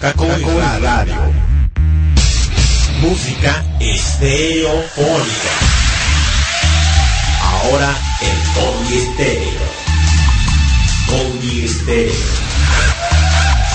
[0.00, 0.44] Cacoy
[0.80, 1.16] Radio.
[3.00, 5.52] Música estereofónica.
[7.42, 9.60] Ahora en Combi Estéreo.
[11.08, 12.14] Combi Estéreo.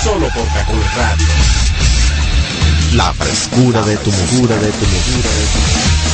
[0.02, 1.26] Solo por Cacoy Radio.
[2.94, 4.56] La frescura de tu música.
[4.56, 6.13] de tu música.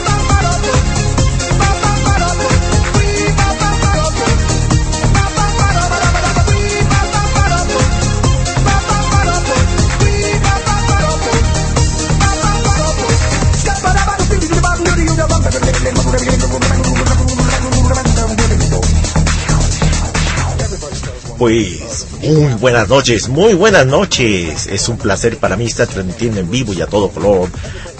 [21.37, 24.67] Pues muy buenas noches, muy buenas noches.
[24.67, 27.49] Es un placer para mí estar transmitiendo en vivo y a todo color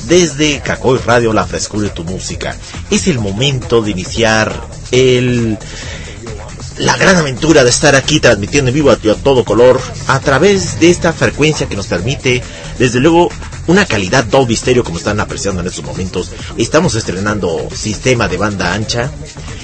[0.08, 2.56] desde Cacoy Radio La Frescura de tu Música.
[2.92, 4.54] Es el momento de iniciar
[4.92, 5.58] el
[6.78, 10.80] la gran aventura de estar aquí transmitiendo en vivo a, a todo color a través
[10.80, 12.42] de esta frecuencia que nos permite,
[12.78, 13.30] desde luego,
[13.72, 16.30] una calidad Dolby Stereo como están apreciando en estos momentos.
[16.58, 19.10] Estamos estrenando sistema de banda ancha,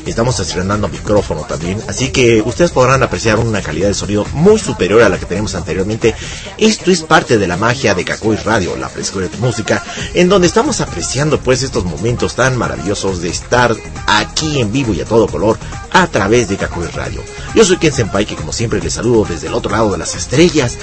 [0.05, 5.01] estamos estrenando micrófono también, así que ustedes podrán apreciar una calidad de sonido muy superior
[5.01, 6.15] a la que teníamos anteriormente.
[6.57, 10.47] Esto es parte de la magia de Cacoy Radio, la frescura de música, en donde
[10.47, 13.75] estamos apreciando pues estos momentos tan maravillosos de estar
[14.07, 15.57] aquí en vivo y a todo color
[15.91, 17.21] a través de Cacoy Radio.
[17.55, 20.15] Yo soy Ken Senpai que como siempre les saludo desde el otro lado de las
[20.15, 20.77] estrellas,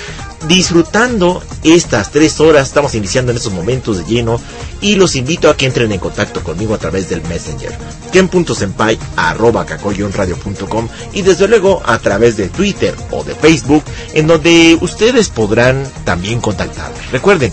[0.46, 4.40] disfrutando estas tres horas, estamos iniciando en estos momentos de lleno
[4.80, 7.72] y los invito a que entren en contacto conmigo a través del Messenger,
[8.12, 14.76] ken.senpai arroba cacoyonradio.com y desde luego a través de Twitter o de Facebook en donde
[14.80, 16.98] ustedes podrán también contactarme.
[17.12, 17.52] Recuerden,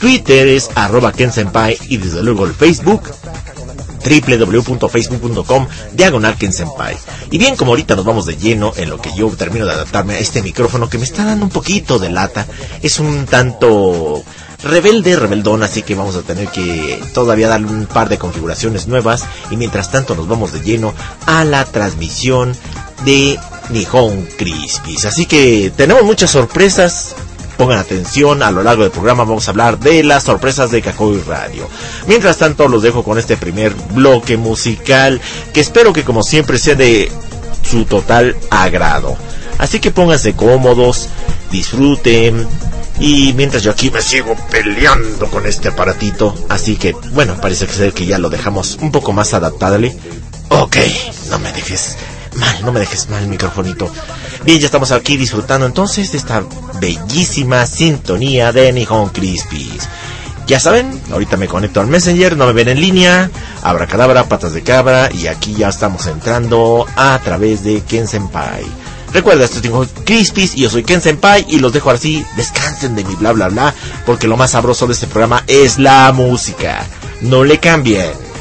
[0.00, 3.02] Twitter es arroba kensenpai y desde luego el Facebook
[4.02, 6.36] www.facebook.com diagonal.
[7.30, 10.14] Y bien, como ahorita nos vamos de lleno en lo que yo termino de adaptarme
[10.14, 12.46] a este micrófono que me está dando un poquito de lata,
[12.82, 14.22] es un tanto
[14.62, 19.24] rebelde, rebeldón, así que vamos a tener que todavía darle un par de configuraciones nuevas
[19.50, 20.94] y mientras tanto nos vamos de lleno
[21.26, 22.56] a la transmisión
[23.04, 23.38] de
[23.70, 25.04] Nihon Crispis.
[25.04, 27.14] Así que tenemos muchas sorpresas,
[27.56, 31.20] pongan atención, a lo largo del programa vamos a hablar de las sorpresas de Kakoi
[31.26, 31.68] Radio.
[32.06, 35.20] Mientras tanto los dejo con este primer bloque musical
[35.52, 37.10] que espero que como siempre sea de
[37.62, 39.16] su total agrado.
[39.58, 41.08] Así que pónganse cómodos,
[41.50, 42.46] disfruten,
[43.02, 46.36] y mientras yo aquí me sigo peleando con este aparatito.
[46.48, 49.92] Así que, bueno, parece que ser que ya lo dejamos un poco más adaptable.
[50.50, 50.76] Ok,
[51.28, 51.96] no me dejes
[52.36, 53.90] mal, no me dejes mal, microfonito.
[54.44, 56.44] Bien, ya estamos aquí disfrutando entonces de esta
[56.80, 59.88] bellísima sintonía de Nihon Crispies.
[60.46, 63.30] Ya saben, ahorita me conecto al Messenger, no me ven en línea,
[63.62, 68.64] abra cadabra, patas de cabra, y aquí ya estamos entrando a través de Ken Senpai.
[69.12, 73.04] Recuerda, esto tengo Crispies y yo soy Ken Senpai y los dejo así, descansen de
[73.04, 73.74] mi bla bla bla,
[74.06, 76.86] porque lo más sabroso de este programa es la música.
[77.20, 78.31] No le cambien.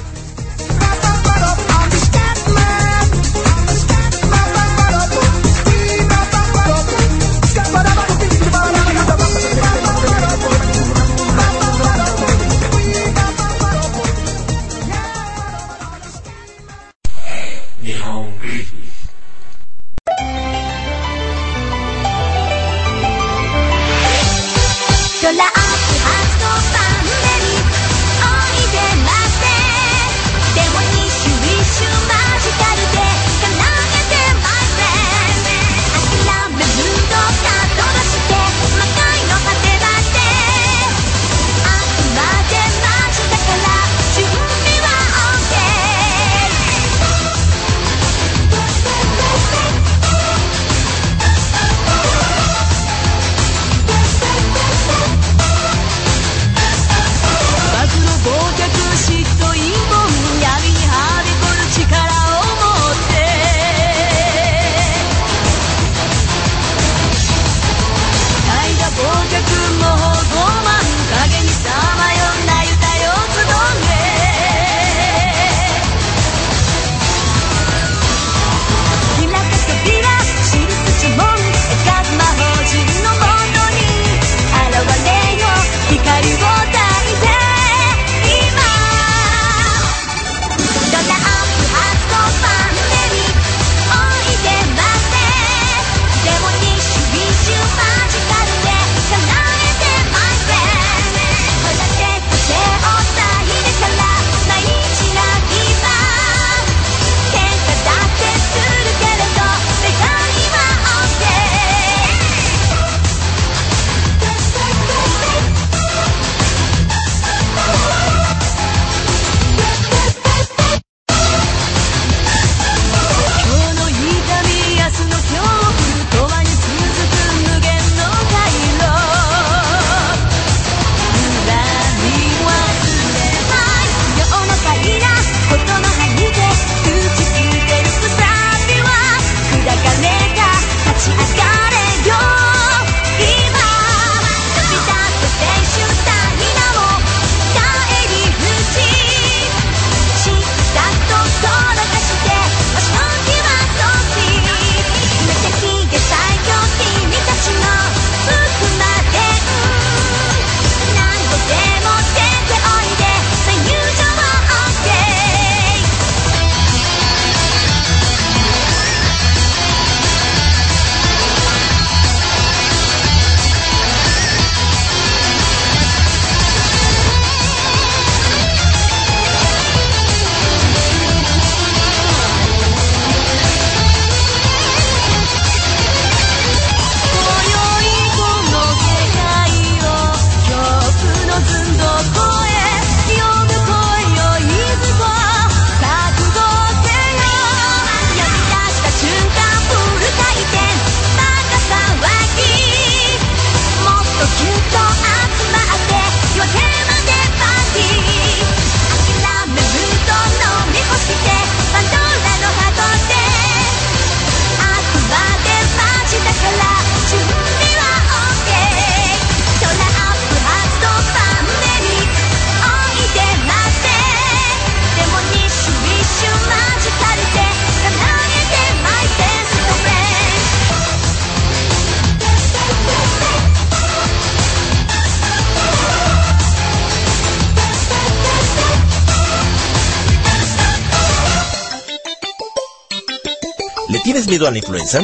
[244.48, 245.02] A la influenza?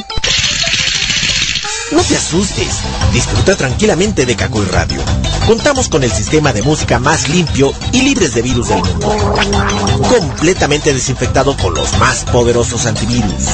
[1.92, 2.80] No te asustes,
[3.14, 5.02] disfruta tranquilamente de Cacoy Radio.
[5.46, 9.16] Contamos con el sistema de música más limpio y libres de virus del mundo.
[10.10, 13.48] Completamente desinfectado con los más poderosos antivirus.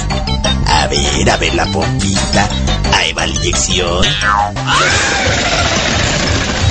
[0.66, 2.50] A ver, a ver la pompita.
[2.94, 4.06] Ahí va la inyección.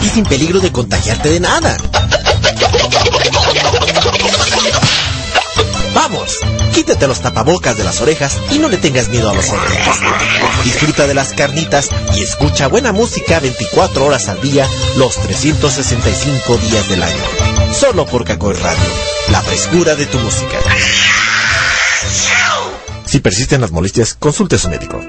[0.03, 1.77] Y sin peligro de contagiarte de nada.
[5.95, 6.39] Vamos,
[6.73, 9.99] quítate los tapabocas de las orejas y no le tengas miedo a los orejas.
[10.65, 16.89] Disfruta de las carnitas y escucha buena música 24 horas al día, los 365 días
[16.89, 17.25] del año.
[17.79, 18.85] Solo por Cacoy Radio,
[19.31, 20.59] la frescura de tu música.
[23.05, 25.01] Si persisten las molestias, consulte a su médico.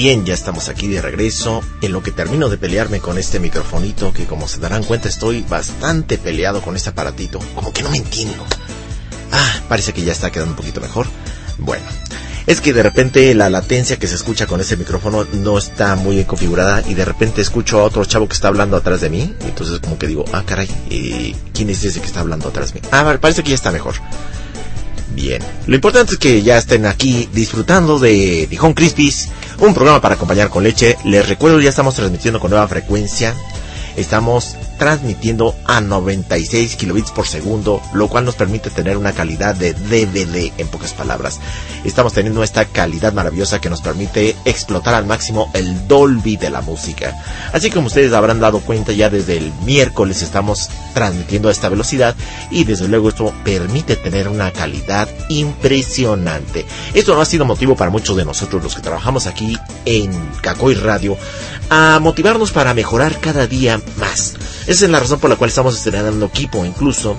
[0.00, 1.62] Bien, ya estamos aquí de regreso.
[1.82, 5.44] En lo que termino de pelearme con este microfonito, que como se darán cuenta estoy
[5.46, 7.38] bastante peleado con este aparatito.
[7.54, 8.46] Como que no me entiendo.
[9.30, 11.06] Ah, parece que ya está quedando un poquito mejor.
[11.58, 11.84] Bueno,
[12.46, 16.14] es que de repente la latencia que se escucha con ese micrófono no está muy
[16.14, 19.34] bien configurada y de repente escucho a otro chavo que está hablando atrás de mí.
[19.40, 22.80] Entonces como que digo, ah, caray, eh, ¿quién es ese que está hablando atrás de
[22.80, 22.88] mí?
[22.90, 23.96] Ah, parece que ya está mejor.
[25.14, 25.42] Bien.
[25.66, 29.28] Lo importante es que ya estén aquí disfrutando de Dijon Crispis,
[29.60, 30.96] un programa para acompañar con leche.
[31.04, 33.34] Les recuerdo, ya estamos transmitiendo con nueva frecuencia.
[33.96, 39.74] Estamos transmitiendo a 96 kilobits por segundo, lo cual nos permite tener una calidad de
[39.74, 41.38] DVD en pocas palabras.
[41.84, 46.62] Estamos teniendo esta calidad maravillosa que nos permite explotar al máximo el Dolby de la
[46.62, 47.14] música.
[47.52, 52.16] Así como ustedes habrán dado cuenta ya desde el miércoles estamos transmitiendo a esta velocidad
[52.50, 56.64] y desde luego esto permite tener una calidad impresionante.
[56.94, 60.10] Esto no ha sido motivo para muchos de nosotros los que trabajamos aquí en
[60.40, 61.18] Cacoy Radio
[61.68, 64.39] a motivarnos para mejorar cada día más.
[64.66, 67.16] Esa es la razón por la cual estamos estrenando equipo, incluso.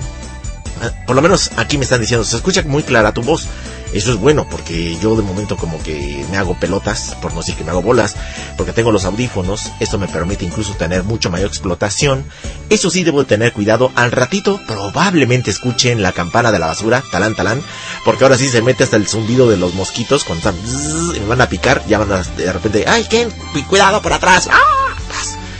[0.82, 3.46] Ah, por lo menos aquí me están diciendo, se escucha muy clara tu voz.
[3.92, 7.54] Eso es bueno porque yo de momento como que me hago pelotas, por no decir
[7.56, 8.16] que me hago bolas,
[8.56, 9.70] porque tengo los audífonos.
[9.80, 12.24] Esto me permite incluso tener mucho mayor explotación.
[12.70, 13.92] Eso sí, debo de tener cuidado.
[13.94, 17.62] Al ratito probablemente escuchen la campana de la basura, talán talán,
[18.04, 21.26] porque ahora sí se mete hasta el zumbido de los mosquitos cuando están y me
[21.26, 21.84] van a picar.
[21.86, 23.30] Ya van a de repente, ¡ay, Ken!
[23.68, 24.48] ¡Cuidado por atrás!
[24.50, 24.81] ¡Ah!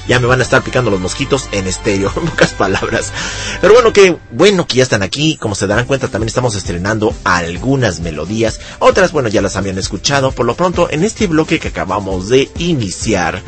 [0.09, 3.13] Ya me van a estar picando los mosquitos en estéreo, en pocas palabras.
[3.61, 7.15] Pero bueno, que bueno que ya están aquí, como se darán cuenta también estamos estrenando
[7.25, 11.69] algunas melodías, otras bueno ya las habían escuchado, por lo pronto en este bloque que
[11.69, 13.43] acabamos de iniciar,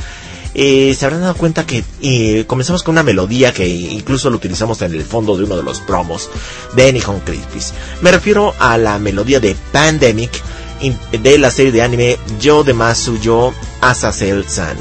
[0.54, 4.80] eh, se habrán dado cuenta que eh, comenzamos con una melodía que incluso lo utilizamos
[4.82, 6.30] en el fondo de uno de los promos
[6.76, 7.75] de Anyhow Crispies.
[8.02, 10.30] Me refiero a la melodía de Pandemic
[11.12, 13.18] de la serie de anime Yo de Masu
[13.80, 14.76] Azazel San.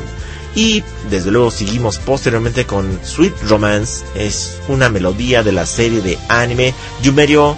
[0.55, 6.17] Y desde luego seguimos posteriormente con Sweet Romance, es una melodía de la serie de
[6.29, 7.55] anime Yumerio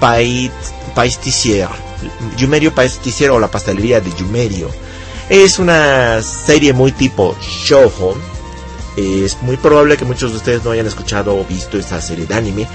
[0.00, 1.68] Paisticier,
[2.38, 4.70] Yumerio Paisticier o la pastelería de Yumerio.
[5.28, 8.16] Es una serie muy tipo shoujo.
[8.96, 12.34] Es muy probable que muchos de ustedes no hayan escuchado o visto esta serie de
[12.34, 12.66] anime,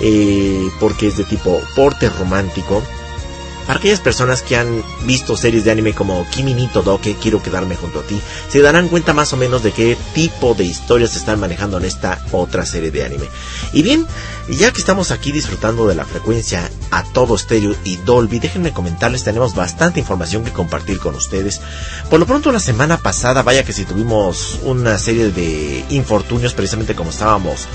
[0.00, 2.82] eh, porque es de tipo porte romántico
[3.68, 7.76] para aquellas personas que han visto series de anime como Kimi ni Todoke, Quiero quedarme
[7.76, 11.18] junto a ti, se darán cuenta más o menos de qué tipo de historias se
[11.18, 13.26] están manejando en esta otra serie de anime.
[13.74, 14.06] Y bien,
[14.48, 19.24] ya que estamos aquí disfrutando de la frecuencia a todo estéreo y Dolby, déjenme comentarles,
[19.24, 21.60] tenemos bastante información que compartir con ustedes.
[22.08, 26.94] Por lo pronto la semana pasada, vaya que si tuvimos una serie de infortunios precisamente
[26.94, 27.68] como estábamos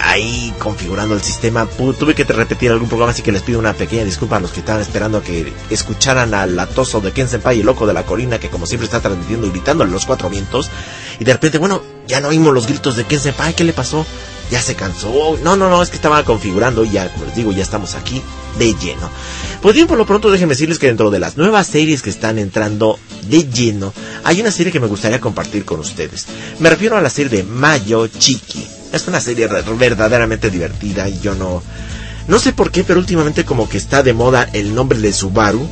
[0.00, 1.66] ahí configurando el sistema.
[1.66, 4.60] Tuve que repetir algún programa, así que les pido una pequeña disculpa a los que
[4.60, 8.50] estaban esperando que escucharan al latoso de Ken Senpai, el loco de la colina, que
[8.50, 10.70] como siempre está transmitiendo y gritándole los cuatro vientos.
[11.18, 14.06] Y de repente, bueno, ya no oímos los gritos de Ken Senpai, ¿qué le pasó?
[14.50, 15.38] Ya se cansó.
[15.42, 18.22] No, no, no, es que estaba configurando y ya, como les digo, ya estamos aquí
[18.58, 19.10] de lleno.
[19.62, 22.38] Pues bien, por lo pronto déjenme decirles que dentro de las nuevas series que están
[22.38, 22.98] entrando
[23.28, 26.26] de lleno, hay una serie que me gustaría compartir con ustedes.
[26.58, 28.73] Me refiero a la serie de Mayo Chiqui.
[28.94, 31.62] Es una serie verdaderamente divertida y yo no...
[32.28, 35.68] No sé por qué, pero últimamente como que está de moda el nombre de Subaru.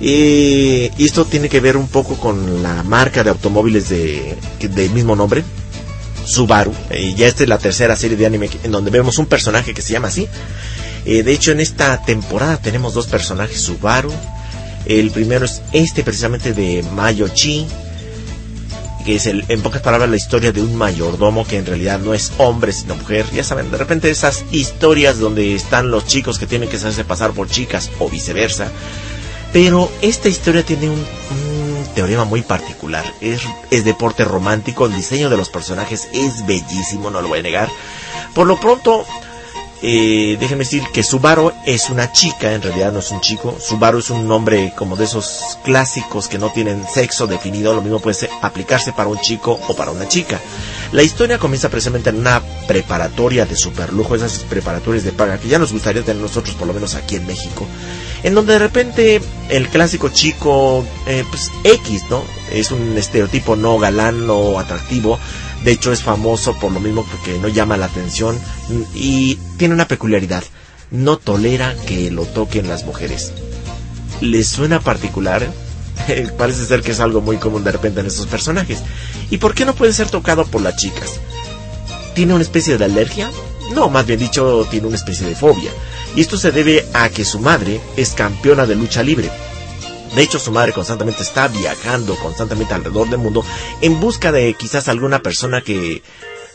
[0.00, 5.14] Y esto tiene que ver un poco con la marca de automóviles de, del mismo
[5.14, 5.44] nombre.
[6.24, 6.72] Subaru.
[6.98, 9.82] Y ya esta es la tercera serie de anime en donde vemos un personaje que
[9.82, 10.26] se llama así.
[11.04, 14.12] Eh, de hecho, en esta temporada tenemos dos personajes Subaru.
[14.86, 17.66] El primero es este precisamente de Mayochi,
[19.04, 22.14] que es el, en pocas palabras la historia de un mayordomo que en realidad no
[22.14, 23.26] es hombre sino mujer.
[23.32, 27.32] Ya saben, de repente esas historias donde están los chicos que tienen que hacerse pasar
[27.32, 28.70] por chicas o viceversa.
[29.52, 31.04] Pero esta historia tiene un,
[31.94, 33.04] teorema muy particular.
[33.20, 37.42] Es, es deporte romántico, el diseño de los personajes es bellísimo, no lo voy a
[37.42, 37.68] negar.
[38.34, 39.06] Por lo pronto,
[39.82, 43.56] eh, déjenme decir que Subaru es una chica, en realidad no es un chico.
[43.60, 47.74] Subaru es un nombre como de esos clásicos que no tienen sexo definido.
[47.74, 50.40] Lo mismo puede aplicarse para un chico o para una chica.
[50.92, 55.58] La historia comienza precisamente en una preparatoria de superlujo, esas preparatorias de paga que ya
[55.58, 57.66] nos gustaría tener nosotros, por lo menos aquí en México.
[58.22, 62.24] En donde de repente el clásico chico, eh, pues X, ¿no?
[62.50, 65.18] Es un estereotipo no galán, no atractivo
[65.64, 68.38] de hecho es famoso por lo mismo porque no llama la atención
[68.94, 70.44] y tiene una peculiaridad.
[70.90, 73.32] No tolera que lo toquen las mujeres.
[74.20, 75.50] ¿Les suena particular?
[76.38, 78.80] Parece ser que es algo muy común de repente en estos personajes.
[79.30, 81.18] ¿Y por qué no puede ser tocado por las chicas?
[82.14, 83.30] ¿Tiene una especie de alergia?
[83.74, 85.70] No, más bien dicho, tiene una especie de fobia.
[86.14, 89.30] Y esto se debe a que su madre es campeona de lucha libre.
[90.14, 93.44] De hecho, su madre constantemente está viajando constantemente alrededor del mundo
[93.80, 96.02] en busca de quizás alguna persona que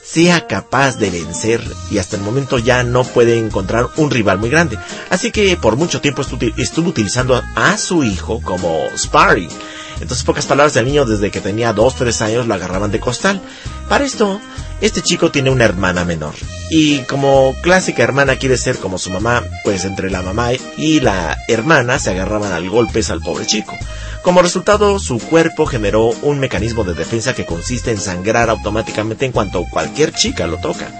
[0.04, 4.50] sea capaz de vencer y hasta el momento ya no puede encontrar un rival muy
[4.50, 4.80] grande.
[5.10, 6.24] Así que por mucho tiempo
[6.58, 9.50] estuvo utilizando a su hijo como sparring.
[10.02, 13.42] Entonces, pocas palabras, del niño desde que tenía 2, 3 años lo agarraban de costal.
[13.88, 14.40] Para esto,
[14.82, 16.36] este chico tiene una hermana menor.
[16.70, 21.38] Y como clásica hermana quiere ser como su mamá, pues entre la mamá y la
[21.48, 23.76] hermana se agarraban al golpes al pobre chico.
[24.22, 29.32] Como resultado, su cuerpo generó un mecanismo de defensa que consiste en sangrar automáticamente en
[29.32, 30.92] cuanto cualquier chica lo toca.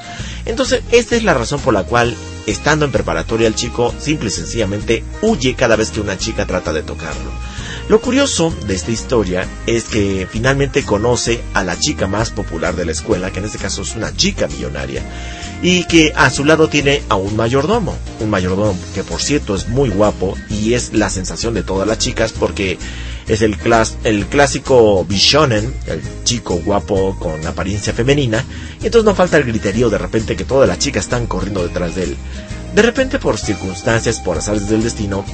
[0.46, 2.16] Entonces, esta es la razón por la cual,
[2.48, 6.72] estando en preparatoria, el chico simple y sencillamente huye cada vez que una chica trata
[6.74, 7.32] de tocarlo.
[7.90, 12.86] Lo curioso de esta historia es que finalmente conoce a la chica más popular de
[12.86, 15.02] la escuela, que en este caso es una chica millonaria,
[15.64, 19.70] y que a su lado tiene a un mayordomo, un mayordomo que por cierto es
[19.70, 22.78] muy guapo y es la sensación de todas las chicas porque
[23.28, 23.58] es el,
[24.04, 28.46] el clásico bishonen, el chico guapo con apariencia femenina,
[28.84, 31.96] y entonces no falta el griterío de repente que todas las chicas están corriendo detrás
[31.96, 32.18] de él.
[32.76, 35.26] De repente por circunstancias, por azares del destino,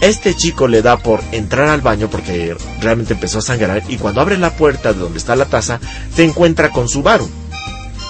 [0.00, 4.20] este chico le da por entrar al baño porque realmente empezó a sangrar y cuando
[4.20, 5.80] abre la puerta de donde está la taza
[6.14, 7.28] se encuentra con Subaru.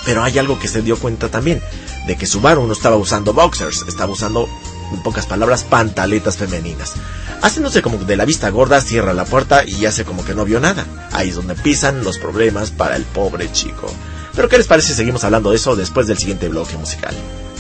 [0.04, 1.62] Pero hay algo que se dio cuenta también,
[2.06, 4.48] de que Subaru no estaba usando boxers, estaba usando,
[4.92, 6.94] en pocas palabras, pantaletas femeninas.
[7.42, 10.60] Haciéndose como de la vista gorda, cierra la puerta y hace como que no vio
[10.60, 10.86] nada.
[11.12, 13.92] Ahí es donde pisan los problemas para el pobre chico.
[14.34, 17.14] Pero ¿qué les parece si seguimos hablando de eso después del siguiente bloque musical?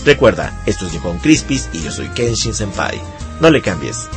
[0.08, 2.98] Recuerda, esto es Yukon Crispis y yo soy Kenshin Senpai.
[3.42, 4.08] No le cambies.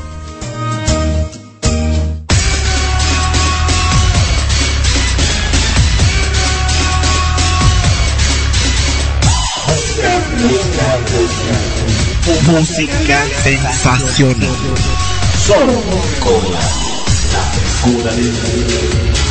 [12.47, 14.49] Música sensacional.
[15.45, 15.73] Solo
[16.21, 16.61] con la
[17.83, 19.30] cura gusta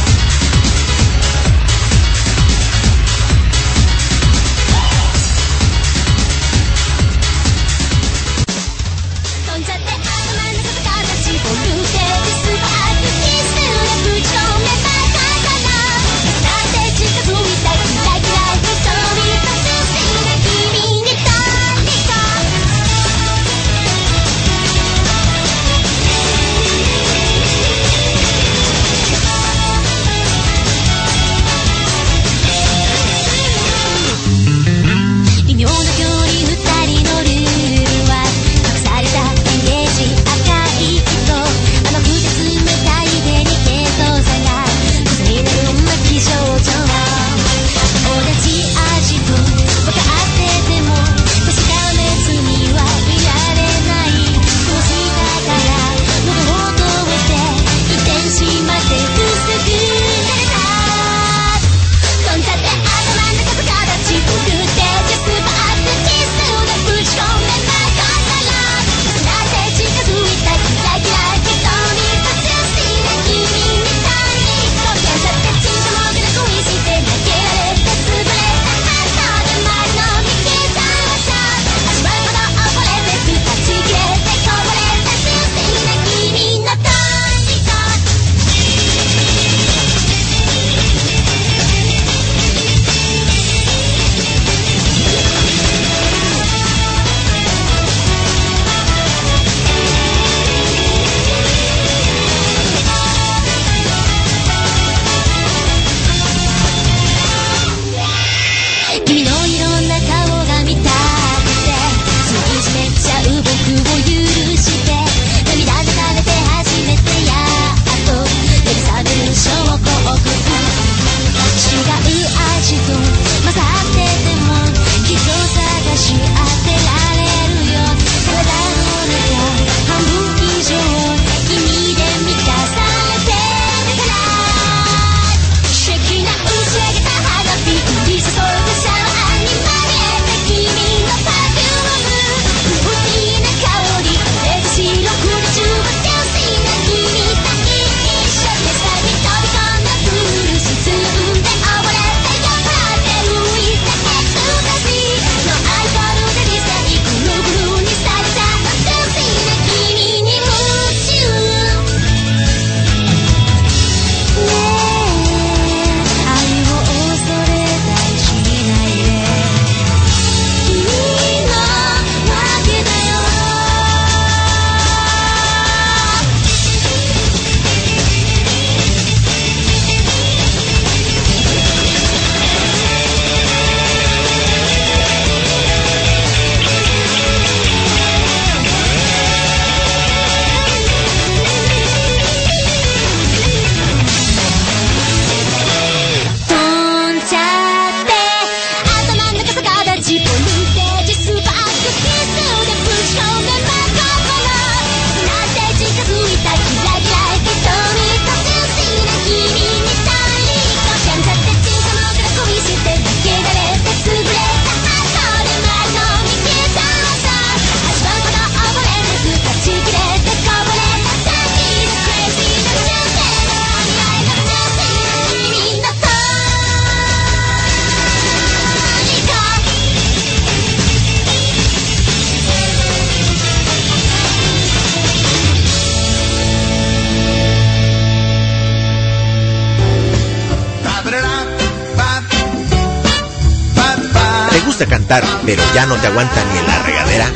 [245.81, 247.33] ya no te aguanta ni en la regadera?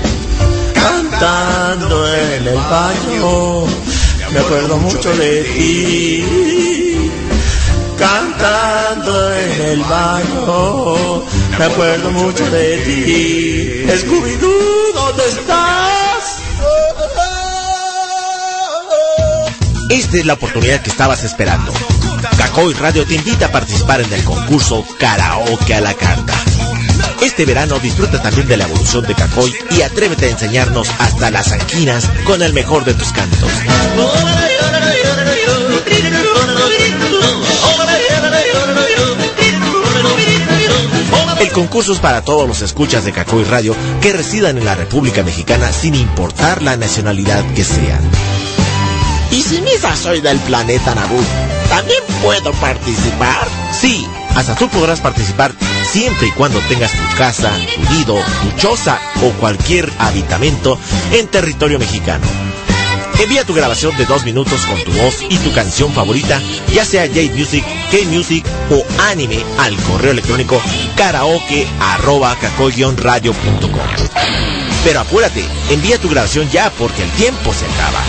[0.74, 3.64] Cantando en el baño,
[4.32, 7.10] me acuerdo mucho de ti.
[7.98, 11.24] Cantando en el baño,
[11.58, 13.86] me acuerdo mucho de ti.
[14.00, 16.24] Scooby-Doo, ¿dónde estás?
[19.88, 21.72] Esta es la oportunidad que estabas esperando.
[22.36, 26.34] Cacoy Radio te invita a participar en el concurso Karaoke a la Carta.
[27.24, 31.52] Este verano disfruta también de la evolución de Cacoy y atrévete a enseñarnos hasta las
[31.52, 33.50] anquinas con el mejor de tus cantos.
[41.40, 45.22] El concurso es para todos los escuchas de Cacoy Radio que residan en la República
[45.22, 48.00] Mexicana sin importar la nacionalidad que sean.
[49.30, 51.24] ¿Y si Misa soy del planeta Naboo?
[51.70, 53.48] ¿También puedo participar?
[53.72, 54.06] Sí,
[54.36, 55.52] hasta tú podrás participar
[55.94, 60.76] siempre y cuando tengas tu casa, tu nido, tu choza o cualquier habitamento
[61.12, 62.26] en territorio mexicano.
[63.20, 67.06] Envía tu grabación de dos minutos con tu voz y tu canción favorita, ya sea
[67.06, 70.60] J-Music, K-Music o anime, al correo electrónico
[70.96, 71.64] karaoke.
[74.82, 78.02] Pero apúrate, envía tu grabación ya porque el tiempo se acaba.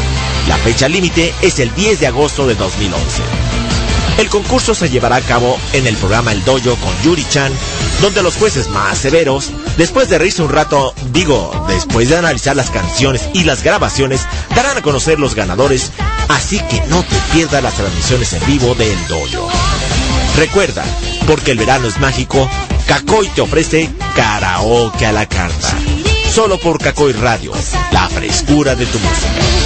[0.47, 3.21] La fecha límite es el 10 de agosto de 2011.
[4.17, 7.51] El concurso se llevará a cabo en el programa El Dojo con Yuri Chan,
[8.01, 12.69] donde los jueces más severos, después de reírse un rato, digo, después de analizar las
[12.69, 14.21] canciones y las grabaciones,
[14.55, 15.91] darán a conocer los ganadores,
[16.29, 19.49] así que no te pierdas las transmisiones en vivo de El Dojo.
[20.37, 20.83] Recuerda,
[21.27, 22.49] porque el verano es mágico,
[22.87, 25.73] Cacoy te ofrece karaoke a la carta.
[26.33, 27.53] Solo por Cacoy Radio,
[27.91, 29.64] la frescura de tu música.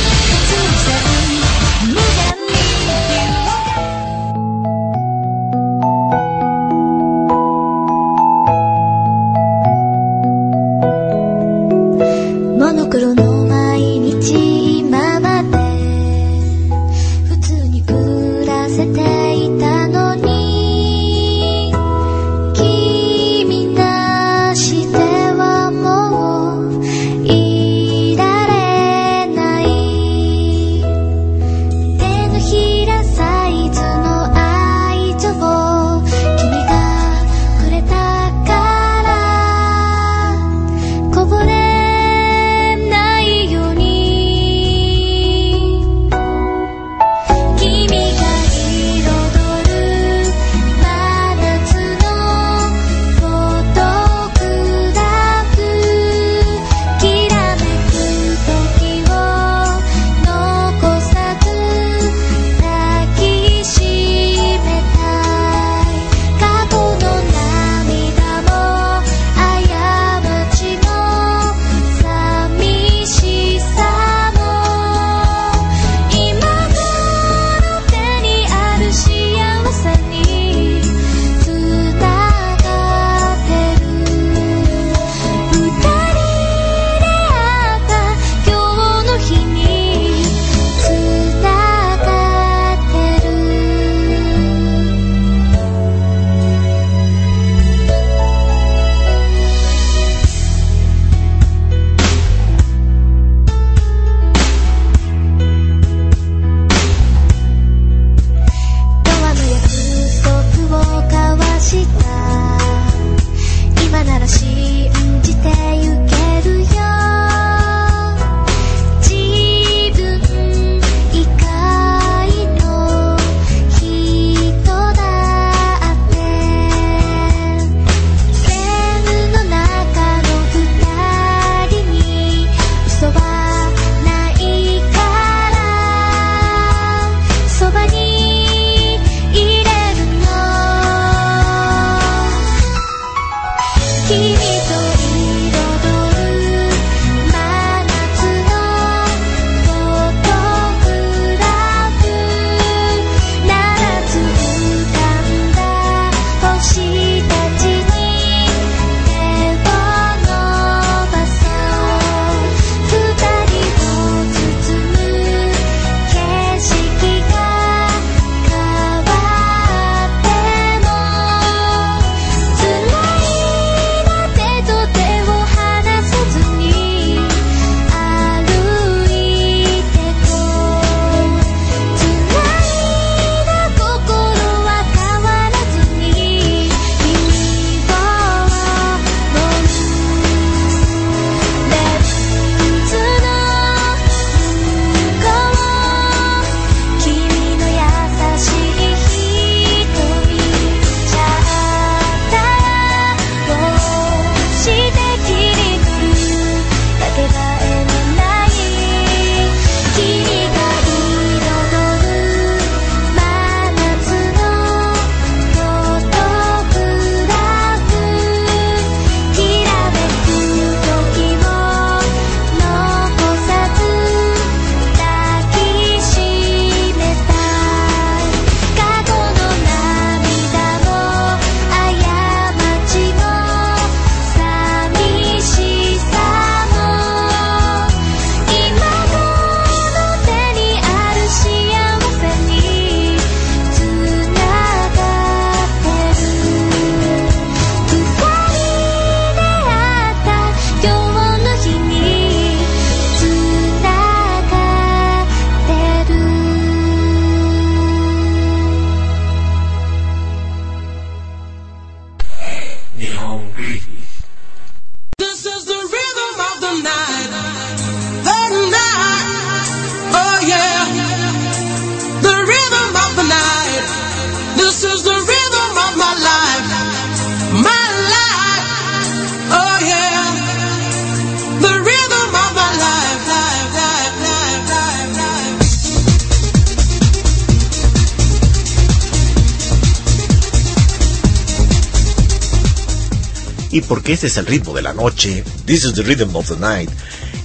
[294.11, 295.43] Este es el ritmo de la noche.
[295.65, 296.89] This is the rhythm of the night.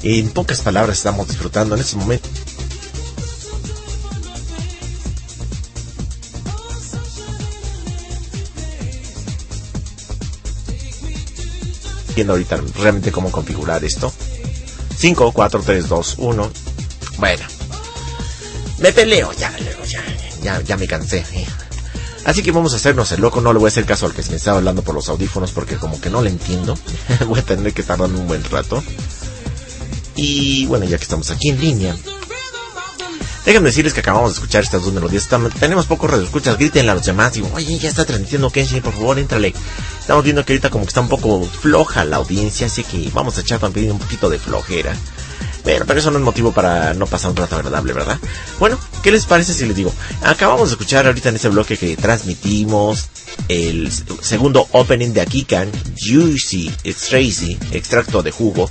[0.03, 2.29] En pocas palabras estamos disfrutando en este momento.
[12.15, 14.13] Viendo ahorita realmente cómo configurar esto.
[14.97, 16.53] 5, 4, 3, 2, 1.
[17.19, 17.45] Bueno.
[18.79, 20.03] Me peleo, ya, ya,
[20.43, 21.25] ya, ya me cansé.
[22.25, 24.23] Así que vamos a hacernos el loco, no le voy a hacer caso al que
[24.23, 26.77] se me está hablando por los audífonos porque como que no le entiendo.
[27.27, 28.83] voy a tener que tardar un buen rato.
[30.17, 31.97] Y bueno, ya que estamos aquí en línea,
[33.45, 35.25] déjenme decirles que acabamos de escuchar estas dos melodías.
[35.25, 37.33] Estamos- tenemos pocos radioescuchas, griten a los demás.
[37.33, 39.53] Digo, oye, ya está transmitiendo Kenshin, por favor, éntrale.
[40.01, 43.37] Estamos viendo que ahorita como que está un poco floja la audiencia, así que vamos
[43.39, 44.95] a echar también un poquito de flojera.
[45.65, 48.19] Bueno, pero eso no es motivo para no pasar un rato agradable, ¿verdad?
[48.61, 49.93] Bueno, ¿qué les parece si les digo?
[50.23, 53.11] Acabamos de escuchar ahorita en ese bloque que transmitimos
[53.49, 58.71] el segundo opening de Akikan, Juicy Tracy, extracto de jugo.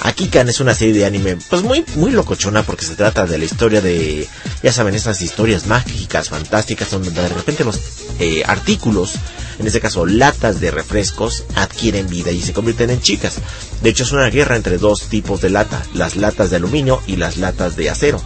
[0.00, 3.44] Akikan es una serie de anime, pues muy, muy locochona porque se trata de la
[3.44, 4.26] historia de,
[4.62, 7.78] ya saben, estas historias mágicas, fantásticas, donde de repente los
[8.18, 9.14] eh, artículos,
[9.60, 13.36] en este caso latas de refrescos, adquieren vida y se convierten en chicas.
[13.82, 17.16] De hecho es una guerra entre dos tipos de lata, las latas de aluminio y
[17.16, 18.20] las latas de acero.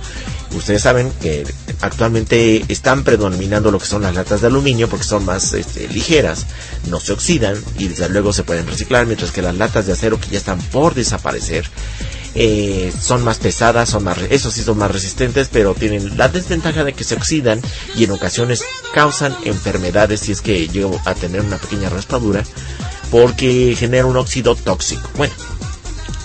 [0.62, 1.44] Ustedes saben que
[1.81, 6.46] actualmente están predominando lo que son las latas de aluminio porque son más este, ligeras,
[6.87, 10.20] no se oxidan y desde luego se pueden reciclar, mientras que las latas de acero
[10.20, 11.68] que ya están por desaparecer
[12.37, 16.85] eh, son más pesadas, son más, eso sí son más resistentes, pero tienen la desventaja
[16.85, 17.61] de que se oxidan
[17.96, 18.62] y en ocasiones
[18.94, 22.44] causan enfermedades si es que llego a tener una pequeña raspadura
[23.11, 25.11] porque genera un óxido tóxico.
[25.16, 25.35] Bueno,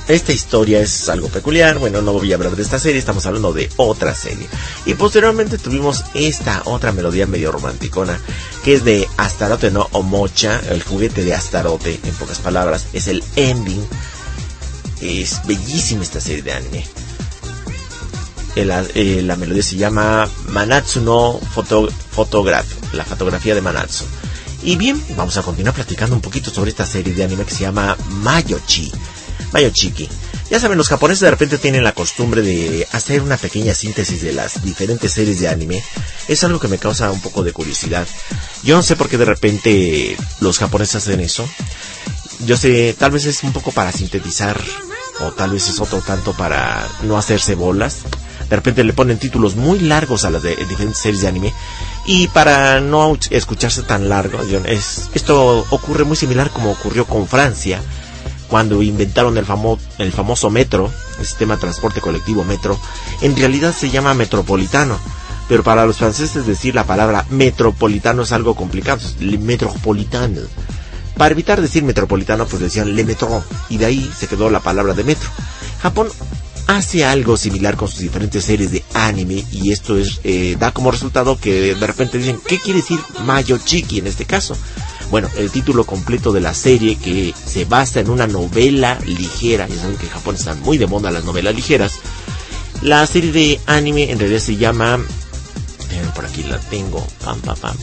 [0.07, 3.51] esta historia es algo peculiar, bueno, no voy a hablar de esta serie, estamos hablando
[3.51, 4.47] de otra serie.
[4.85, 8.19] Y posteriormente tuvimos esta otra melodía medio romanticona,
[8.63, 13.23] que es de Astarote no Omocha, el juguete de Astarote, en pocas palabras, es el
[13.35, 13.85] ending.
[15.01, 16.87] Es bellísima esta serie de anime.
[18.55, 24.05] Eh, la melodía se llama Manatsu no Photo, Photograph, la fotografía de Manatsu.
[24.63, 27.61] Y bien, vamos a continuar platicando un poquito sobre esta serie de anime que se
[27.61, 28.91] llama Mayochi.
[29.51, 30.09] Mayochiki.
[30.49, 34.31] Ya saben, los japoneses de repente tienen la costumbre de hacer una pequeña síntesis de
[34.31, 35.83] las diferentes series de anime.
[36.27, 38.07] Es algo que me causa un poco de curiosidad.
[38.63, 41.47] Yo no sé por qué de repente los japoneses hacen eso.
[42.45, 44.57] Yo sé, tal vez es un poco para sintetizar
[45.19, 48.03] o tal vez es otro tanto para no hacerse bolas.
[48.49, 51.53] De repente le ponen títulos muy largos a las de diferentes series de anime
[52.05, 54.39] y para no escucharse tan largo,
[55.13, 57.81] esto ocurre muy similar como ocurrió con Francia
[58.47, 62.79] cuando inventaron el, famo- el famoso metro, el sistema de transporte colectivo metro,
[63.21, 64.97] en realidad se llama metropolitano.
[65.47, 69.01] Pero para los franceses decir la palabra metropolitano es algo complicado,
[69.39, 70.41] metropolitano.
[71.17, 74.93] Para evitar decir metropolitano, pues decían le metro, y de ahí se quedó la palabra
[74.93, 75.29] de metro.
[75.81, 76.09] Japón
[76.67, 80.91] hace algo similar con sus diferentes series de anime, y esto es eh, da como
[80.91, 84.55] resultado que de repente dicen, ¿qué quiere decir Mayochiki en este caso?
[85.09, 89.75] Bueno, el título completo de la serie que se basa en una novela ligera, ya
[89.75, 91.93] saben que en Japón están muy de moda las novelas ligeras.
[92.81, 94.99] La serie de anime en realidad se llama,
[95.91, 97.77] eh, por aquí la tengo, pam pam pam,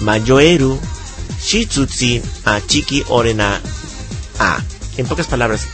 [0.00, 0.78] Mayoeru
[1.40, 3.60] Shitsutsi a Chiki Orena
[4.38, 4.62] A.
[4.96, 5.66] En pocas palabras,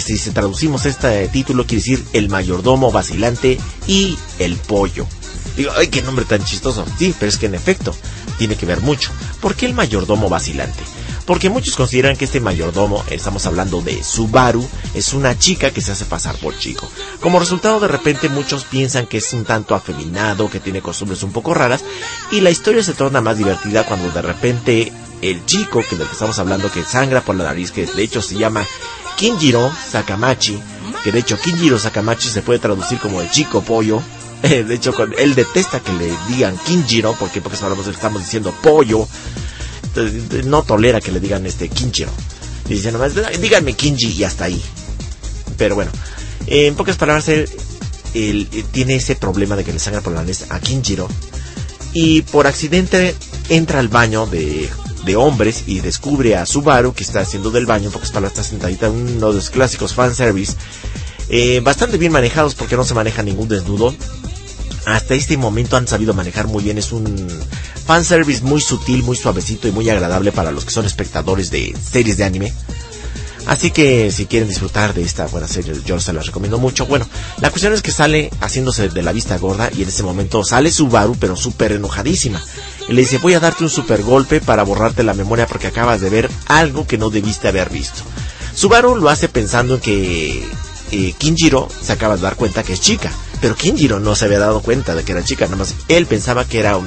[0.00, 5.06] si traducimos este título quiere decir el mayordomo vacilante y el pollo.
[5.56, 6.84] Digo, ay, qué nombre tan chistoso.
[6.98, 7.94] Sí, pero es que en efecto,
[8.38, 9.10] tiene que ver mucho.
[9.40, 10.82] ¿Por qué el mayordomo vacilante?
[11.26, 15.92] Porque muchos consideran que este mayordomo, estamos hablando de Subaru, es una chica que se
[15.92, 16.88] hace pasar por chico.
[17.20, 21.32] Como resultado, de repente muchos piensan que es un tanto afeminado, que tiene costumbres un
[21.32, 21.84] poco raras,
[22.32, 26.12] y la historia se torna más divertida cuando de repente el chico, que del que
[26.14, 28.66] estamos hablando, que sangra por la nariz, que de hecho se llama
[29.16, 30.58] Kinjiro Sakamachi,
[31.04, 34.02] que de hecho Kinjiro Sakamachi se puede traducir como el chico pollo,
[34.66, 39.06] de hecho, él detesta que le digan Kinjiro, porque porque estamos diciendo pollo.
[39.84, 42.10] Entonces, no tolera que le digan este Kinjiro.
[42.68, 44.62] Y dice nomás, díganme Kinji y hasta ahí.
[45.58, 45.90] Pero bueno,
[46.46, 47.48] en pocas palabras, él,
[48.14, 51.08] él, eh, tiene ese problema de que le sangra por la nariz a Kinjiro.
[51.92, 53.14] Y por accidente
[53.48, 54.70] entra al baño de,
[55.04, 57.86] de hombres y descubre a Subaru que está haciendo del baño.
[57.86, 60.54] En pocas palabras, está sentadita en uno de los clásicos fanservice.
[61.32, 63.94] Eh, bastante bien manejados porque no se maneja ningún desnudo
[64.86, 66.78] hasta este momento han sabido manejar muy bien.
[66.78, 67.28] Es un
[67.86, 72.16] fanservice muy sutil, muy suavecito y muy agradable para los que son espectadores de series
[72.16, 72.52] de anime.
[73.46, 76.86] Así que si quieren disfrutar de esta buena serie, yo se las recomiendo mucho.
[76.86, 77.08] Bueno,
[77.40, 80.70] la cuestión es que sale haciéndose de la vista gorda y en ese momento sale
[80.70, 82.40] Subaru, pero súper enojadísima.
[82.88, 86.00] Y le dice, voy a darte un super golpe para borrarte la memoria porque acabas
[86.00, 88.02] de ver algo que no debiste haber visto.
[88.54, 90.48] Subaru lo hace pensando en que
[90.92, 93.10] eh, Kinjiro se acaba de dar cuenta que es chica.
[93.40, 96.44] Pero Kinjiro no se había dado cuenta de que era chica, nada más él pensaba
[96.44, 96.86] que era un,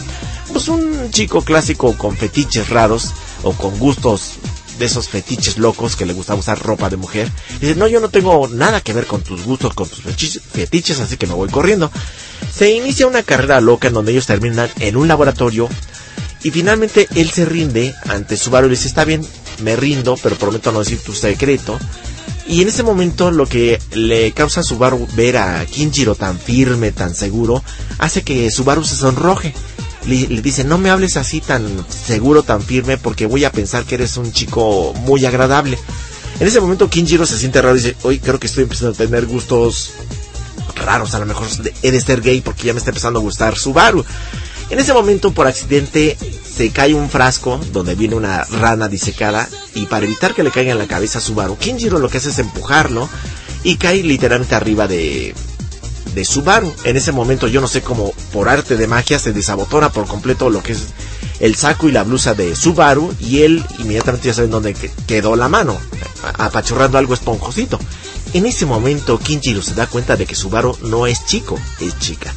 [0.53, 3.11] pues un chico clásico con fetiches raros
[3.43, 4.35] o con gustos
[4.79, 7.29] de esos fetiches locos que le gusta usar ropa de mujer.
[7.59, 11.17] Dice, no, yo no tengo nada que ver con tus gustos, con tus fetiches, así
[11.17, 11.91] que me voy corriendo.
[12.53, 15.67] Se inicia una carrera loca en donde ellos terminan en un laboratorio
[16.43, 19.25] y finalmente él se rinde ante Subaru y le dice, está bien,
[19.63, 21.79] me rindo, pero prometo no decir tu secreto.
[22.47, 26.91] Y en ese momento lo que le causa a Subaru ver a Kinjiro tan firme,
[26.91, 27.63] tan seguro,
[27.97, 29.53] hace que Subaru se sonroje.
[30.05, 33.85] Le, le, dice, no me hables así tan seguro, tan firme, porque voy a pensar
[33.85, 35.79] que eres un chico muy agradable.
[36.39, 38.97] En ese momento Kinjiro se siente raro y dice, hoy creo que estoy empezando a
[38.97, 39.93] tener gustos
[40.75, 41.47] raros, a lo mejor
[41.81, 44.05] he de ser gay porque ya me está empezando a gustar Subaru.
[44.69, 46.17] En ese momento, por accidente,
[46.55, 50.71] se cae un frasco donde viene una rana disecada y para evitar que le caiga
[50.71, 53.09] en la cabeza a Subaru, Kinjiro lo que hace es empujarlo
[53.63, 55.35] y cae literalmente arriba de,
[56.13, 56.71] de Subaru.
[56.85, 60.49] En ese momento yo no sé cómo por arte de magia se desabotona por completo
[60.49, 60.85] lo que es
[61.39, 64.75] el saco y la blusa de Subaru y él inmediatamente ya sabe dónde
[65.07, 65.77] quedó la mano,
[66.37, 67.79] apachurrando algo esponjosito.
[68.33, 72.33] En ese momento Kinjiro se da cuenta de que Subaru no es chico, es chica.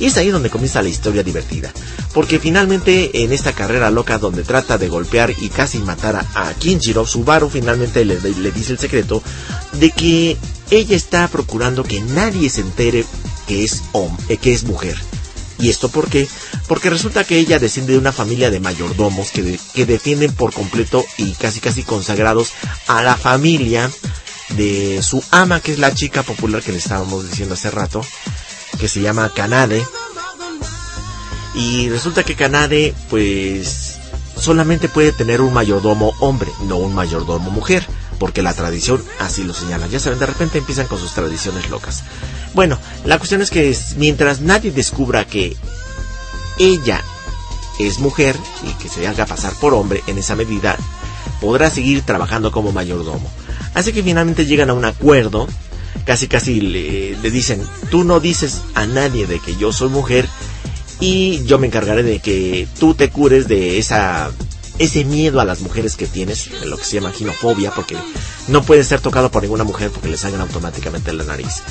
[0.00, 1.72] Y es ahí donde comienza la historia divertida.
[2.14, 7.06] Porque finalmente en esta carrera loca donde trata de golpear y casi matar a, Kinjiro,
[7.06, 8.18] Subaru finalmente le,
[8.50, 9.22] dice el secreto
[9.72, 10.38] de que
[10.70, 13.04] ella está procurando que nadie se entere
[13.46, 14.96] que es, hombre, que es mujer.
[15.58, 16.26] ¿Y esto por qué?
[16.66, 21.04] Porque resulta que ella desciende de una familia de mayordomos que, que defienden por completo
[21.18, 22.52] y casi casi consagrados
[22.86, 23.90] a la familia
[24.56, 28.02] de su ama, que es la chica popular que le estábamos diciendo hace rato,
[28.78, 29.84] que se llama Kanade.
[31.54, 33.96] Y resulta que Kanade, pues,
[34.36, 37.86] solamente puede tener un mayordomo hombre, no un mayordomo mujer,
[38.18, 39.86] porque la tradición así lo señala.
[39.86, 42.04] Ya saben, de repente empiezan con sus tradiciones locas.
[42.54, 45.56] Bueno, la cuestión es que mientras nadie descubra que
[46.58, 47.02] ella
[47.78, 50.76] es mujer y que se haga pasar por hombre en esa medida,
[51.40, 53.30] podrá seguir trabajando como mayordomo.
[53.74, 55.46] Así que finalmente llegan a un acuerdo
[56.04, 60.26] casi casi le, le, dicen, tú no dices a nadie de que yo soy mujer
[61.00, 64.30] y yo me encargaré de que tú te cures de esa
[64.78, 67.96] ese miedo a las mujeres que tienes, lo que se llama ginofobia, porque
[68.48, 71.62] no puedes ser tocado por ninguna mujer porque le salgan automáticamente la nariz.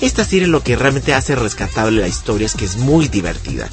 [0.00, 3.68] Esta serie lo que realmente hace rescatable la historia es que es muy divertida.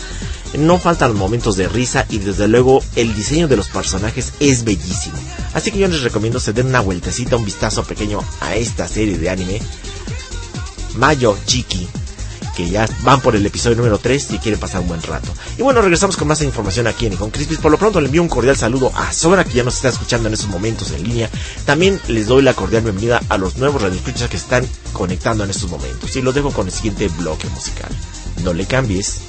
[0.58, 5.18] No faltan momentos de risa y desde luego el diseño de los personajes es bellísimo.
[5.54, 9.18] Así que yo les recomiendo se den una vueltecita, un vistazo pequeño a esta serie
[9.18, 9.62] de anime.
[10.96, 11.88] Mayo Chiki,
[12.56, 15.32] que ya van por el episodio número 3 si quieren pasar un buen rato.
[15.58, 17.60] Y bueno, regresamos con más información aquí en Con Crispis.
[17.60, 20.28] Por lo pronto le envío un cordial saludo a Sora que ya nos está escuchando
[20.28, 21.30] en estos momentos en línea.
[21.66, 25.70] También les doy la cordial bienvenida a los nuevos radioescuchas que están conectando en estos
[25.70, 26.16] momentos.
[26.16, 27.90] Y los dejo con el siguiente bloque musical.
[28.44, 29.22] No le cambies.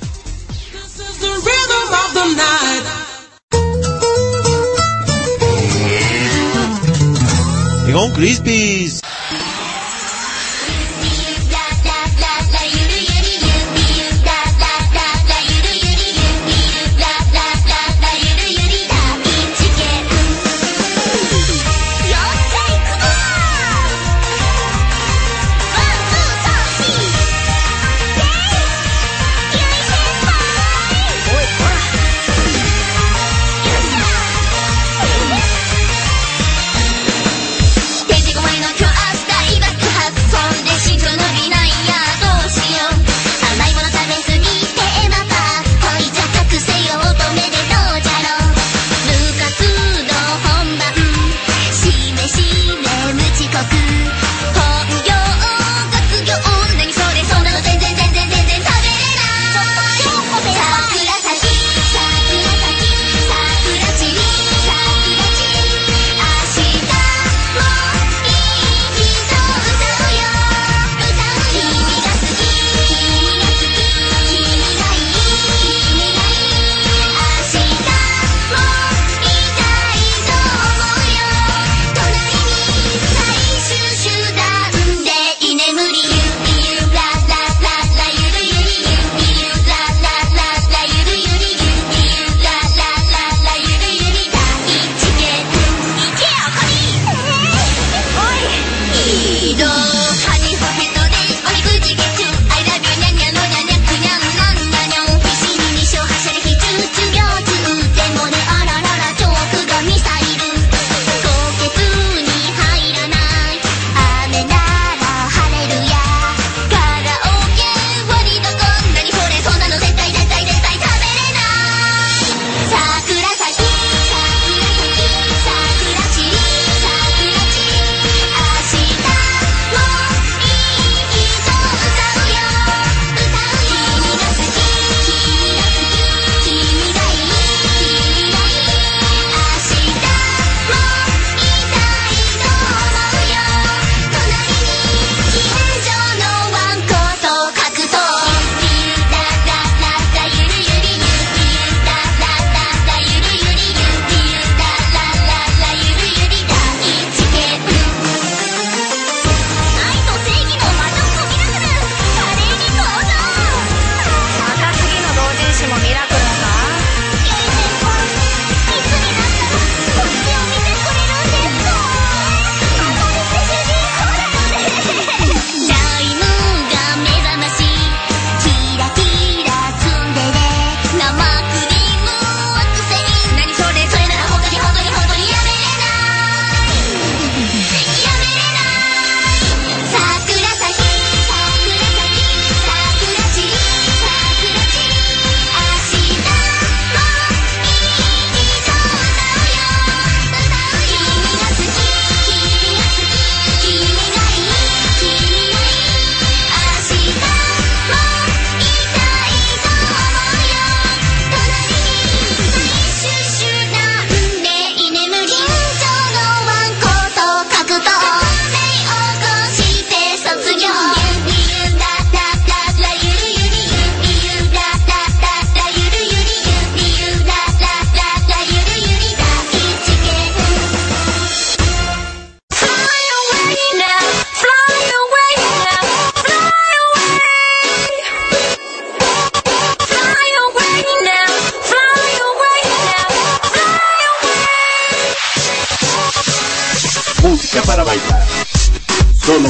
[7.92, 9.00] Con Crispis.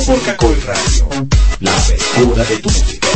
[0.06, 1.26] Por Cacoy Radio.
[1.60, 3.09] La frescura de tu música.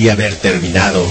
[0.00, 1.06] Parecía haber terminado.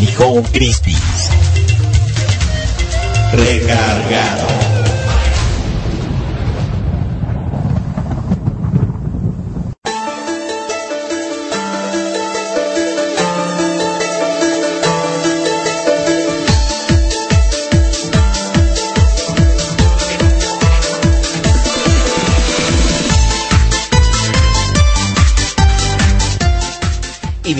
[0.00, 1.30] Nihon Crispies.
[3.32, 4.39] Recargado.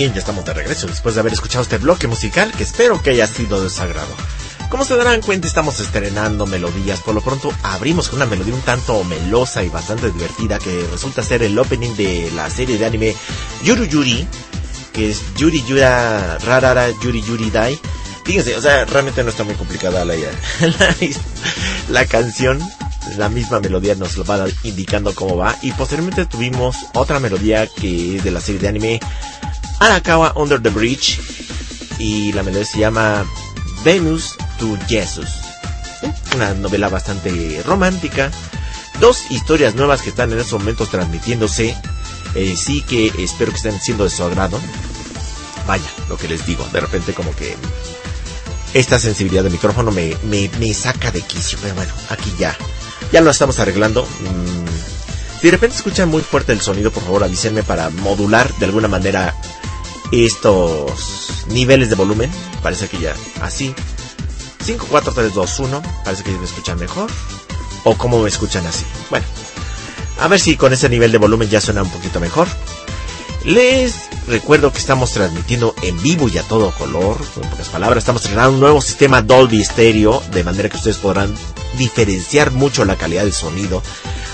[0.01, 3.11] Bien, ya estamos de regreso después de haber escuchado este bloque musical que espero que
[3.11, 4.09] haya sido de su agrado.
[4.71, 7.01] Como se darán cuenta, estamos estrenando melodías.
[7.01, 11.23] Por lo pronto, abrimos con una melodía un tanto melosa y bastante divertida que resulta
[11.23, 13.15] ser el opening de la serie de anime
[13.63, 14.27] Yuru Yuri,
[14.95, 17.79] que es Yuri Yura Rarara Yuri Yuri Dai.
[18.25, 20.15] Fíjense, o sea, realmente no está muy complicada la,
[20.61, 20.97] la,
[21.91, 22.59] la canción
[23.17, 25.57] la misma melodía nos lo va indicando cómo va.
[25.63, 29.01] Y posteriormente tuvimos otra melodía que es de la serie de anime
[29.81, 31.19] Arakawa Under the Bridge
[31.99, 33.25] y la melodía se llama
[33.85, 35.29] Venus to Jesus.
[36.35, 38.31] Una novela bastante romántica.
[39.01, 41.75] Dos historias nuevas que están en estos momentos transmitiéndose.
[42.35, 44.61] Eh, sí que espero que estén siendo de su agrado.
[45.67, 46.65] Vaya, lo que les digo.
[46.73, 47.57] De repente como que
[48.75, 51.59] esta sensibilidad de micrófono me, me, me saca de quicio.
[51.63, 52.57] Pero bueno, aquí ya
[53.13, 54.05] Ya lo estamos arreglando.
[54.05, 58.67] Mm, si de repente escuchan muy fuerte el sonido, por favor avísenme para modular de
[58.67, 59.35] alguna manera
[60.13, 62.31] estos niveles de volumen.
[62.63, 63.75] Parece que ya así.
[64.65, 65.83] 5, 4, 3, 2, 1.
[66.05, 67.11] Parece que me escuchan mejor.
[67.85, 68.85] O cómo me escuchan así.
[69.09, 69.27] Bueno,
[70.21, 72.47] a ver si con ese nivel de volumen ya suena un poquito mejor.
[73.45, 73.95] Les
[74.29, 77.17] recuerdo que estamos transmitiendo en vivo y a todo color.
[77.43, 80.23] En pocas palabras, estamos estrenando un nuevo sistema Dolby Stereo.
[80.33, 81.35] De manera que ustedes podrán
[81.79, 83.83] diferenciar mucho la calidad del sonido.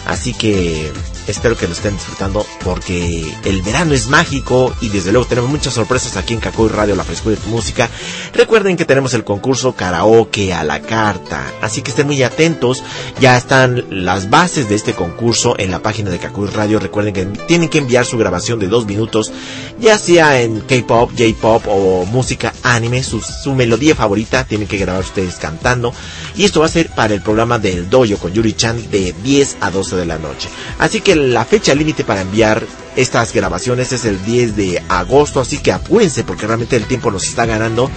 [0.06, 0.92] Así que
[1.26, 5.74] espero que lo estén disfrutando porque el verano es mágico y desde luego tenemos muchas
[5.74, 7.88] sorpresas aquí en Cacoy Radio, la frescura de tu música.
[8.32, 12.82] Recuerden que tenemos el concurso karaoke a la carta, así que estén muy atentos.
[13.20, 16.78] Ya están las bases de este concurso en la página de Cacoy Radio.
[16.78, 19.32] Recuerden que tienen que enviar su grabación de dos minutos,
[19.78, 24.44] ya sea en K-pop, J-pop o música anime, su, su melodía favorita.
[24.44, 25.92] Tienen que grabar ustedes cantando
[26.36, 29.58] y esto va a ser para el programa del Dojo con Yuri Chan de 10
[29.60, 30.48] a 12 de la noche.
[30.78, 32.64] Así que la fecha límite para enviar
[32.96, 37.24] estas grabaciones es el 10 de agosto, así que apúrense porque realmente el tiempo nos
[37.28, 37.90] está ganando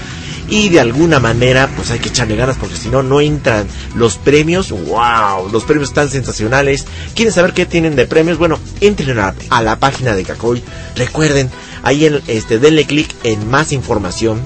[0.50, 4.18] y de alguna manera pues hay que echarle ganas porque si no no entran los
[4.18, 6.86] premios, wow, los premios están sensacionales.
[7.16, 8.38] ¿Quieren saber qué tienen de premios?
[8.38, 10.62] Bueno, entren a, la página de Cacoy.
[10.96, 11.50] Recuerden,
[11.84, 14.42] ahí en este denle clic en más información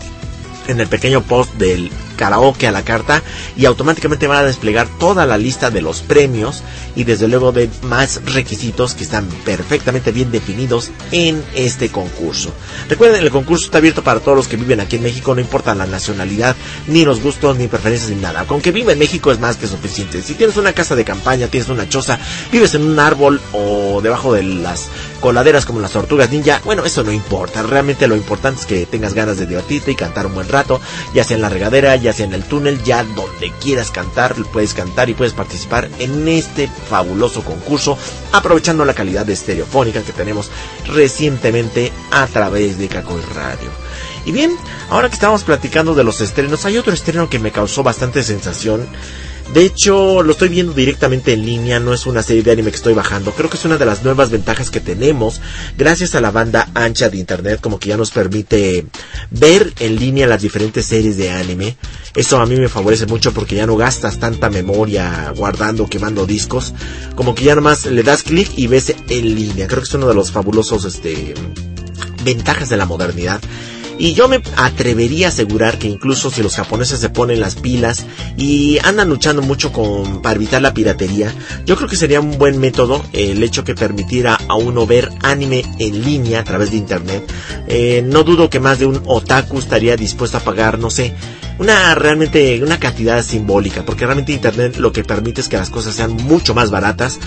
[0.68, 3.22] en el pequeño post del karaoke a la carta
[3.56, 6.64] y automáticamente van a desplegar toda la lista de los premios
[6.96, 12.54] y desde luego de más requisitos que están perfectamente bien definidos en este concurso.
[12.90, 15.76] Recuerden, el concurso está abierto para todos los que viven aquí en México, no importa
[15.76, 16.56] la nacionalidad,
[16.88, 18.46] ni los gustos, ni preferencias, ni nada.
[18.46, 20.22] Con que vive en México es más que suficiente.
[20.22, 22.20] Si tienes una casa de campaña, tienes una choza,
[22.52, 24.90] vives en un árbol o debajo de las
[25.20, 27.64] coladeras como las tortugas ninja, bueno, eso no importa.
[27.64, 30.82] Realmente lo importante es que tengas ganas de divertirte y cantar un buen rato,
[31.14, 34.74] ya sea en la regadera, ya sea en el túnel, ya donde quieras cantar, puedes
[34.74, 37.98] cantar y puedes participar en este fabuloso concurso,
[38.32, 40.52] aprovechando la calidad de estereofónica que tenemos
[40.86, 43.70] recientemente a través de Cacoy Radio.
[44.26, 44.56] Y bien,
[44.90, 48.88] ahora que estamos platicando de los estrenos, hay otro estreno que me causó bastante sensación.
[49.54, 52.78] De hecho, lo estoy viendo directamente en línea, no es una serie de anime que
[52.78, 53.32] estoy bajando.
[53.34, 55.42] Creo que es una de las nuevas ventajas que tenemos
[55.78, 58.88] gracias a la banda ancha de internet, como que ya nos permite
[59.30, 61.78] ver en línea las diferentes series de anime.
[62.16, 66.74] Eso a mí me favorece mucho porque ya no gastas tanta memoria guardando, quemando discos.
[67.16, 69.68] Como que ya nomás le das clic y ves en línea.
[69.68, 71.34] Creo que es uno de los fabulosos este
[72.24, 73.42] ventajas de la modernidad.
[73.98, 78.06] Y yo me atrevería a asegurar que incluso si los japoneses se ponen las pilas
[78.38, 81.34] y andan luchando mucho con, para evitar la piratería,
[81.66, 85.64] yo creo que sería un buen método el hecho que permitiera a uno ver anime
[85.80, 87.24] en línea a través de internet.
[87.68, 91.14] Eh, no dudo que más de un otaku estaría dispuesto a pagar, no sé,
[91.60, 95.96] una realmente una cantidad simbólica, porque realmente internet lo que permite es que las cosas
[95.96, 97.20] sean mucho más baratas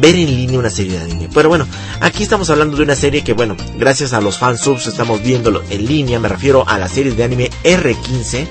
[0.00, 1.28] ver en línea una serie de anime.
[1.32, 1.66] Pero bueno,
[2.00, 5.86] aquí estamos hablando de una serie que, bueno, gracias a los fansubs estamos viéndolo en
[5.86, 6.20] línea.
[6.20, 8.46] Me refiero a la serie de anime R15.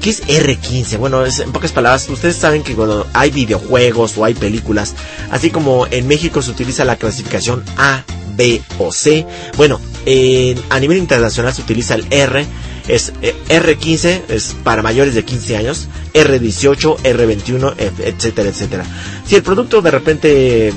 [0.00, 0.96] ¿Qué es R15?
[0.96, 4.94] Bueno, en pocas palabras, ustedes saben que cuando hay videojuegos o hay películas,
[5.30, 8.02] así como en México se utiliza la clasificación A,
[8.34, 9.26] B o C,
[9.58, 12.46] bueno, en, a nivel internacional se utiliza el R
[12.88, 18.84] es eh, R15 es para mayores de 15 años, R18, R21, etcétera, etcétera.
[19.26, 20.72] Si el producto de repente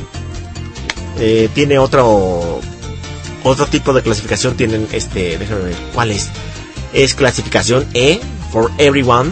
[1.20, 2.60] eh, tiene otro
[3.44, 6.30] otro tipo de clasificación, tienen este, déjame ver, ¿cuál es?
[6.94, 8.20] Es clasificación E
[8.52, 9.32] for everyone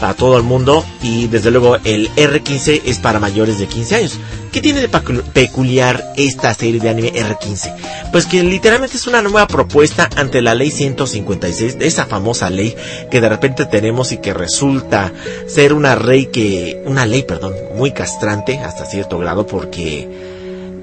[0.00, 4.18] para todo el mundo y desde luego el R15 es para mayores de 15 años.
[4.52, 7.74] ¿Qué tiene de peculiar esta serie de anime R15?
[8.12, 12.76] Pues que literalmente es una nueva propuesta ante la ley 156, de esa famosa ley
[13.10, 15.12] que de repente tenemos y que resulta
[15.48, 20.33] ser una ley que, una ley, perdón, muy castrante hasta cierto grado porque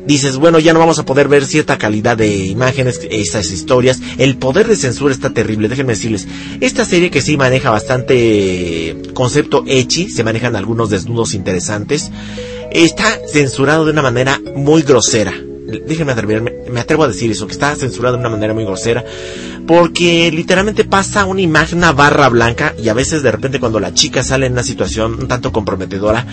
[0.06, 4.00] dices, bueno, ya no vamos a poder ver cierta calidad de imágenes, esas historias.
[4.18, 6.28] El poder de censura está terrible, déjenme decirles.
[6.60, 12.12] Esta serie que sí maneja bastante concepto echi, se manejan algunos desnudos interesantes,
[12.72, 15.34] está censurado de una manera muy grosera.
[15.88, 19.06] Déjenme atreverme, me atrevo a decir eso, que está censurado de una manera muy grosera,
[19.66, 23.94] porque literalmente pasa una imagen, una barra blanca, y a veces de repente cuando la
[23.94, 26.26] chica sale en una situación un tanto comprometedora,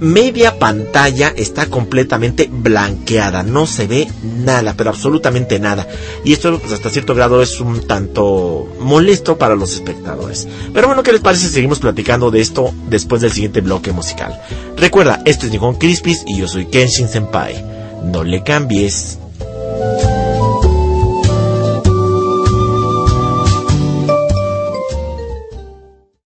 [0.00, 5.86] media pantalla está completamente blanqueada, no se ve nada, pero absolutamente nada.
[6.24, 10.48] Y esto pues, hasta cierto grado es un tanto molesto para los espectadores.
[10.72, 14.40] Pero bueno, ¿qué les parece seguimos platicando de esto después del siguiente bloque musical?
[14.76, 17.64] Recuerda, esto es Nihon Crispis y yo soy Kenshin Senpai.
[18.04, 19.18] No le cambies.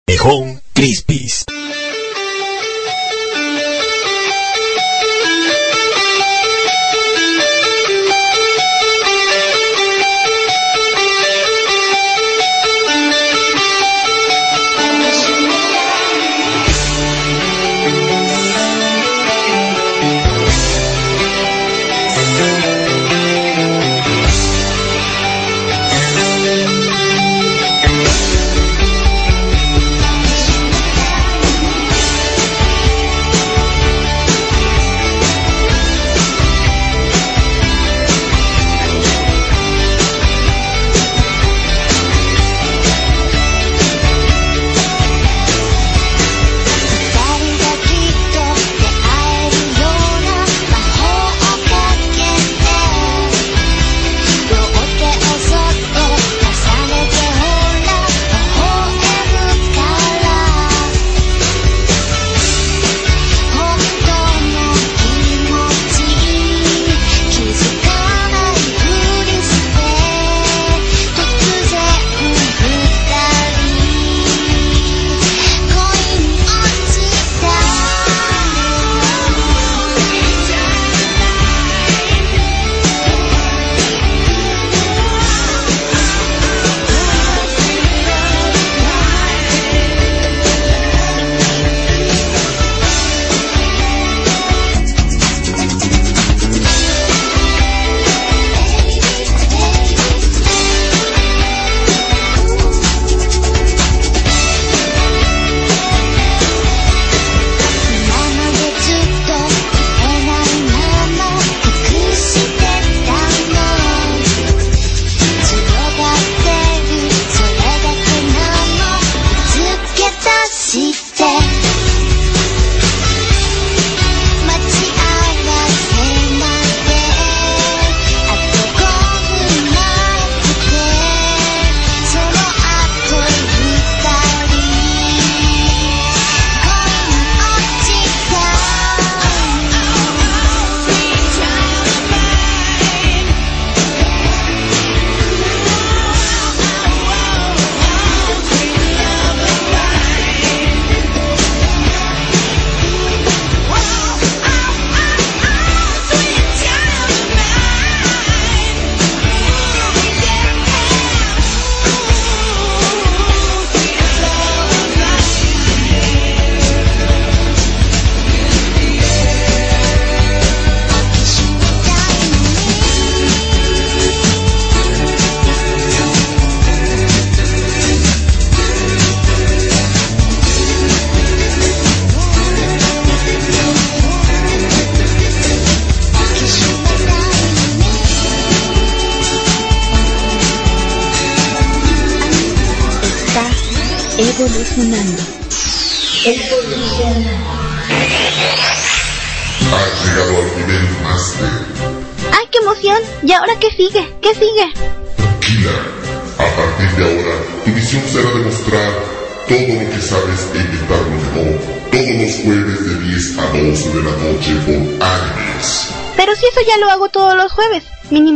[0.09, 1.45] Nihon Crispis.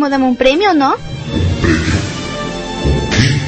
[0.02, 0.96] Mínimo dame un premio, ¿no?
[0.96, 1.94] ¿Un premio?
[2.82, 3.40] ¿Con qué?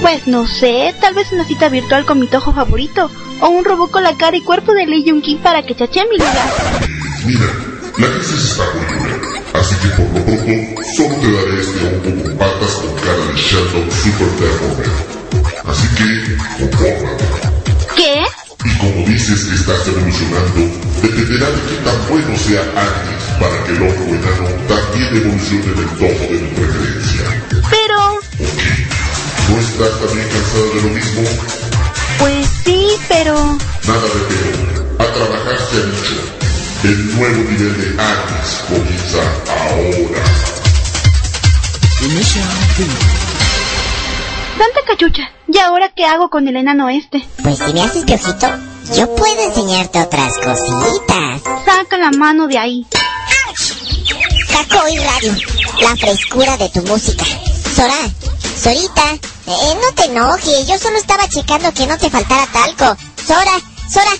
[0.00, 3.08] Pues no sé, tal vez una cita virtual con mi tojo favorito.
[3.40, 6.02] O un robot con la cara y cuerpo de Lee Jung Kim para que chache
[6.10, 6.50] mi lugar.
[7.24, 7.46] Mira,
[7.98, 9.28] la crisis está poniendo.
[9.54, 13.36] Así que por lo pronto, solo te daré este hongo con patas con cara de
[13.36, 14.90] Sheldon Super Deformer.
[15.66, 17.24] Así que, confórmate.
[17.94, 18.24] ¿Qué?
[18.64, 20.62] Y como dices que estás evolucionando,
[21.00, 25.88] dependerá de qué tan bueno sea Agnes para que el hongo enano también evolucione del
[25.98, 27.24] tomo de tu preferencia.
[27.70, 27.96] Pero...
[29.48, 31.22] ¿No estás también cansada de lo mismo?
[32.18, 33.34] Pues sí, pero...
[33.34, 34.86] Nada de pero.
[34.98, 36.36] A trabajar se ha dicho.
[36.84, 40.24] El nuevo nivel de Agnes comienza ahora.
[44.58, 47.26] Santa cachucha, ¿y ahora qué hago con el enano este?
[47.42, 48.48] Pues si me haces piojito,
[48.96, 51.42] yo puedo enseñarte otras cositas.
[51.64, 52.86] Saca la mano de ahí.
[54.64, 55.36] Radio,
[55.82, 57.24] la frescura de tu música.
[57.74, 57.92] Sora,
[58.58, 59.12] Sorita,
[59.46, 62.96] eh, no te enojes, yo solo estaba checando que no te faltara talco.
[63.26, 64.10] Sora, Sora,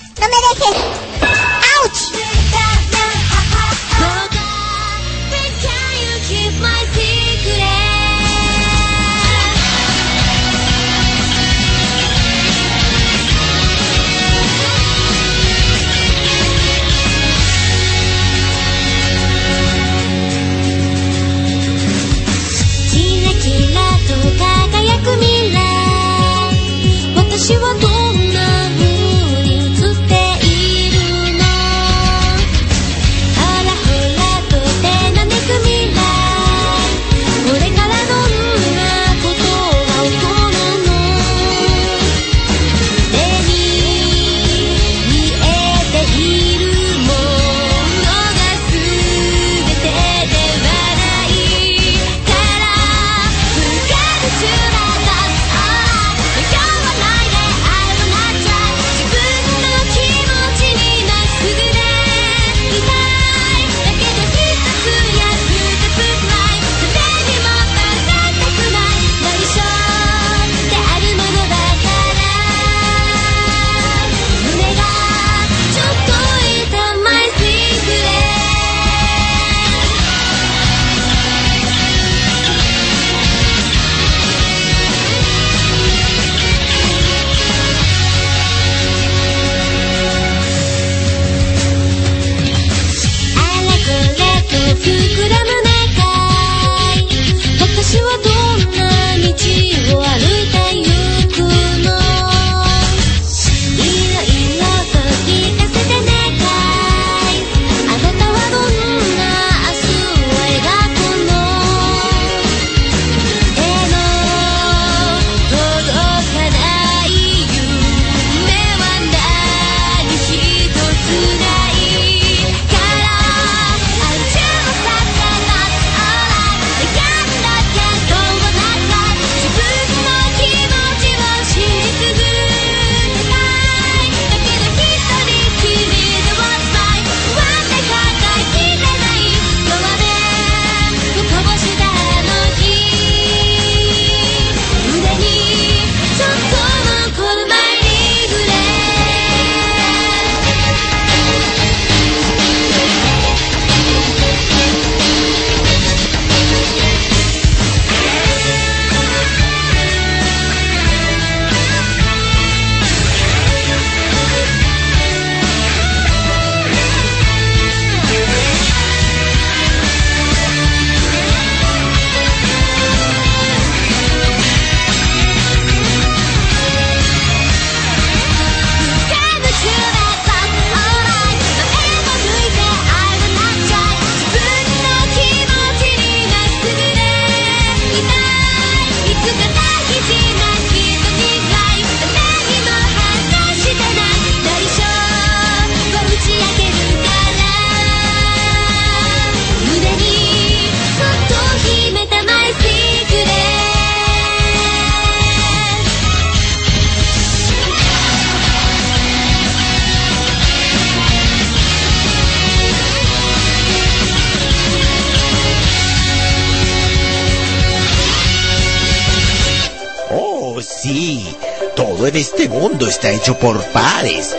[223.34, 224.34] por pares.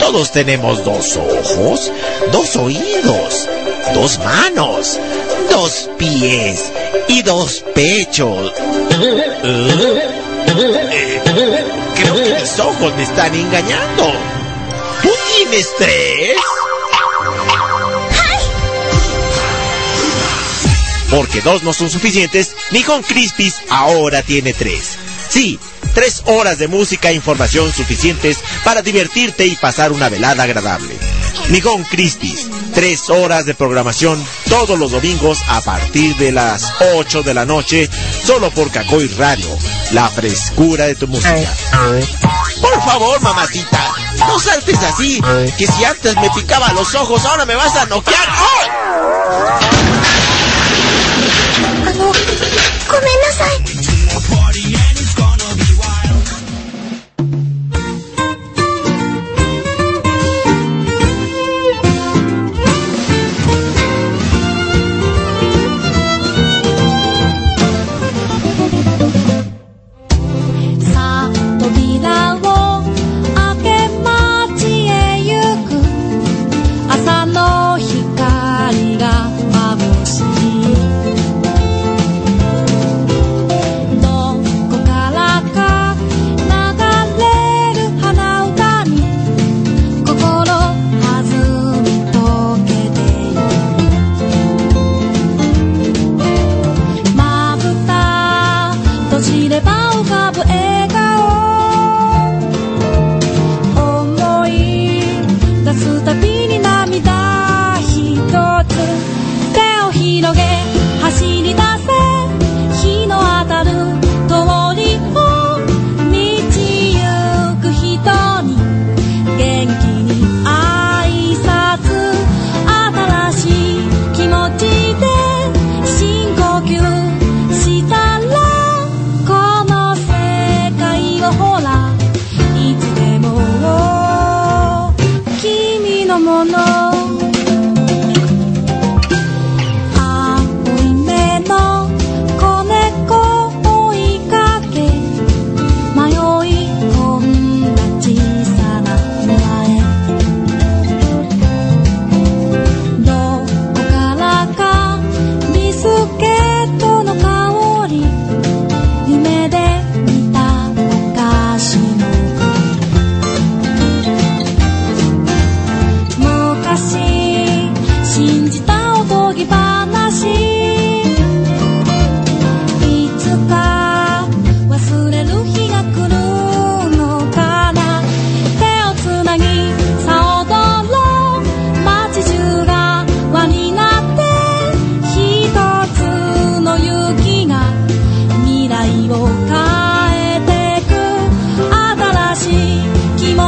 [0.00, 1.92] Todos tenemos dos ojos,
[2.32, 3.48] dos oídos,
[3.94, 4.98] dos manos,
[5.50, 6.72] dos pies
[7.08, 8.52] y dos pechos.
[11.94, 14.12] Creo que mis ojos me están engañando.
[15.02, 16.36] ¿Tú tienes tres?
[21.10, 24.96] Porque dos no son suficientes, ni con Crispis ahora tiene tres.
[25.28, 25.58] Sí,
[25.93, 30.95] tres horas de música e información suficientes para divertirte y pasar una velada agradable.
[31.49, 37.33] Nijón Crispis, tres horas de programación todos los domingos a partir de las 8 de
[37.33, 37.89] la noche,
[38.25, 39.47] solo por Cacoy Radio,
[39.91, 41.35] la frescura de tu música.
[42.61, 45.21] Por favor, mamacita, no saltes así,
[45.57, 48.27] que si antes me picaba los ojos, ahora me vas a noquear.
[48.29, 49.87] ¡Oh!
[51.87, 52.13] あの、ごめん
[53.21, 53.60] なさい。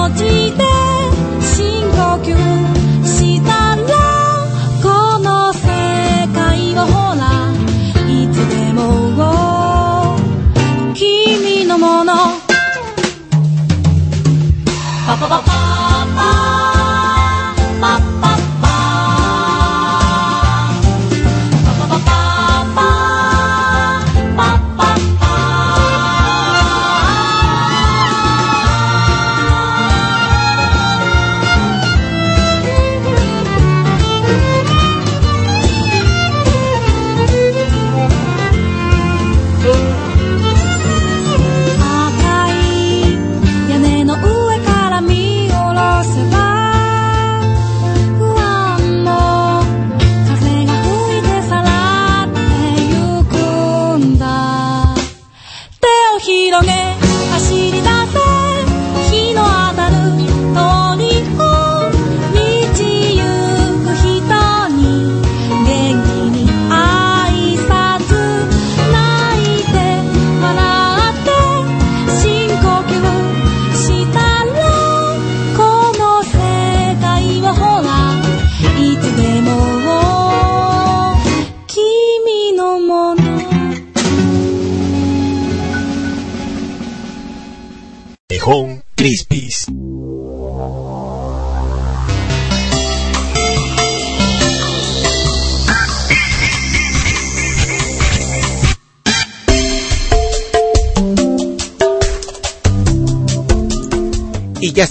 [0.04, 0.63] 我知道。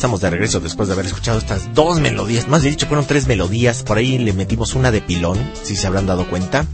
[0.03, 2.49] Estamos de regreso después de haber escuchado estas dos melodías.
[2.49, 3.83] Más bien dicho, fueron tres melodías.
[3.83, 6.65] Por ahí le metimos una de pilón, si se habrán dado cuenta.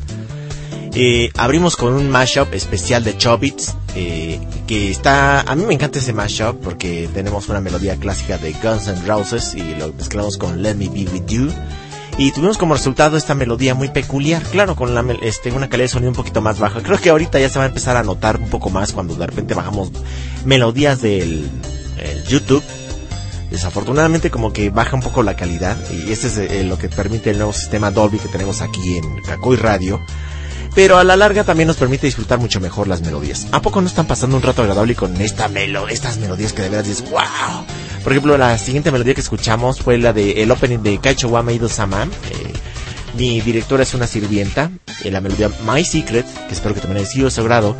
[0.96, 6.00] Eh, abrimos con un mashup especial de Chobits, eh, que está, a mí me encanta
[6.00, 10.64] ese mashup porque tenemos una melodía clásica de Guns N' Roses y lo mezclamos con
[10.64, 11.50] Let Me Be With You.
[12.18, 16.10] Y tuvimos como resultado esta melodía muy peculiar, claro, con este, una calidad de sonido
[16.10, 16.82] un poquito más baja.
[16.82, 19.28] Creo que ahorita ya se va a empezar a notar un poco más cuando de
[19.28, 19.92] repente bajamos
[20.46, 21.48] melodías del
[22.28, 22.64] YouTube.
[23.60, 27.32] Desafortunadamente como que baja un poco la calidad y este es eh, lo que permite
[27.32, 30.02] el nuevo sistema Dolby que tenemos aquí en Cacoy Radio
[30.74, 33.48] pero a la larga también nos permite disfrutar mucho mejor las melodías.
[33.52, 36.70] ¿A poco no están pasando un rato agradable con esta melo estas melodías que de
[36.70, 37.20] verdad dices, wow?
[38.02, 41.44] Por ejemplo, la siguiente melodía que escuchamos fue la de el opening de Kaicho Wa
[41.44, 42.06] Meido Sama.
[42.06, 42.54] Eh,
[43.18, 44.72] mi directora es una sirvienta,
[45.04, 47.76] eh, la melodía My Secret, que espero que también haya sido de su grado.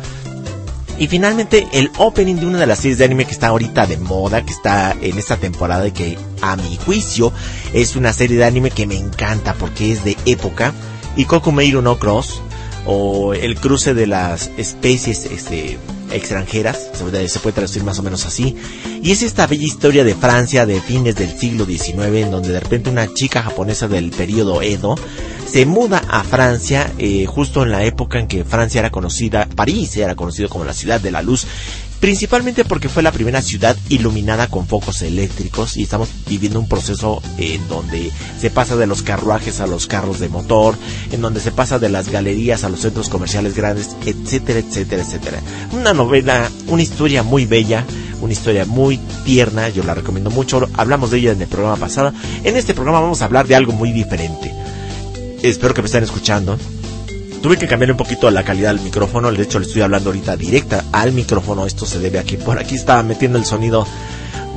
[1.00, 3.96] Y finalmente el opening de una de las series de anime que está ahorita de
[3.96, 7.32] moda, que está en esta temporada y que a mi juicio
[7.72, 10.74] es una serie de anime que me encanta porque es de época.
[11.16, 12.42] Y Kokumeiru no Cross
[12.84, 15.78] o el cruce de las especies este,
[16.12, 18.56] extranjeras, se puede traducir más o menos así.
[19.02, 22.60] Y es esta bella historia de Francia de fines del siglo XIX, en donde de
[22.60, 24.96] repente una chica japonesa del periodo Edo
[25.50, 29.96] se muda a Francia eh, justo en la época en que Francia era conocida, París
[29.96, 31.46] era conocido como la ciudad de la luz
[31.98, 37.20] principalmente porque fue la primera ciudad iluminada con focos eléctricos y estamos viviendo un proceso
[37.36, 40.76] en donde se pasa de los carruajes a los carros de motor,
[41.12, 45.40] en donde se pasa de las galerías a los centros comerciales grandes, etcétera, etcétera, etcétera.
[45.72, 47.84] Una novela, una historia muy bella,
[48.22, 52.12] una historia muy tierna, yo la recomiendo mucho, hablamos de ella en el programa pasado.
[52.44, 54.54] En este programa vamos a hablar de algo muy diferente.
[55.42, 56.58] Espero que me estén escuchando.
[57.42, 60.36] Tuve que cambiar un poquito la calidad del micrófono, de hecho le estoy hablando ahorita
[60.36, 63.86] directa al micrófono, esto se debe a que por aquí estaba metiendo el sonido,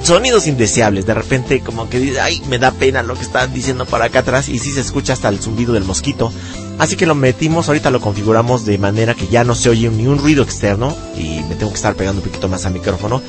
[0.02, 3.86] sonidos indeseables, de repente como que dice, ay, me da pena lo que están diciendo
[3.86, 6.34] para acá atrás y sí se escucha hasta el zumbido del mosquito,
[6.78, 10.08] así que lo metimos, ahorita lo configuramos de manera que ya no se oye ni
[10.08, 10.94] un ruido externo.
[11.16, 13.22] Y me tengo que estar pegando un poquito más al micrófono.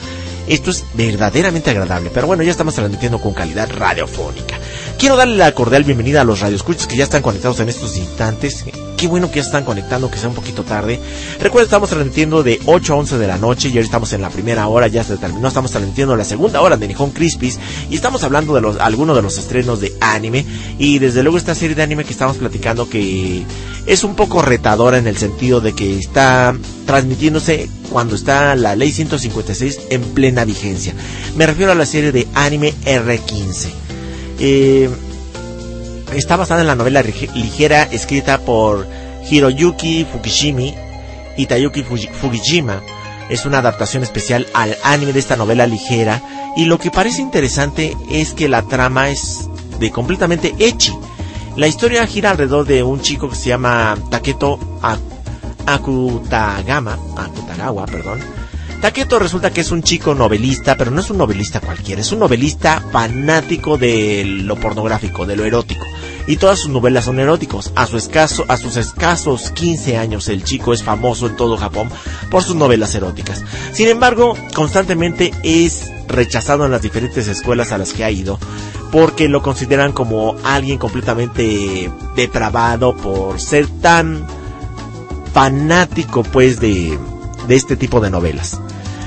[0.46, 4.58] Esto es verdaderamente agradable, pero bueno, ya estamos transmitiendo con calidad radiofónica.
[4.98, 8.64] Quiero darle la cordial bienvenida a los radioescuchos que ya están conectados en estos instantes.
[8.96, 11.00] Qué bueno que ya están conectando, que sea un poquito tarde.
[11.40, 14.30] Recuerden, estamos transmitiendo de 8 a 11 de la noche y hoy estamos en la
[14.30, 15.48] primera hora, ya se terminó.
[15.48, 17.58] Estamos transmitiendo la segunda hora de Nihon Crispis
[17.90, 20.44] y estamos hablando de los, algunos de los estrenos de anime.
[20.78, 23.44] Y desde luego esta serie de anime que estamos platicando que
[23.86, 26.56] es un poco retadora en el sentido de que está
[26.86, 30.94] transmitiéndose cuando está la ley 156 en plena vigencia.
[31.36, 33.68] Me refiero a la serie de anime R15.
[34.38, 34.90] Eh,
[36.12, 38.86] está basada en la novela ligera escrita por
[39.30, 40.74] Hiroyuki Fukushimi
[41.36, 42.82] y Tayuki Fujijima.
[43.28, 46.22] Es una adaptación especial al anime de esta novela ligera
[46.56, 49.48] y lo que parece interesante es que la trama es
[49.80, 50.92] de completamente echi.
[51.56, 54.58] La historia gira alrededor de un chico que se llama Taketo
[55.66, 58.20] Akutagama, Akutagawa, perdón,
[58.84, 62.18] Taketo resulta que es un chico novelista, pero no es un novelista cualquiera, es un
[62.18, 65.86] novelista fanático de lo pornográfico, de lo erótico.
[66.26, 67.72] Y todas sus novelas son eróticos.
[67.74, 71.90] A, su escaso, a sus escasos 15 años el chico es famoso en todo Japón
[72.30, 73.42] por sus novelas eróticas.
[73.72, 78.38] Sin embargo, constantemente es rechazado en las diferentes escuelas a las que ha ido
[78.94, 84.24] porque lo consideran como alguien completamente depravado por ser tan
[85.32, 86.96] fanático pues de,
[87.48, 88.60] de este tipo de novelas.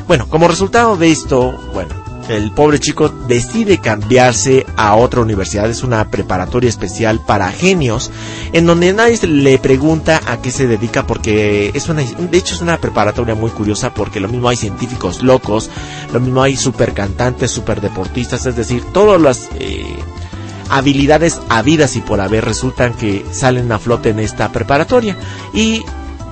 [0.05, 1.95] Bueno, como resultado de esto, bueno,
[2.29, 8.11] el pobre chico decide cambiarse a otra universidad, es una preparatoria especial para genios,
[8.53, 12.61] en donde nadie le pregunta a qué se dedica porque es una, de hecho es
[12.61, 15.69] una preparatoria muy curiosa porque lo mismo hay científicos locos,
[16.13, 19.85] lo mismo hay super cantantes, super deportistas, es decir, todas las eh,
[20.69, 25.17] habilidades habidas y por haber resultan que salen a flote en esta preparatoria
[25.53, 25.83] y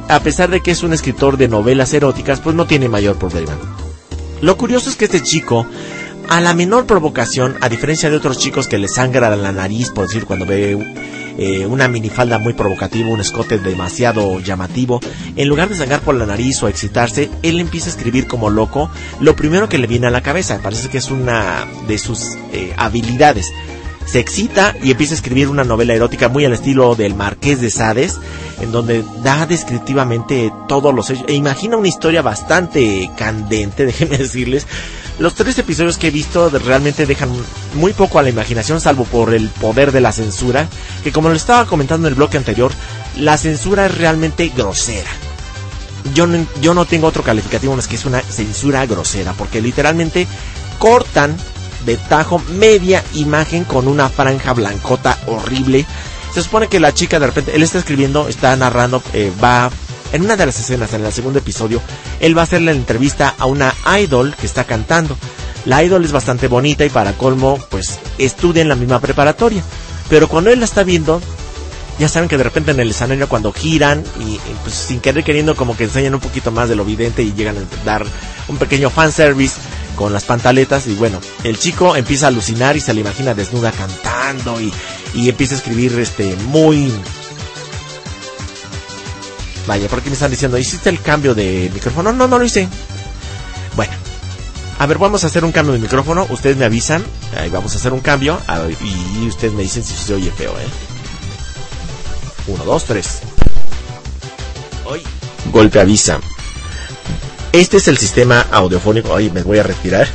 [0.07, 3.53] a pesar de que es un escritor de novelas eróticas, pues no tiene mayor problema.
[4.45, 5.65] Lo curioso es que este chico,
[6.29, 10.05] a la menor provocación, a diferencia de otros chicos que le sangra la nariz, por
[10.05, 10.77] decir, cuando ve
[11.39, 14.99] eh, una minifalda muy provocativa, un escote demasiado llamativo,
[15.35, 18.91] en lugar de sangrar por la nariz o excitarse, él empieza a escribir como loco
[19.19, 20.59] lo primero que le viene a la cabeza.
[20.61, 23.51] Parece que es una de sus eh, habilidades
[24.05, 27.71] se excita y empieza a escribir una novela erótica muy al estilo del Marqués de
[27.71, 28.19] Sades,
[28.61, 31.25] en donde da descriptivamente todos los hechos.
[31.27, 34.67] E imagina una historia bastante candente, déjenme decirles.
[35.17, 37.29] Los tres episodios que he visto realmente dejan
[37.75, 40.67] muy poco a la imaginación, salvo por el poder de la censura,
[41.03, 42.71] que como lo estaba comentando en el bloque anterior,
[43.17, 45.09] la censura es realmente grosera.
[46.13, 50.27] Yo no, yo no tengo otro calificativo más que es una censura grosera, porque literalmente
[50.79, 51.35] cortan
[51.85, 55.85] de tajo media imagen con una franja blancota horrible.
[56.33, 59.69] Se supone que la chica de repente, él está escribiendo, está narrando, eh, va
[60.11, 61.81] en una de las escenas, en el segundo episodio,
[62.19, 65.17] él va a hacerle la entrevista a una idol que está cantando.
[65.65, 69.63] La idol es bastante bonita y para colmo, pues estudia en la misma preparatoria.
[70.09, 71.21] Pero cuando él la está viendo,
[71.97, 75.55] ya saben que de repente en el escenario cuando giran y, pues sin querer queriendo
[75.55, 78.05] como que enseñan un poquito más de lo evidente y llegan a dar
[78.47, 79.55] un pequeño fanservice
[79.95, 83.71] con las pantaletas y bueno, el chico empieza a alucinar y se le imagina desnuda
[83.71, 84.71] cantando y,
[85.13, 86.91] y empieza a escribir este muy
[89.67, 90.57] Vaya, ¿por qué me están diciendo?
[90.57, 92.13] ¿Hiciste el cambio de micrófono?
[92.13, 92.67] No, no lo hice.
[93.75, 93.93] Bueno.
[94.77, 96.27] A ver, vamos a hacer un cambio de micrófono.
[96.29, 97.03] Ustedes me avisan.
[97.39, 98.39] Ahí vamos a hacer un cambio.
[98.81, 100.67] y ustedes me dicen si se oye feo, ¿eh?
[102.47, 103.21] Uno, dos, tres.
[104.85, 105.01] Hoy.
[105.51, 106.19] Golpe avisa.
[107.55, 109.15] Este es el sistema audiofónico.
[109.15, 110.09] Ay, me voy a retirar.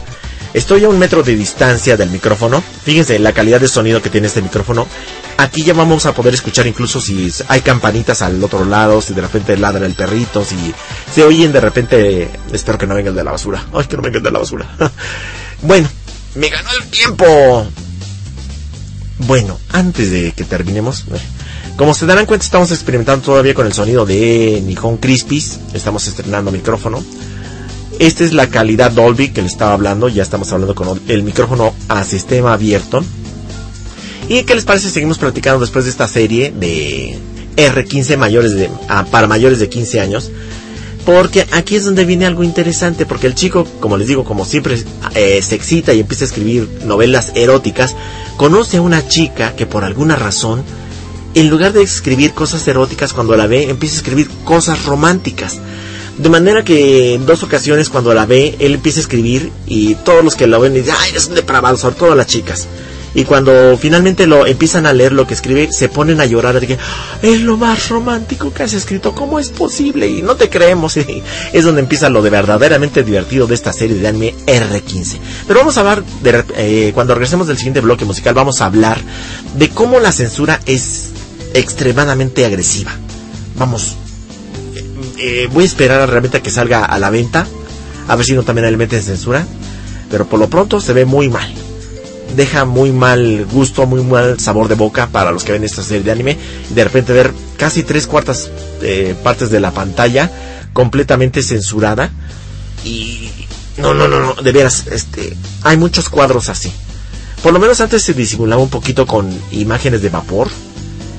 [0.52, 2.62] Estoy a un metro de distancia del micrófono.
[2.84, 4.86] Fíjense la calidad de sonido que tiene este micrófono.
[5.38, 9.22] Aquí ya vamos a poder escuchar incluso si hay campanitas al otro lado, si de
[9.22, 10.74] repente ladra el perrito, si
[11.10, 12.30] se oyen de repente...
[12.52, 13.66] Espero que no venga de la basura.
[13.72, 14.68] Ay, que no venga de la basura.
[15.62, 15.88] bueno,
[16.34, 17.66] me ganó el tiempo.
[19.20, 21.06] Bueno, antes de que terminemos...
[21.10, 21.18] Eh,
[21.78, 25.58] como se darán cuenta, estamos experimentando todavía con el sonido de Nihon Crispis.
[25.72, 27.02] Estamos estrenando micrófono.
[28.00, 30.08] Esta es la calidad Dolby que le estaba hablando.
[30.08, 33.04] Ya estamos hablando con el micrófono a sistema abierto.
[34.26, 34.88] ¿Y qué les parece?
[34.88, 37.18] Seguimos platicando después de esta serie de
[37.56, 40.30] R15 mayores ah, para mayores de 15 años.
[41.04, 43.04] Porque aquí es donde viene algo interesante.
[43.04, 44.82] Porque el chico, como les digo, como siempre
[45.14, 47.94] eh, se excita y empieza a escribir novelas eróticas.
[48.38, 50.62] Conoce a una chica que por alguna razón,
[51.34, 55.60] en lugar de escribir cosas eróticas cuando la ve, empieza a escribir cosas románticas.
[56.18, 60.22] De manera que en dos ocasiones cuando la ve, él empieza a escribir y todos
[60.24, 62.68] los que la ven dicen, ay, es un depravado, sobre todo las chicas.
[63.14, 66.78] Y cuando finalmente lo empiezan a leer lo que escribe, se ponen a llorar de
[67.22, 70.06] es lo más romántico que has escrito, ¿cómo es posible?
[70.08, 70.96] Y no te creemos.
[71.52, 75.18] es donde empieza lo de verdaderamente divertido de esta serie de anime R15.
[75.46, 79.00] Pero vamos a hablar, de, eh, cuando regresemos del siguiente bloque musical, vamos a hablar
[79.56, 81.10] de cómo la censura es
[81.54, 82.92] extremadamente agresiva.
[83.56, 83.96] Vamos,
[85.20, 87.46] eh, voy a esperar realmente a que salga a la venta.
[88.08, 89.46] A ver si no también le meten censura.
[90.10, 91.52] Pero por lo pronto se ve muy mal.
[92.36, 96.04] Deja muy mal gusto, muy mal sabor de boca para los que ven esta serie
[96.04, 96.38] de anime.
[96.70, 98.50] De repente ver casi tres cuartas
[98.82, 100.30] eh, partes de la pantalla
[100.72, 102.10] completamente censurada.
[102.84, 103.30] Y
[103.76, 106.72] no, no, no, no, de veras, este, hay muchos cuadros así.
[107.42, 110.48] Por lo menos antes se disimulaba un poquito con imágenes de vapor.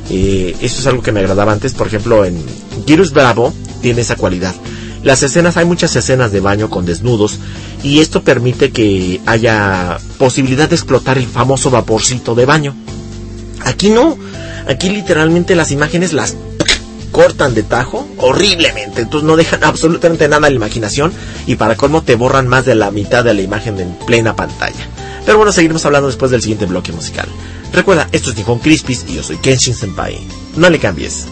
[0.10, 1.74] Eh, esto es algo que me agradaba antes.
[1.74, 2.44] Por ejemplo, en
[2.86, 4.56] Girus Bravo tiene esa cualidad.
[5.04, 7.40] Las escenas, hay muchas escenas de baño con desnudos
[7.84, 12.76] y esto permite que haya posibilidad de explotar el famoso vaporcito de baño.
[13.66, 14.18] Aquí no,
[14.68, 16.36] aquí literalmente las imágenes las
[17.12, 21.12] cortan de tajo horriblemente, entonces no dejan absolutamente nada a la imaginación
[21.46, 24.88] y para colmo te borran más de la mitad de la imagen en plena pantalla.
[25.26, 27.28] Pero bueno, seguiremos hablando después del siguiente bloque musical.
[27.74, 30.20] Recuerda, esto es Nihon Crispis y yo soy Kenshin Senpai.
[30.56, 31.26] No le cambies.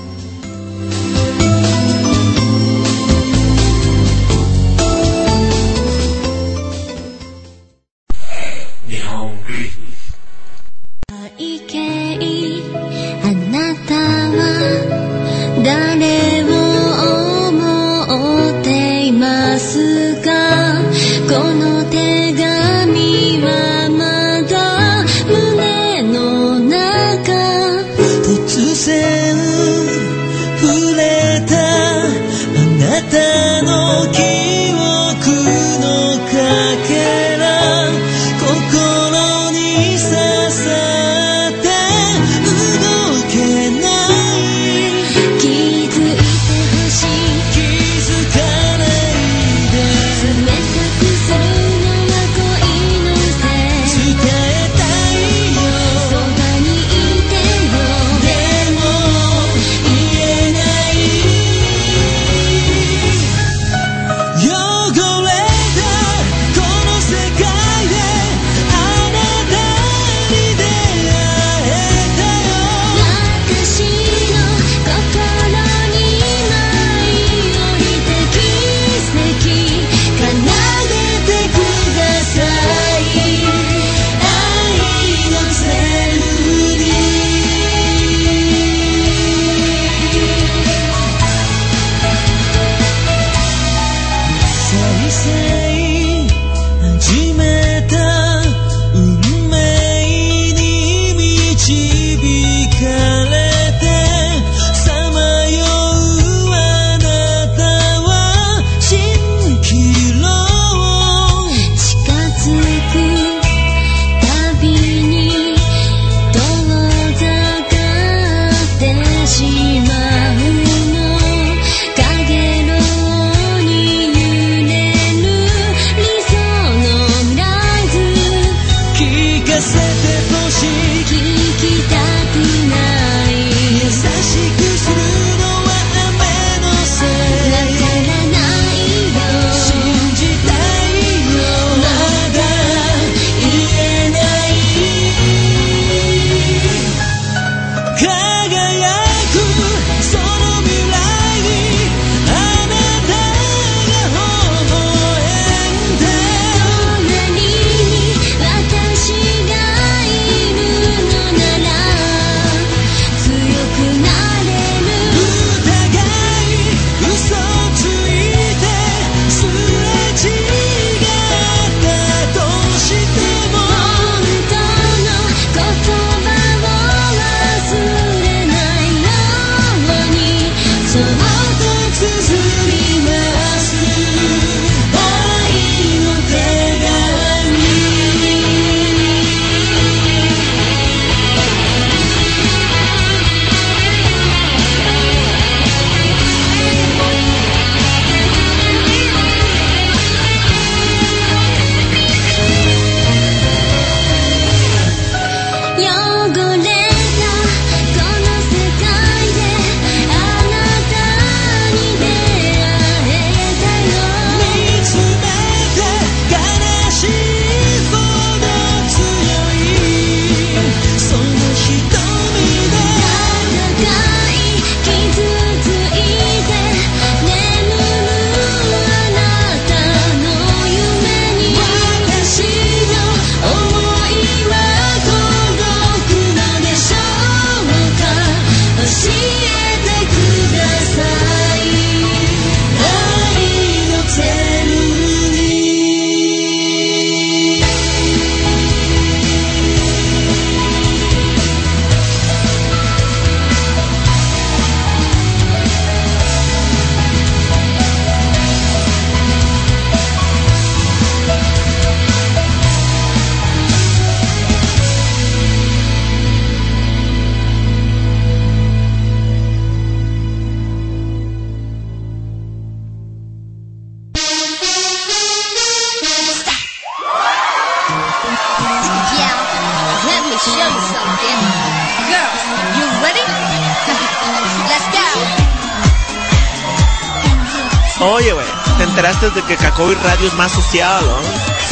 [290.30, 291.18] Es más social, no?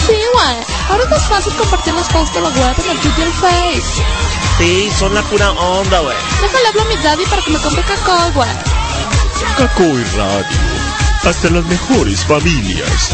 [0.06, 0.58] Sí, güey.
[0.90, 4.04] Ahora es más fácil compartir los posts de la web en el Twitter Face.
[4.58, 6.16] Sí, son la pura onda, güey.
[6.42, 8.50] Déjale hablar a mi daddy para que me compre Cacoy, güey.
[9.58, 10.46] Cacoy Radio.
[11.24, 13.12] Hasta las mejores familias.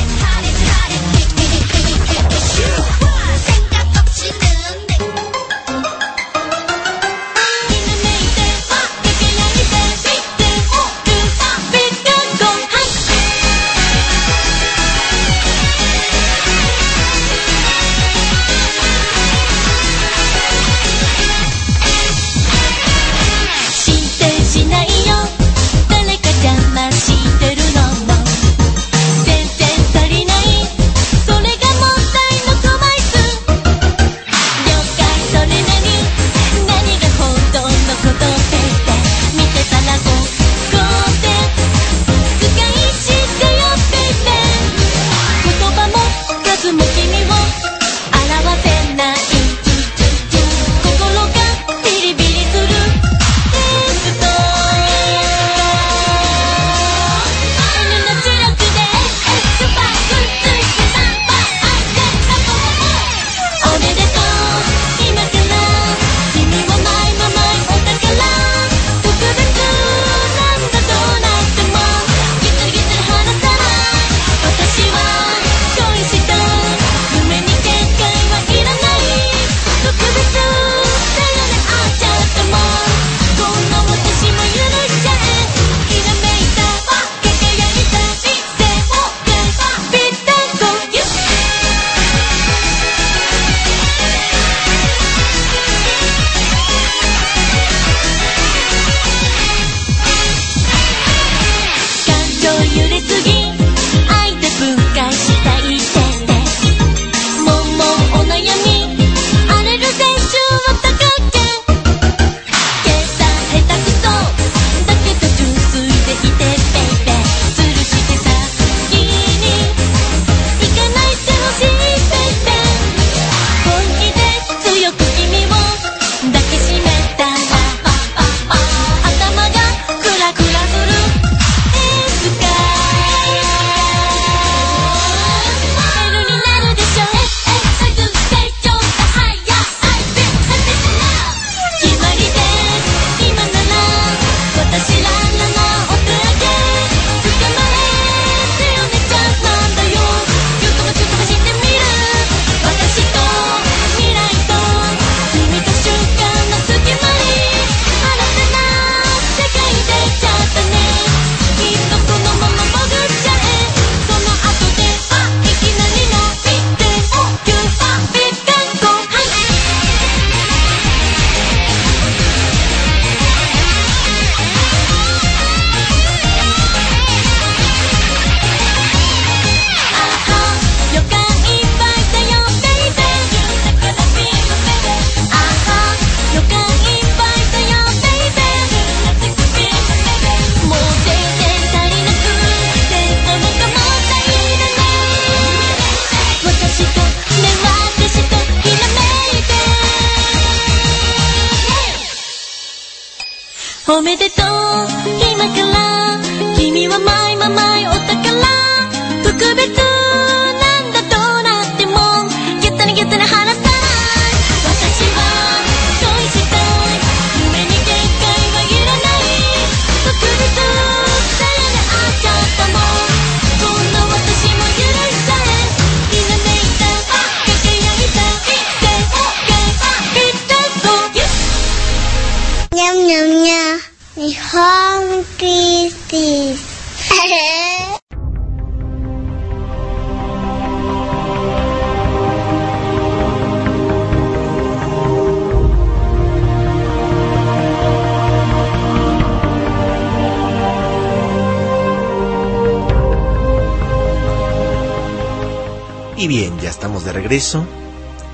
[257.35, 257.65] Eso.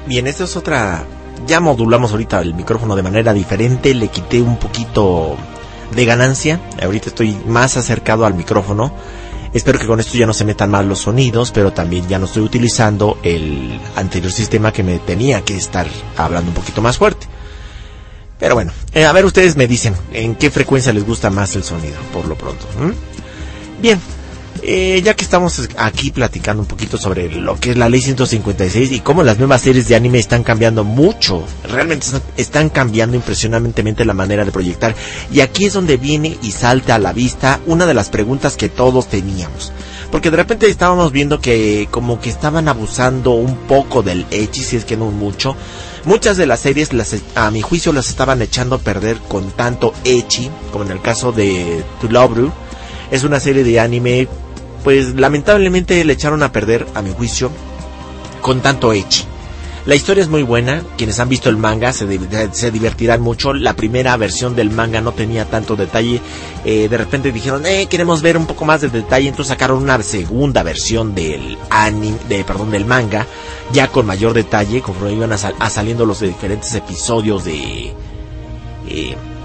[0.05, 1.05] Bien, esta es otra...
[1.47, 5.37] Ya modulamos ahorita el micrófono de manera diferente, le quité un poquito
[5.95, 6.59] de ganancia.
[6.81, 8.93] Ahorita estoy más acercado al micrófono.
[9.53, 12.25] Espero que con esto ya no se metan mal los sonidos, pero también ya no
[12.25, 17.25] estoy utilizando el anterior sistema que me tenía que estar hablando un poquito más fuerte.
[18.37, 21.63] Pero bueno, eh, a ver ustedes me dicen en qué frecuencia les gusta más el
[21.63, 22.65] sonido, por lo pronto.
[23.81, 23.99] Bien,
[24.71, 28.91] Eh, ya que estamos aquí platicando un poquito sobre lo que es la ley 156
[28.91, 32.05] y cómo las nuevas series de anime están cambiando mucho, realmente
[32.37, 34.93] están cambiando impresionantemente la manera de proyectar.
[35.33, 38.69] Y aquí es donde viene y salta a la vista una de las preguntas que
[38.69, 39.71] todos teníamos.
[40.11, 44.75] Porque de repente estábamos viendo que como que estaban abusando un poco del Echi, si
[44.75, 45.55] es que no mucho.
[46.05, 49.95] Muchas de las series, las, a mi juicio, las estaban echando a perder con tanto
[50.03, 52.51] Echi, como en el caso de To Love
[53.09, 54.27] Es una serie de anime
[54.83, 57.51] pues lamentablemente le echaron a perder, a mi juicio,
[58.41, 59.25] con tanto Echi.
[59.85, 63.53] La historia es muy buena, quienes han visto el manga se, divertirán mucho.
[63.53, 66.21] La primera versión del manga no tenía tanto detalle.
[66.65, 69.99] Eh, de repente dijeron, eh, queremos ver un poco más de detalle, entonces sacaron una
[70.03, 73.25] segunda versión del anime, de, perdón, del manga,
[73.71, 77.93] ya con mayor detalle, conforme iban a, saliendo los diferentes episodios de...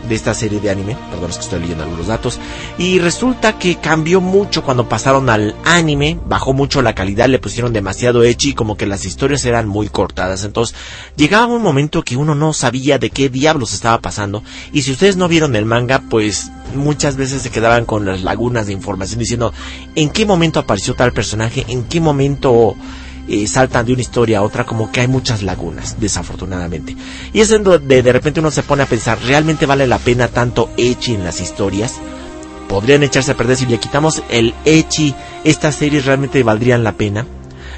[0.08, 2.38] De esta serie de anime, perdón es que estoy leyendo algunos datos,
[2.76, 7.72] y resulta que cambió mucho cuando pasaron al anime, bajó mucho la calidad, le pusieron
[7.72, 10.76] demasiado echi, como que las historias eran muy cortadas, entonces
[11.16, 14.42] llegaba un momento que uno no sabía de qué diablos estaba pasando,
[14.74, 18.66] y si ustedes no vieron el manga, pues muchas veces se quedaban con las lagunas
[18.66, 19.54] de información diciendo
[19.94, 22.76] en qué momento apareció tal personaje, en qué momento
[23.46, 26.96] saltan de una historia a otra, como que hay muchas lagunas, desafortunadamente.
[27.32, 30.70] Y es donde de repente uno se pone a pensar, ¿realmente vale la pena tanto
[30.76, 31.94] Echi en las historias?
[32.68, 35.14] ¿Podrían echarse a perder si le quitamos el Echi?
[35.44, 37.26] ¿Estas series realmente valdrían la pena?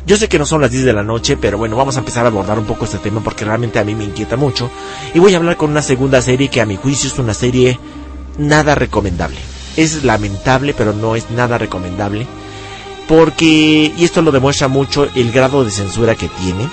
[0.07, 2.25] Yo sé que no son las 10 de la noche, pero bueno, vamos a empezar
[2.25, 4.71] a abordar un poco este tema porque realmente a mí me inquieta mucho.
[5.15, 7.79] Y voy a hablar con una segunda serie que a mi juicio es una serie
[8.39, 9.39] nada recomendable.
[9.77, 12.27] Es lamentable, pero no es nada recomendable
[13.09, 16.69] porque, y esto lo demuestra mucho el grado de censura que tiene,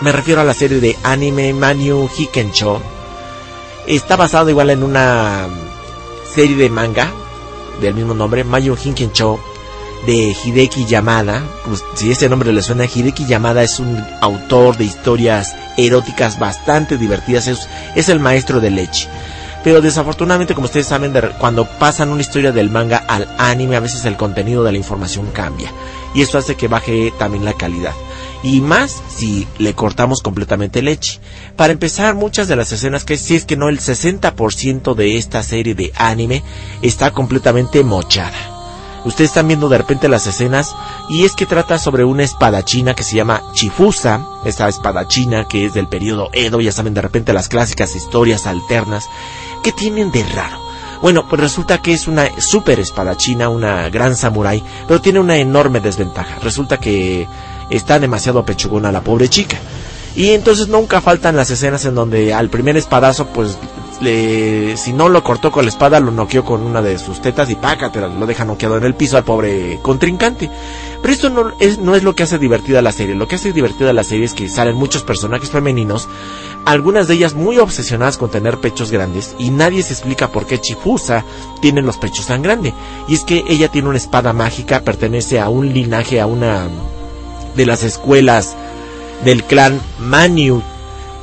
[0.00, 2.80] me refiero a la serie de anime Manu Hikensho,
[3.86, 5.48] está basado igual en una
[6.34, 7.12] serie de manga
[7.80, 9.40] del mismo nombre, Manu Hikensho,
[10.06, 14.84] de Hideki Yamada, pues, si ese nombre le suena, Hideki Yamada es un autor de
[14.84, 19.08] historias eróticas bastante divertidas, es, es el maestro de leche.
[19.64, 24.04] Pero desafortunadamente, como ustedes saben, cuando pasan una historia del manga al anime, a veces
[24.04, 25.70] el contenido de la información cambia.
[26.14, 27.94] Y eso hace que baje también la calidad.
[28.42, 31.20] Y más si le cortamos completamente leche.
[31.54, 35.44] Para empezar, muchas de las escenas, que si es que no el 60% de esta
[35.44, 36.42] serie de anime,
[36.82, 38.61] está completamente mochada.
[39.04, 40.74] Ustedes están viendo de repente las escenas
[41.08, 45.74] y es que trata sobre una espadachina que se llama Chifusa, esta espadachina que es
[45.74, 49.04] del periodo Edo, ya saben de repente las clásicas historias alternas
[49.62, 50.60] ¿Qué tienen de raro?
[51.00, 55.80] Bueno, pues resulta que es una super espadachina, una gran samurái, pero tiene una enorme
[55.80, 56.38] desventaja.
[56.40, 57.28] Resulta que
[57.70, 59.56] está demasiado pechugona la pobre chica.
[60.16, 63.56] Y entonces nunca faltan las escenas en donde al primer espadazo, pues,
[64.02, 67.54] si no lo cortó con la espada, lo noqueó con una de sus tetas y
[67.54, 70.50] pácate, lo deja noqueado en el piso al pobre contrincante.
[71.00, 73.14] Pero esto no es, no es lo que hace divertida la serie.
[73.14, 76.08] Lo que hace divertida la serie es que salen muchos personajes femeninos,
[76.64, 80.60] algunas de ellas muy obsesionadas con tener pechos grandes, y nadie se explica por qué
[80.60, 81.24] Chifusa
[81.60, 82.74] tiene los pechos tan grandes.
[83.08, 86.68] Y es que ella tiene una espada mágica, pertenece a un linaje, a una
[87.54, 88.56] de las escuelas
[89.24, 90.71] del clan Manute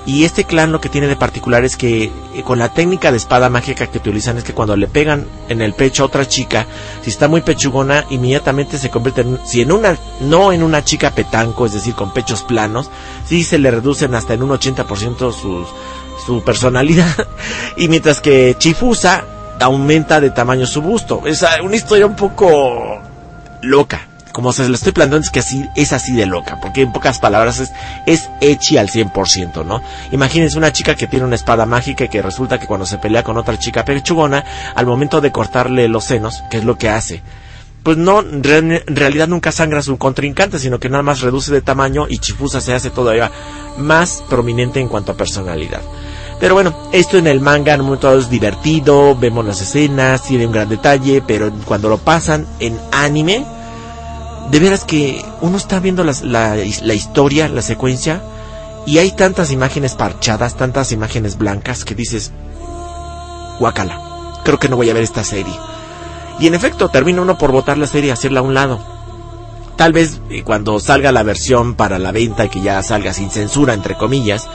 [0.09, 3.17] y este clan lo que tiene de particular es que eh, con la técnica de
[3.17, 6.65] espada mágica que utilizan es que cuando le pegan en el pecho a otra chica,
[7.03, 11.11] si está muy pechugona, inmediatamente se convierte en, si en una, no en una chica
[11.11, 12.89] petanco, es decir, con pechos planos,
[13.23, 15.67] sí se le reducen hasta en un 80% sus,
[16.25, 17.15] su personalidad.
[17.77, 19.23] y mientras que Chifusa
[19.59, 21.21] aumenta de tamaño su busto.
[21.27, 22.99] Es una historia un poco
[23.61, 26.91] loca como se lo estoy planteando, es que así, es así de loca, porque en
[26.91, 27.71] pocas palabras es,
[28.05, 28.29] es
[28.77, 29.81] al 100%, ¿no?
[30.11, 33.23] Imagínense una chica que tiene una espada mágica y que resulta que cuando se pelea
[33.23, 34.43] con otra chica pechugona,
[34.75, 37.21] al momento de cortarle los senos, ¿qué es lo que hace?
[37.83, 38.43] Pues no, en
[38.87, 42.73] realidad nunca sangra su contrincante, sino que nada más reduce de tamaño y Chifusa se
[42.73, 43.31] hace todavía
[43.77, 45.81] más prominente en cuanto a personalidad.
[46.39, 50.53] Pero bueno, esto en el manga en momento es divertido, vemos las escenas, tiene un
[50.53, 53.45] gran detalle, pero cuando lo pasan en anime,
[54.51, 56.57] de veras que uno está viendo la,
[56.95, 58.21] historia, la secuencia,
[58.85, 62.31] y hay tantas imágenes parchadas, tantas imágenes blancas que dices,
[63.59, 64.01] guacala,
[64.43, 65.53] creo que no voy a ver esta serie.
[66.39, 68.79] Y en efecto, termina uno por botar la serie y hacerla a un lado.
[69.75, 73.29] Tal vez eh, cuando salga la versión para la venta y que ya salga sin
[73.29, 74.47] censura, entre comillas,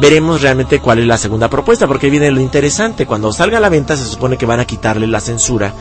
[0.00, 3.06] veremos realmente cuál es la segunda propuesta, porque viene lo interesante.
[3.06, 5.72] Cuando salga a la venta se supone que van a quitarle la censura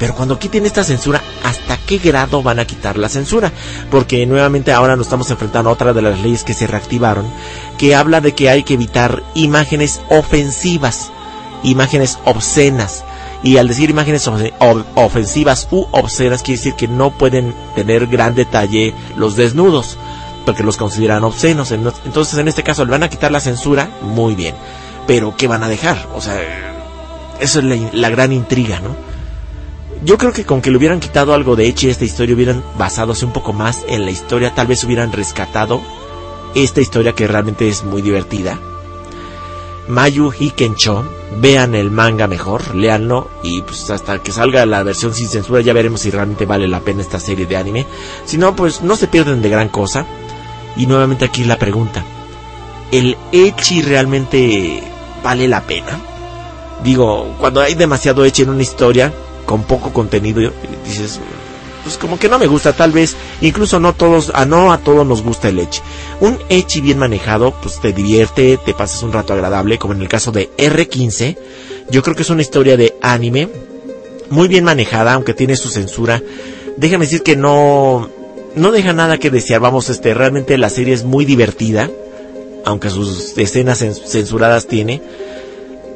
[0.00, 3.52] pero cuando quiten esta censura, ¿hasta qué grado van a quitar la censura?
[3.90, 7.26] Porque nuevamente ahora nos estamos enfrentando a otra de las leyes que se reactivaron,
[7.76, 11.12] que habla de que hay que evitar imágenes ofensivas,
[11.62, 13.04] imágenes obscenas.
[13.42, 14.26] Y al decir imágenes
[14.94, 19.98] ofensivas u obscenas quiere decir que no pueden tener gran detalle los desnudos,
[20.46, 21.72] porque los consideran obscenos.
[21.72, 24.54] Entonces en este caso le van a quitar la censura, muy bien.
[25.06, 26.08] Pero ¿qué van a dejar?
[26.14, 26.40] O sea,
[27.38, 29.09] eso es la, la gran intriga, ¿no?
[30.02, 33.26] Yo creo que con que le hubieran quitado algo de Echi esta historia, hubieran basadose
[33.26, 35.82] un poco más en la historia, tal vez hubieran rescatado
[36.54, 38.58] esta historia que realmente es muy divertida.
[39.88, 41.04] Mayu Hikencho,
[41.38, 45.72] vean el manga mejor, leanlo y pues hasta que salga la versión sin censura ya
[45.72, 47.86] veremos si realmente vale la pena esta serie de anime.
[48.24, 50.06] Si no, pues no se pierden de gran cosa.
[50.76, 52.04] Y nuevamente aquí la pregunta,
[52.92, 54.82] ¿el Echi realmente
[55.22, 56.00] vale la pena?
[56.84, 59.12] Digo, cuando hay demasiado Echi en una historia,
[59.50, 60.52] con poco contenido,
[60.86, 61.18] dices,
[61.82, 65.04] pues como que no me gusta, tal vez, incluso no todos, a no a todos
[65.04, 65.80] nos gusta el Echi.
[66.20, 70.08] Un Echi bien manejado, pues te divierte, te pasas un rato agradable, como en el
[70.08, 71.36] caso de R15.
[71.90, 73.48] Yo creo que es una historia de anime,
[74.28, 76.22] muy bien manejada, aunque tiene su censura.
[76.76, 78.08] Déjame decir que no,
[78.54, 81.90] no deja nada que desear, vamos, este, realmente la serie es muy divertida,
[82.64, 85.02] aunque sus escenas censuradas tiene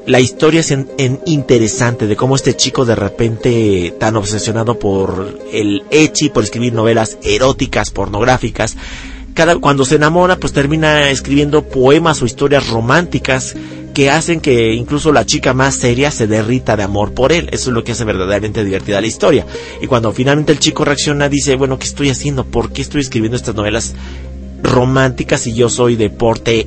[0.07, 0.89] la historia es en,
[1.27, 7.19] interesante de cómo este chico de repente tan obsesionado por el echi, por escribir novelas
[7.23, 8.77] eróticas, pornográficas,
[9.33, 13.57] cada, cuando se enamora pues termina escribiendo poemas o historias románticas
[13.95, 17.49] que hacen que incluso la chica más seria se derrita de amor por él.
[17.53, 19.47] Eso es lo que hace verdaderamente divertida la historia.
[19.81, 22.45] Y cuando finalmente el chico reacciona dice, bueno, ¿qué estoy haciendo?
[22.45, 23.95] ¿Por qué estoy escribiendo estas novelas
[24.63, 26.67] románticas si yo soy de porte?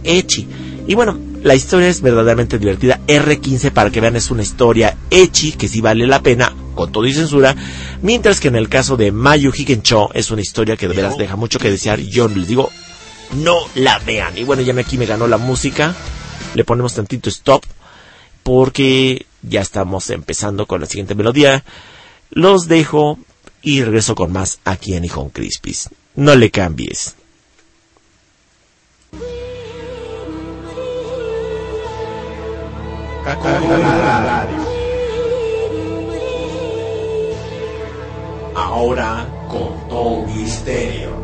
[0.87, 2.99] Y bueno, la historia es verdaderamente divertida.
[3.07, 7.05] R15 para que vean es una historia echi que sí vale la pena con todo
[7.05, 7.55] y censura,
[8.01, 11.37] mientras que en el caso de Mayu Hikencho es una historia que de veras deja
[11.37, 11.99] mucho que desear.
[12.01, 12.69] Yo les digo,
[13.37, 14.37] no la vean.
[14.37, 15.95] Y bueno, ya me aquí me ganó la música.
[16.53, 17.63] Le ponemos tantito stop
[18.43, 21.63] porque ya estamos empezando con la siguiente melodía.
[22.29, 23.19] Los dejo
[23.61, 25.89] y regreso con más aquí en Hijón Crispis.
[26.13, 27.15] No le cambies.
[38.55, 41.16] Ahora con todo misterio.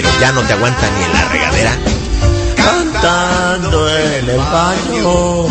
[0.00, 1.76] Pero ya no te aguanta ni en la regadera?
[2.54, 5.48] Cantando en el baño,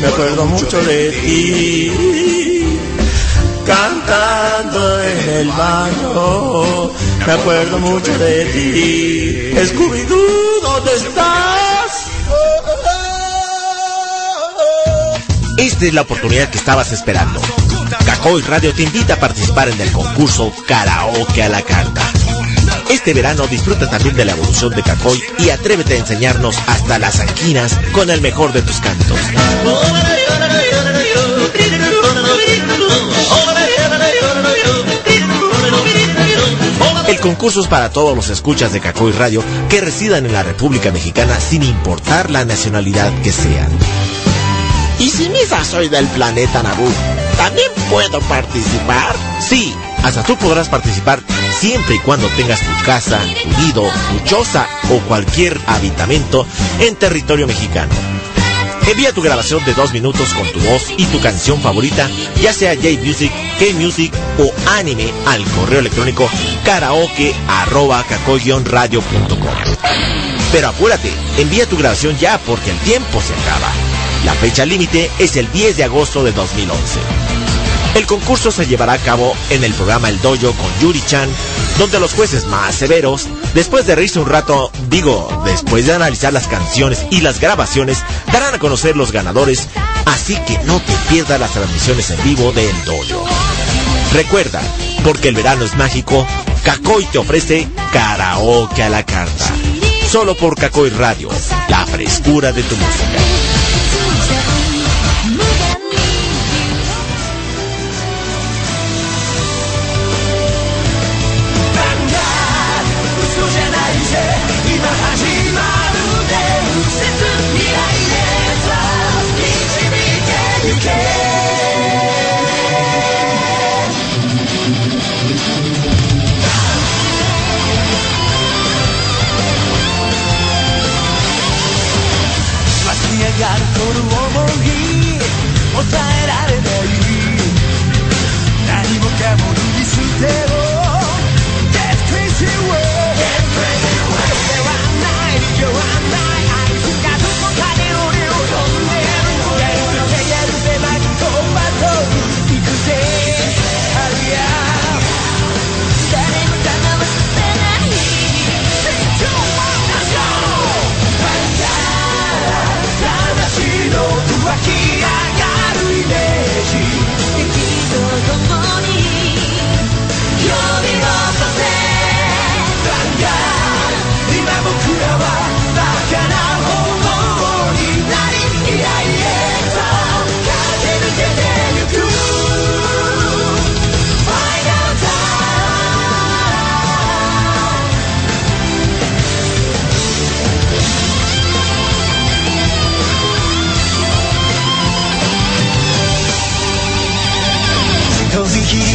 [0.00, 2.78] me acuerdo mucho de ti.
[3.66, 6.90] Cantando en el baño,
[7.26, 9.52] me acuerdo mucho de ti.
[9.54, 12.06] Scooby-Doo, ¿dónde estás?
[15.58, 17.38] Esta es la oportunidad que estabas esperando.
[18.06, 21.93] Cacoy Radio te invita a participar en el concurso Karaoke a la Carta.
[22.94, 27.18] Este verano disfruta también de la evolución de Cacoy y atrévete a enseñarnos hasta las
[27.18, 29.18] anquinas con el mejor de tus cantos.
[37.08, 40.92] El concurso es para todos los escuchas de Cacoy Radio que residan en la República
[40.92, 43.70] Mexicana sin importar la nacionalidad que sean.
[45.00, 46.92] ¿Y si misa soy del planeta Naboo?
[47.36, 49.16] ¿También puedo participar?
[49.40, 49.74] Sí,
[50.04, 51.20] hasta tú podrás participar
[51.58, 56.46] siempre y cuando tengas tu casa, tu nido, tu choza o cualquier habitamento
[56.78, 57.92] en territorio mexicano.
[58.86, 62.08] Envía tu grabación de dos minutos con tu voz y tu canción favorita,
[62.42, 66.28] ya sea J-Music, K-Music o anime, al correo electrónico
[66.66, 67.34] karaoke.
[70.52, 73.72] Pero apúrate, envía tu grabación ya porque el tiempo se acaba.
[74.24, 77.33] La fecha límite es el 10 de agosto de 2011.
[77.94, 81.28] El concurso se llevará a cabo en el programa El Dojo con Yuri Chan,
[81.78, 86.48] donde los jueces más severos, después de reírse un rato, digo, después de analizar las
[86.48, 88.02] canciones y las grabaciones,
[88.32, 89.68] darán a conocer los ganadores,
[90.06, 93.26] así que no te pierdas las transmisiones en vivo de El Dojo.
[94.12, 94.60] Recuerda,
[95.04, 96.26] porque el verano es mágico,
[96.64, 99.44] Cacoy te ofrece karaoke a la carta.
[100.10, 101.28] Solo por Cacoy Radio,
[101.68, 103.33] la frescura de tu música.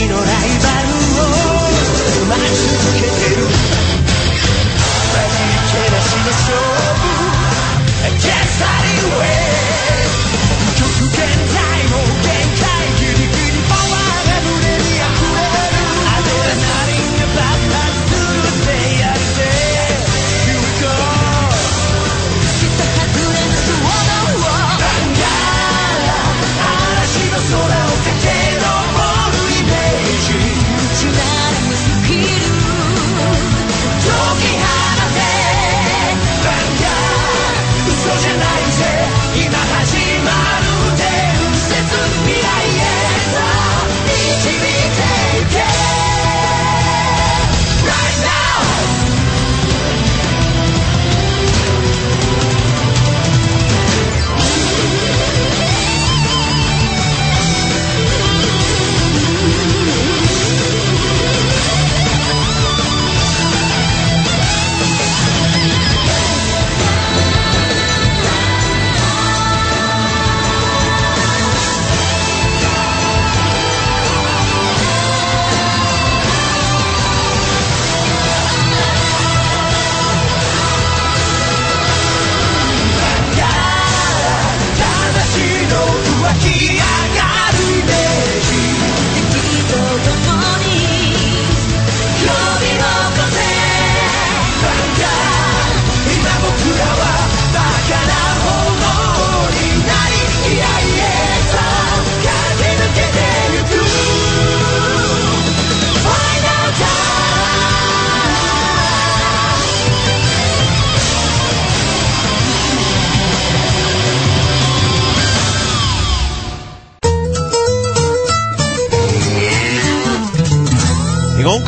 [0.09, 0.78] のライバル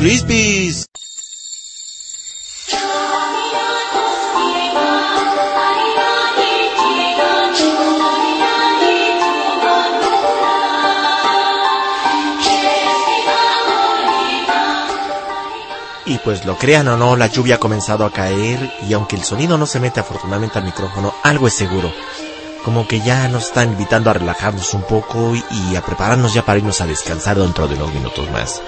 [0.01, 0.03] Y
[16.23, 19.59] pues lo crean o no, la lluvia ha comenzado a caer y aunque el sonido
[19.59, 21.93] no se mete afortunadamente al micrófono, algo es seguro.
[22.65, 26.57] Como que ya nos están invitando a relajarnos un poco y a prepararnos ya para
[26.57, 28.63] irnos a descansar dentro de unos minutos más.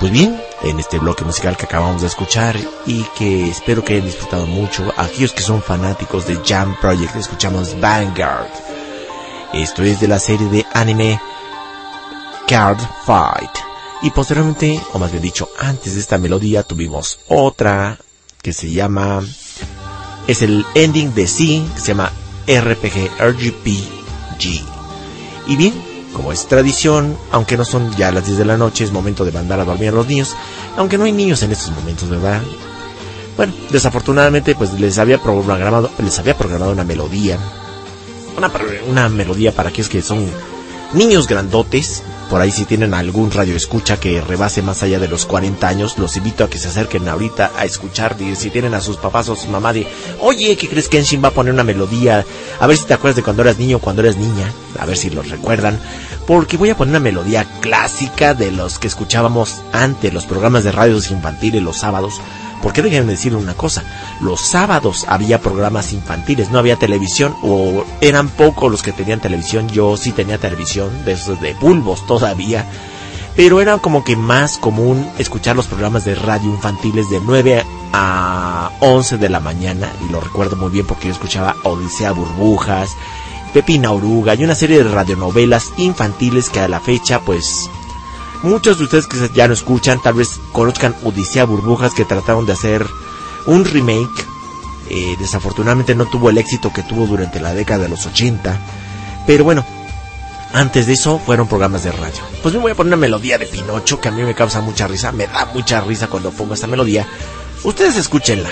[0.00, 2.56] Pues bien, en este bloque musical que acabamos de escuchar
[2.86, 7.78] y que espero que hayan disfrutado mucho, aquellos que son fanáticos de Jam Project, escuchamos
[7.78, 8.48] Vanguard.
[9.52, 11.20] Esto es de la serie de anime
[12.48, 13.50] Card Fight.
[14.00, 17.98] Y posteriormente, o más bien dicho, antes de esta melodía tuvimos otra
[18.40, 19.22] que se llama...
[20.26, 22.10] Es el ending de C, que se llama
[22.46, 24.64] RPG RGPG.
[25.46, 28.92] Y bien, como es tradición, aunque no son ya las 10 de la noche, es
[28.92, 30.34] momento de mandar a dormir a los niños,
[30.76, 32.40] aunque no hay niños en estos momentos, ¿verdad?
[33.36, 37.38] Bueno, desafortunadamente pues les había programado, les había programado una melodía,
[38.36, 38.50] una,
[38.88, 40.26] una melodía para aquellos que son
[40.92, 45.26] niños grandotes, por ahí si tienen algún radio escucha que rebase más allá de los
[45.26, 48.16] 40 años, los invito a que se acerquen ahorita a escuchar.
[48.36, 49.84] Si tienen a sus papás o su mamá, de,
[50.20, 52.24] oye, ¿qué crees que Enshin va a poner una melodía?
[52.60, 54.52] A ver si te acuerdas de cuando eras niño cuando eras niña.
[54.78, 55.80] A ver si los recuerdan.
[56.28, 60.70] Porque voy a poner una melodía clásica de los que escuchábamos antes, los programas de
[60.70, 62.20] radios infantiles los sábados
[62.62, 63.84] porque déjenme decir una cosa,
[64.20, 69.68] los sábados había programas infantiles, no había televisión o eran pocos los que tenían televisión,
[69.68, 72.66] yo sí tenía televisión, de esos de bulbos todavía,
[73.36, 78.70] pero era como que más común escuchar los programas de radio infantiles de 9 a
[78.80, 82.90] 11 de la mañana y lo recuerdo muy bien porque yo escuchaba Odisea Burbujas,
[83.52, 87.68] Pepina Oruga y una serie de radionovelas infantiles que a la fecha pues
[88.42, 92.52] Muchos de ustedes que ya no escuchan tal vez conozcan Odisea Burbujas que trataron de
[92.52, 92.86] hacer
[93.46, 94.26] un remake.
[94.88, 98.58] Eh, desafortunadamente no tuvo el éxito que tuvo durante la década de los 80.
[99.26, 99.64] Pero bueno,
[100.54, 102.20] antes de eso fueron programas de radio.
[102.42, 104.88] Pues me voy a poner una melodía de Pinocho que a mí me causa mucha
[104.88, 105.12] risa.
[105.12, 107.06] Me da mucha risa cuando pongo esta melodía.
[107.62, 108.50] Ustedes escúchenla.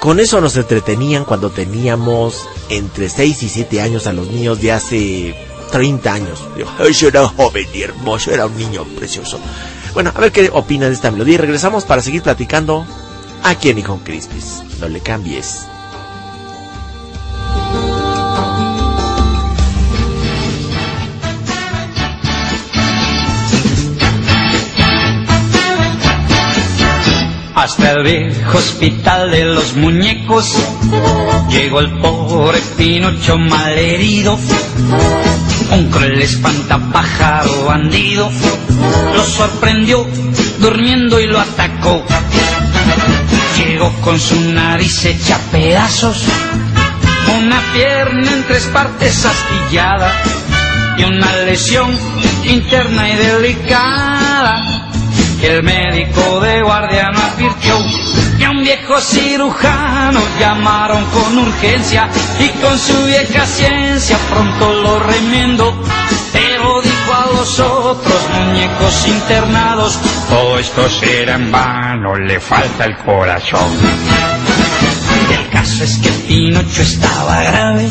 [0.00, 4.72] Con eso nos entretenían cuando teníamos entre 6 y 7 años a los niños de
[4.72, 6.44] hace 30 años.
[6.92, 9.38] Yo era joven y hermoso, era un niño precioso.
[9.94, 12.86] Bueno, a ver qué opina de esta melodía y regresamos para seguir platicando
[13.42, 14.62] aquí en Hijo Crispis.
[14.80, 15.66] No le cambies.
[27.60, 30.56] Hasta el viejo hospital de los muñecos
[31.50, 34.38] llegó el pobre Pinocho malherido
[35.72, 38.30] un cruel espantapájaro bandido
[39.14, 40.06] lo sorprendió
[40.58, 42.04] durmiendo y lo atacó.
[43.56, 46.24] Llegó con su nariz hecha pedazos,
[47.38, 50.10] una pierna en tres partes astillada
[50.96, 51.96] y una lesión
[52.44, 54.90] interna y delicada.
[55.42, 57.78] El médico de guardia no advirtió
[58.38, 62.08] que a un viejo cirujano llamaron con urgencia
[62.38, 65.82] y con su vieja ciencia pronto lo remendó.
[66.32, 72.96] Pero dijo a los otros muñecos internados, todo esto será en vano, le falta el
[72.98, 73.70] corazón.
[75.30, 77.88] El caso es que Pinocho estaba grave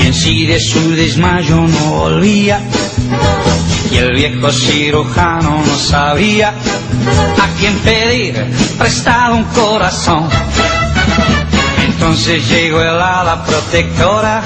[0.00, 2.60] y en sí de su desmayo no volvía
[3.90, 8.44] y el viejo cirujano no sabía a quién pedir
[8.78, 10.28] prestado un corazón.
[11.84, 14.42] Entonces llegó el hada protectora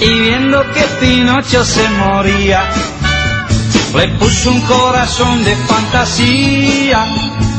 [0.00, 2.62] y viendo que Pinocho se moría,
[3.94, 7.06] le puso un corazón de fantasía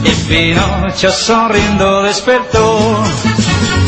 [0.04, 3.04] y Pinocho sonriendo despertó.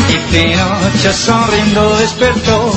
[0.09, 2.71] Y Pinocho sonriendo despertó.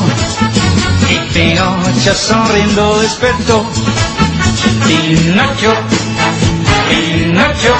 [1.08, 3.64] Y Pinocho sonriendo despertó.
[4.86, 5.74] Pinocho,
[6.88, 7.74] Pinocho,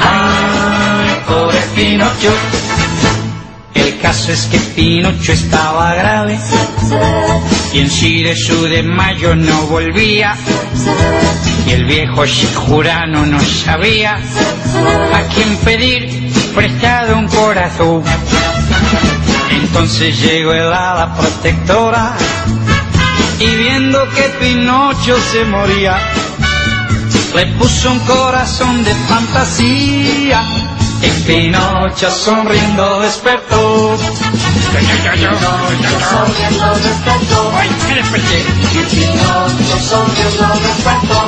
[0.00, 2.32] ay, pobre Pinocho.
[3.74, 6.38] El caso es que Pinocho estaba grave
[7.72, 10.34] y en sí de su de mayo no volvía.
[11.66, 18.02] Y el viejo Shikurano no sabía a quién pedir prestado un corazón.
[19.50, 22.14] Entonces llegó el hada protectora
[23.40, 25.96] y viendo que Pinocho se moría,
[27.34, 30.42] le puso un corazón de fantasía.
[31.00, 33.96] Y Pinocho sonriendo despertó.
[35.00, 35.40] Pinocho
[36.10, 37.52] sonriendo despertó.
[37.56, 38.38] ¡Ay, me desperté!
[38.72, 41.18] Y Pinocho sonriendo despertó.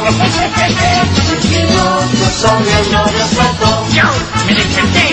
[2.40, 3.00] sonriendo.
[3.94, 4.06] Yo
[4.46, 5.04] me desperté.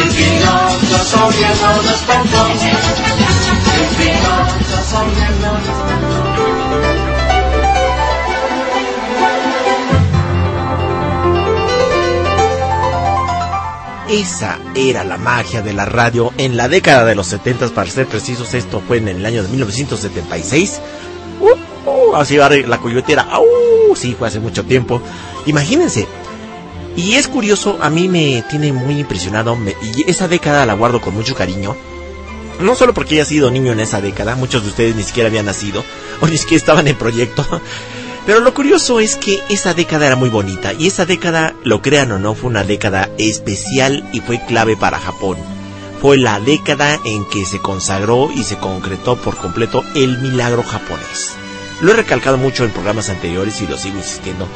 [0.00, 0.60] Sonriendo
[1.04, 1.82] sonriendo
[4.90, 6.29] sonriendo descuento.
[14.10, 18.08] Esa era la magia de la radio en la década de los 70, para ser
[18.08, 20.80] precisos, esto fue en el año de 1976.
[21.38, 23.28] Uh, uh, así va la coyotera.
[23.38, 25.00] Uh, sí, fue hace mucho tiempo.
[25.46, 26.08] Imagínense.
[26.96, 31.14] Y es curioso, a mí me tiene muy impresionado, y esa década la guardo con
[31.14, 31.76] mucho cariño.
[32.58, 35.46] No solo porque haya sido niño en esa década, muchos de ustedes ni siquiera habían
[35.46, 35.84] nacido,
[36.20, 37.46] o ni siquiera estaban en proyecto.
[38.26, 42.12] Pero lo curioso es que esa década era muy bonita y esa década, lo crean
[42.12, 45.38] o no, fue una década especial y fue clave para Japón.
[46.00, 51.34] Fue la década en que se consagró y se concretó por completo el milagro japonés.
[51.80, 54.46] Lo he recalcado mucho en programas anteriores y lo sigo insistiendo.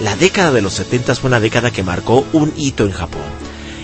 [0.00, 3.22] La década de los 70 fue una década que marcó un hito en Japón.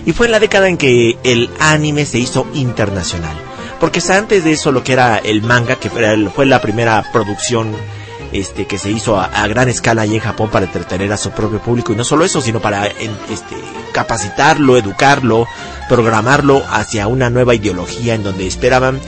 [0.04, 3.36] Y fue la década en que el anime se hizo internacional.
[3.80, 7.74] Porque antes de eso lo que era el manga, que fue, la primera producción
[8.32, 11.60] este que se hizo a, gran escala ahí en Japón para entretener a su propio
[11.60, 11.92] público.
[11.92, 13.56] Y no solo eso sino para en- este
[13.92, 15.46] capacitarlo educarlo
[15.88, 19.00] programarlo hacia una nueva ideología en donde esperaban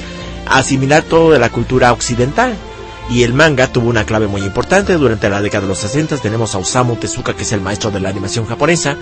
[0.48, 2.54] asimilar todo de la cultura occidental.
[3.10, 6.54] Y el manga tuvo una clave muy importante durante la década de los 60 tenemos
[6.54, 8.96] a Osamu Tezuka que es el maestro de la animación japonesa.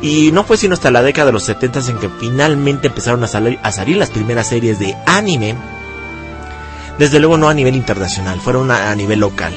[0.00, 3.28] Y no fue sino hasta la década de los 70 en que finalmente empezaron a
[3.28, 5.54] salir, a salir las primeras series de anime
[6.98, 9.52] desde luego no a nivel internacional, fueron a, nivel local.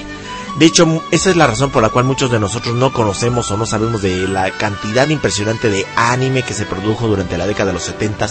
[0.60, 3.58] De hecho, esa es la razón por la cual muchos de nosotros no conocemos o
[3.58, 7.74] no sabemos de la cantidad impresionante de anime que se produjo durante la década de
[7.74, 8.28] los 70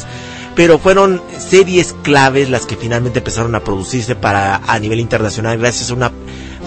[0.56, 5.90] pero fueron series claves las que finalmente empezaron a producirse para a nivel internacional gracias
[5.90, 6.12] a una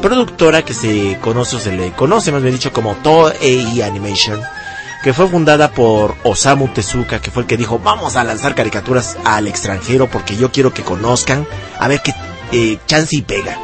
[0.02, 4.40] productora que se conoce o se le conoce más bien dicho como Toei Animation
[5.04, 9.16] que fue fundada por Osamu Tezuka, que fue el que dijo, vamos a lanzar caricaturas
[9.24, 11.48] al extranjero porque yo quiero que conozcan,
[11.80, 12.14] a ver qué
[12.52, 13.58] eh, chance y pega.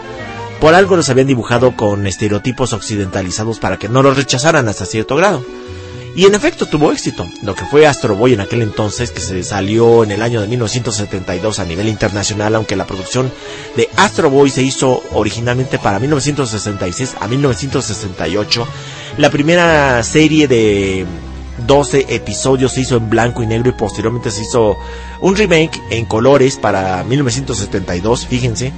[0.59, 5.15] Por algo los habían dibujado con estereotipos occidentalizados para que no los rechazaran hasta cierto
[5.15, 5.43] grado.
[6.15, 9.43] Y en efecto tuvo éxito, lo que fue Astro Boy en aquel entonces, que se
[9.43, 13.31] salió en el año de 1972 a nivel internacional, aunque la producción
[13.75, 18.67] de Astro Boy se hizo originalmente para 1966 a 1968.
[19.17, 21.07] La primera serie de
[21.67, 24.77] 12 episodios se hizo en blanco y negro y posteriormente se hizo
[25.21, 28.73] un remake en colores para 1972, fíjense.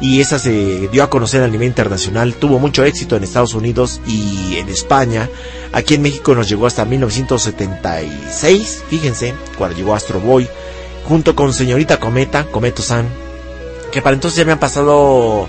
[0.00, 4.02] Y esa se dio a conocer a nivel internacional, tuvo mucho éxito en Estados Unidos
[4.06, 5.30] y en España.
[5.72, 10.46] Aquí en México nos llegó hasta 1976, fíjense, cuando llegó Astro Boy,
[11.08, 13.06] junto con Señorita Cometa, Cometo-san,
[13.90, 15.48] que para entonces ya me han pasado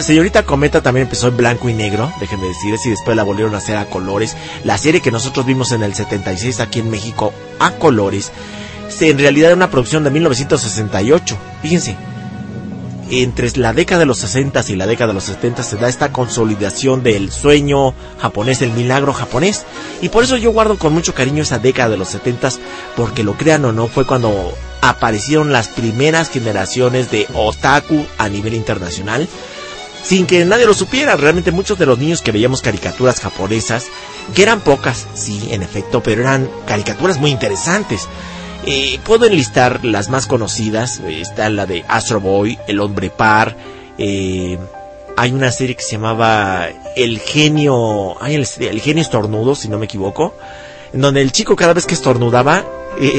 [0.00, 3.58] Señorita Cometa también empezó en blanco y negro, déjenme decirles, y después la volvieron a
[3.58, 4.36] hacer a colores.
[4.62, 8.30] La serie que nosotros vimos en el 76 aquí en México a colores,
[9.00, 11.36] en realidad era una producción de 1968.
[11.62, 11.96] Fíjense,
[13.10, 16.12] entre la década de los 60 y la década de los 70 se da esta
[16.12, 19.64] consolidación del sueño japonés, el milagro japonés.
[20.00, 22.50] Y por eso yo guardo con mucho cariño esa década de los 70
[22.96, 28.54] porque lo crean o no, fue cuando aparecieron las primeras generaciones de otaku a nivel
[28.54, 29.28] internacional.
[30.04, 33.86] Sin que nadie lo supiera, realmente muchos de los niños que veíamos caricaturas japonesas,
[34.34, 38.06] que eran pocas, sí, en efecto, pero eran caricaturas muy interesantes.
[38.66, 41.00] Eh, puedo enlistar las más conocidas.
[41.00, 43.56] eh, está la de Astro Boy, El Hombre Par.
[43.98, 44.58] eh,
[45.16, 48.20] hay una serie que se llamaba El Genio.
[48.20, 50.34] Ay, el, el Genio Estornudo, si no me equivoco.
[50.92, 52.64] En donde el chico cada vez que estornudaba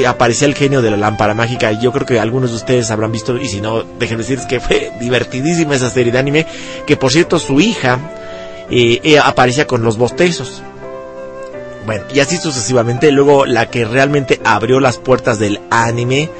[0.06, 1.72] aparecía el genio de la lámpara mágica.
[1.72, 3.36] Y yo creo que algunos de ustedes habrán visto.
[3.36, 6.46] Y si no, déjenme decirles que fue divertidísima esa serie de anime.
[6.86, 7.98] Que por cierto, su hija
[8.70, 10.62] eh, eh, aparecía con los bostezos.
[11.84, 13.12] Bueno, y así sucesivamente.
[13.12, 16.30] Luego la que realmente abrió las puertas del anime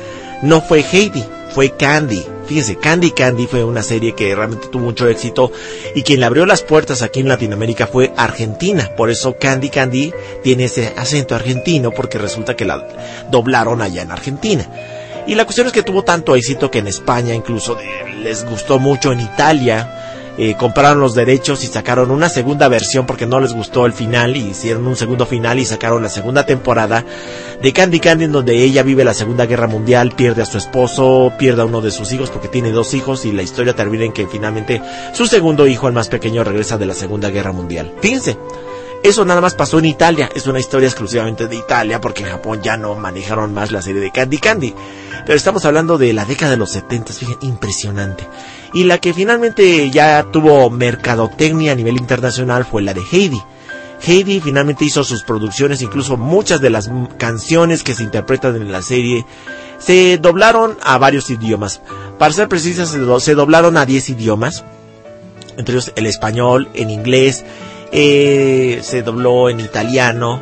[0.42, 2.24] no fue Heidi, fue Candy.
[2.46, 5.50] Fíjense, Candy Candy fue una serie que realmente tuvo mucho éxito
[5.94, 8.92] y quien le abrió las puertas aquí en Latinoamérica fue Argentina.
[8.96, 10.12] Por eso Candy Candy
[10.42, 12.86] tiene ese acento argentino porque resulta que la
[13.30, 14.70] doblaron allá en Argentina.
[15.26, 17.76] Y la cuestión es que tuvo tanto éxito que en España incluso
[18.22, 20.05] les gustó mucho en Italia.
[20.38, 24.36] Eh, compraron los derechos y sacaron una segunda versión porque no les gustó el final
[24.36, 27.04] y hicieron un segundo final y sacaron la segunda temporada
[27.62, 31.32] de Candy Candy en donde ella vive la segunda guerra mundial, pierde a su esposo,
[31.38, 34.12] pierde a uno de sus hijos porque tiene dos hijos y la historia termina en
[34.12, 34.82] que finalmente
[35.12, 37.94] su segundo hijo, el más pequeño, regresa de la segunda guerra mundial.
[38.00, 38.36] Fíjense,
[39.02, 42.60] eso nada más pasó en Italia, es una historia exclusivamente de Italia porque en Japón
[42.62, 44.74] ya no manejaron más la serie de Candy Candy.
[45.24, 48.26] Pero estamos hablando de la década de los 70, fíjense, impresionante.
[48.72, 53.40] Y la que finalmente ya tuvo mercadotecnia a nivel internacional fue la de Heidi.
[54.06, 58.82] Heidi finalmente hizo sus producciones, incluso muchas de las canciones que se interpretan en la
[58.82, 59.24] serie
[59.78, 61.80] se doblaron a varios idiomas.
[62.18, 64.64] Para ser precisas, se doblaron a 10 idiomas,
[65.56, 67.44] entre ellos el español, en inglés,
[67.92, 70.40] eh, se dobló en italiano.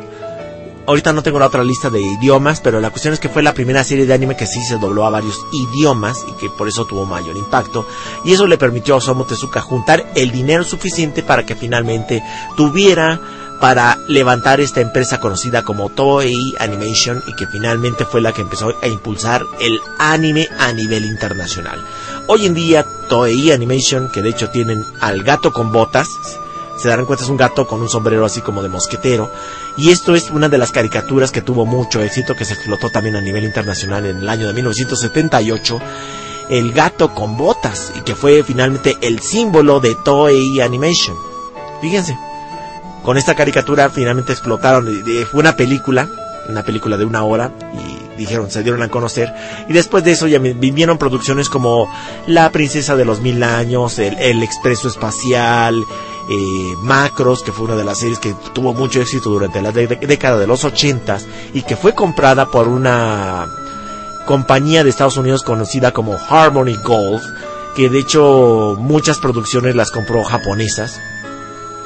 [0.87, 3.55] Ahorita no tengo la otra lista de idiomas, pero la cuestión es que fue la
[3.55, 6.85] primera serie de anime que sí se dobló a varios idiomas y que por eso
[6.85, 7.87] tuvo mayor impacto.
[8.23, 12.21] Y eso le permitió a Osamu Tezuka juntar el dinero suficiente para que finalmente
[12.55, 13.19] tuviera
[13.59, 18.75] para levantar esta empresa conocida como Toei Animation y que finalmente fue la que empezó
[18.79, 21.83] a impulsar el anime a nivel internacional.
[22.27, 26.09] Hoy en día Toei Animation, que de hecho tienen al gato con botas,
[26.77, 29.31] se darán cuenta es un gato con un sombrero así como de mosquetero
[29.77, 33.15] y esto es una de las caricaturas que tuvo mucho éxito que se explotó también
[33.15, 35.81] a nivel internacional en el año de 1978
[36.49, 41.17] el gato con botas y que fue finalmente el símbolo de Toei Animation
[41.81, 42.15] fíjense
[43.05, 44.87] con esta caricatura finalmente explotaron.
[45.29, 46.09] Fue una película,
[46.49, 49.31] una película de una hora y dijeron, se dieron a conocer.
[49.69, 51.87] Y después de eso ya vinieron producciones como
[52.25, 55.83] La Princesa de los Mil Años, El, Expreso Espacial,
[56.29, 60.37] eh, Macros, que fue una de las series que tuvo mucho éxito durante la década
[60.37, 63.47] de los ochentas y que fue comprada por una
[64.25, 67.21] compañía de Estados Unidos conocida como Harmony Gold,
[67.75, 70.99] que de hecho muchas producciones las compró japonesas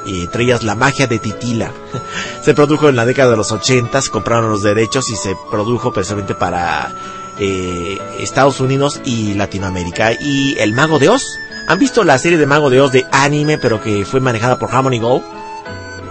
[0.06, 1.72] y entre ellas La magia de Titila.
[2.42, 6.34] se produjo en la década de los 80, compraron los derechos y se produjo precisamente
[6.34, 6.92] para
[7.38, 10.12] eh, Estados Unidos y Latinoamérica.
[10.12, 11.38] Y El Mago de Oz.
[11.70, 14.74] ¿Han visto la serie de Mago de Oz de anime, pero que fue manejada por
[14.74, 15.22] Harmony Gold?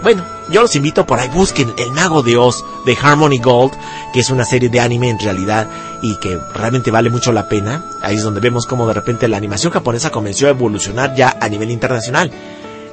[0.02, 3.74] Bueno, yo los invito por ahí, busquen El Mago de Oz de Harmony Gold,
[4.10, 5.68] que es una serie de anime en realidad
[6.00, 7.84] y que realmente vale mucho la pena.
[8.00, 11.46] Ahí es donde vemos cómo de repente la animación japonesa comenzó a evolucionar ya a
[11.50, 12.30] nivel internacional.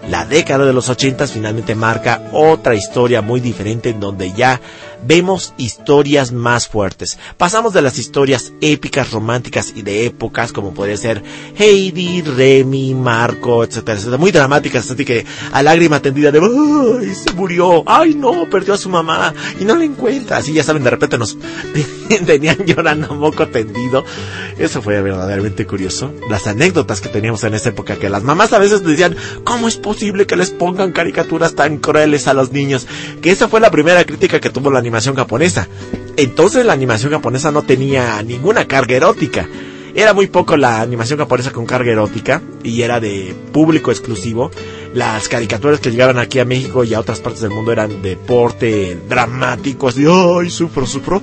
[0.10, 4.60] La década de los 80 finalmente marca otra historia muy diferente en donde ya
[5.06, 7.18] vemos historias más fuertes.
[7.38, 11.24] Pasamos de las historias épicas, románticas y de épocas como podría ser
[11.57, 17.14] Heidi, Remy, Marco, etcétera, etcétera, muy dramáticas, así que a lágrima tendida de ¡ay!
[17.14, 20.38] se murió, ay no, perdió a su mamá y no la encuentra.
[20.38, 21.38] Así ya saben, de repente nos
[22.26, 24.03] venían llorando moco tendido.
[24.57, 26.11] Eso fue verdaderamente curioso.
[26.30, 29.78] Las anécdotas que teníamos en esa época, que las mamás a veces decían, ¿cómo es
[29.78, 32.88] posible que les pongan caricaturas tan crueles a los niños?
[33.22, 35.68] Que esa fue la primera crítica que tuvo la animación japonesa.
[36.16, 39.48] Entonces la animación japonesa no tenía ninguna carga erótica.
[39.94, 44.50] Era muy poco la animación japonesa con carga erótica y era de público exclusivo.
[44.94, 48.16] Las caricaturas que llegaban aquí a México y a otras partes del mundo eran de
[48.16, 51.22] porte dramático, así, ¡ay, sufro, sufro!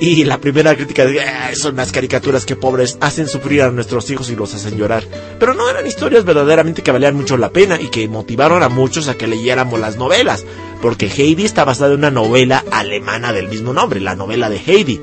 [0.00, 4.10] Y la primera crítica de ah, son las caricaturas que pobres hacen sufrir a nuestros
[4.10, 5.04] hijos y los hacen llorar.
[5.38, 9.08] Pero no eran historias verdaderamente que valían mucho la pena y que motivaron a muchos
[9.08, 10.44] a que leyéramos las novelas.
[10.82, 15.00] Porque Heidi está basada en una novela alemana del mismo nombre, la novela de Heidi.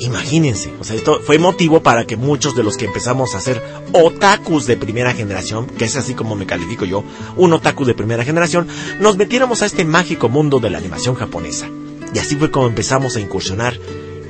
[0.00, 3.60] Imagínense, o sea, esto fue motivo para que muchos de los que empezamos a ser
[3.92, 7.02] otakus de primera generación, que es así como me califico yo,
[7.36, 8.68] un otaku de primera generación,
[9.00, 11.68] nos metiéramos a este mágico mundo de la animación japonesa.
[12.14, 13.78] Y así fue como empezamos a incursionar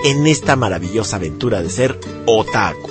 [0.05, 2.91] en esta maravillosa aventura de ser otaku.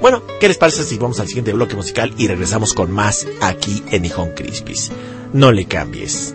[0.00, 3.82] Bueno, ¿qué les parece si vamos al siguiente bloque musical y regresamos con más aquí
[3.90, 4.92] en Nihon Crispis?
[5.32, 6.34] No le cambies.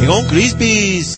[0.00, 1.16] Nihon Crispis.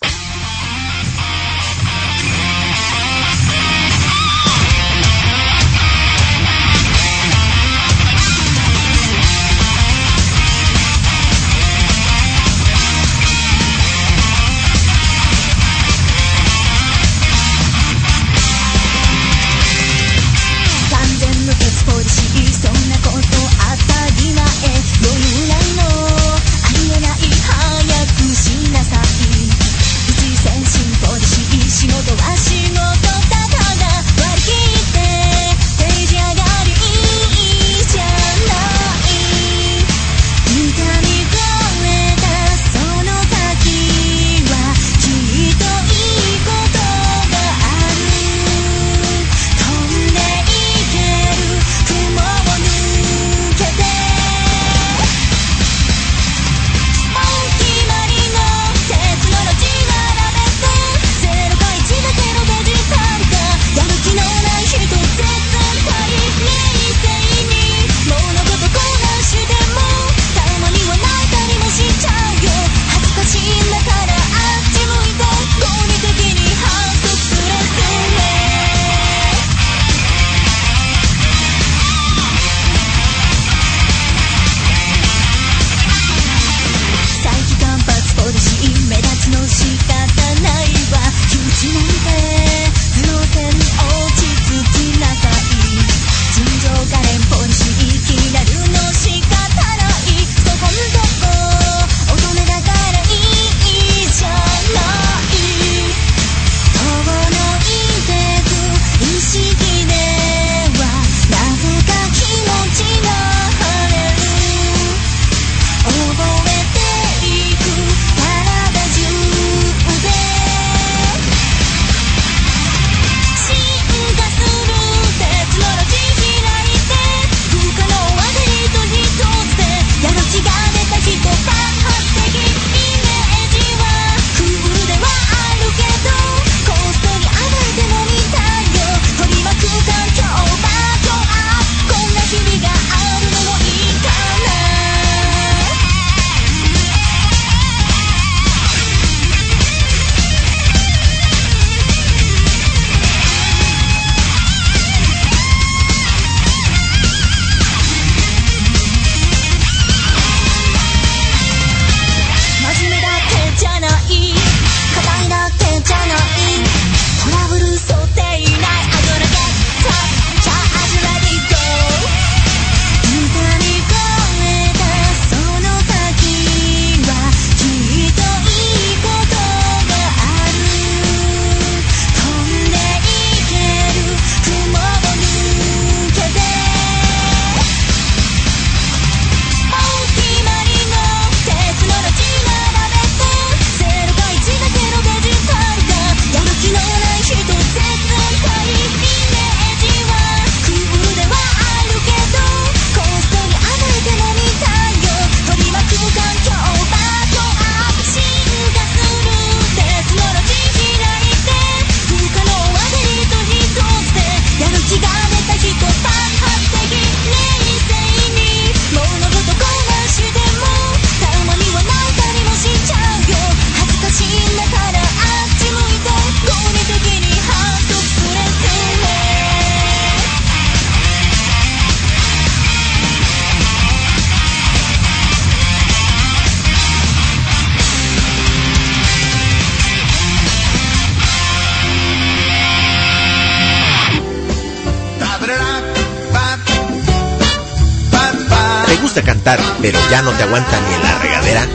[250.11, 251.67] Ya no te aguanta ni en la regadera?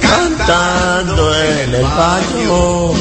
[0.00, 2.92] Cantando en el baño,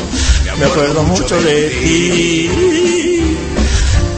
[0.58, 3.38] me acuerdo mucho de ti.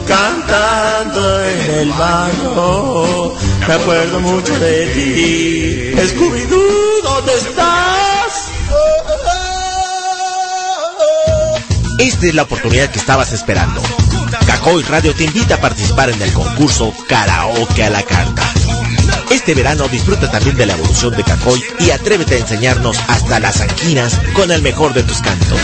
[0.06, 3.34] Cantando en el baño,
[3.68, 5.92] me acuerdo mucho de ti.
[6.14, 8.48] Scooby-Doo, ¿dónde estás?
[11.98, 13.82] Esta es la oportunidad que estabas esperando.
[14.46, 18.44] Cacoy Radio te invita a participar en el concurso Karaoke a la Carta.
[19.38, 23.60] Este verano disfruta también de la evolución de Cacoy y atrévete a enseñarnos hasta las
[23.60, 25.60] anquinas con el mejor de tus cantos.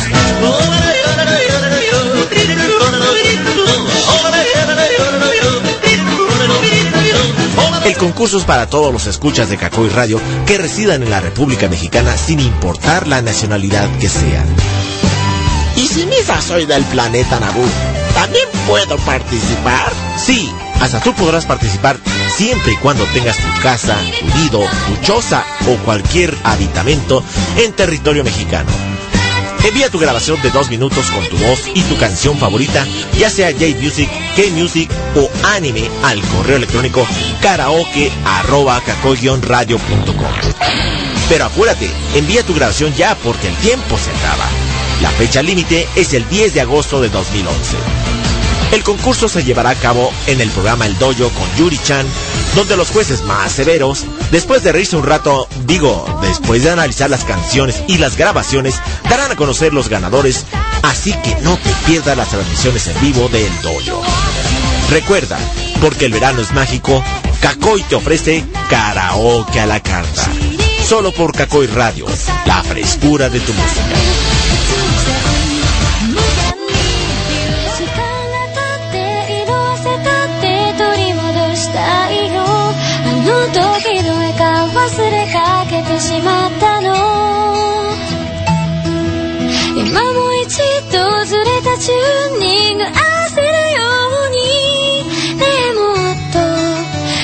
[7.84, 11.68] El concurso es para todos los escuchas de Cacoy Radio que residan en la República
[11.68, 14.46] Mexicana sin importar la nacionalidad que sean.
[15.76, 17.68] ¿Y si misa soy del planeta Naboo?
[18.14, 19.92] ¿También puedo participar?
[20.16, 20.48] Sí,
[20.80, 21.98] hasta tú podrás participar
[22.36, 27.22] siempre y cuando tengas tu casa, tu nido, tu choza o cualquier habitamento
[27.56, 28.70] en territorio mexicano.
[29.64, 32.86] Envía tu grabación de dos minutos con tu voz y tu canción favorita,
[33.18, 37.06] ya sea J-Music, K-Music o anime, al correo electrónico
[37.40, 38.12] karaoke.
[41.28, 44.46] Pero apúrate, envía tu grabación ya porque el tiempo se acaba.
[45.00, 47.76] La fecha límite es el 10 de agosto de 2011.
[48.72, 52.06] El concurso se llevará a cabo en el programa El Dojo con Yuri Chan,
[52.54, 57.24] donde los jueces más severos, después de reírse un rato, digo, después de analizar las
[57.24, 60.44] canciones y las grabaciones, darán a conocer los ganadores,
[60.82, 64.02] así que no te pierdas las transmisiones en vivo de El Dojo.
[64.90, 65.38] Recuerda,
[65.80, 67.02] porque el verano es mágico,
[67.40, 70.28] Cacoy te ofrece karaoke a la carta.
[70.86, 72.06] Solo por Cacoy Radio,
[72.46, 74.13] la frescura de tu música.
[91.84, 92.92] チューニング合わ
[93.28, 93.52] せるよ
[94.26, 94.38] うに。
[95.38, 96.16] ねえもっ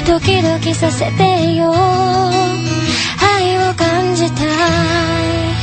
[0.04, 1.72] とドキドキさせてよ。
[1.72, 5.59] 愛を感じたい。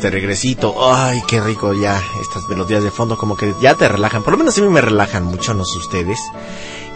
[0.00, 0.74] De regresito.
[0.94, 2.02] Ay, qué rico ya.
[2.20, 4.22] Estas melodías de fondo como que ya te relajan.
[4.22, 6.18] Por lo menos a mí me relajan mucho, no ustedes.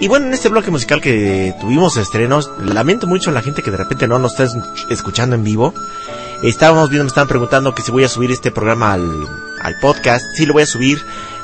[0.01, 3.77] Y bueno, en este bloque musical que tuvimos estrenos, lamento mucho la gente que de
[3.77, 4.57] repente no nos está es-
[4.91, 5.73] escuchando en vivo.
[6.43, 10.25] Estábamos viendo, me estaban preguntando que si voy a subir este programa al, podcast.
[10.35, 10.99] Sí, lo voy a subir.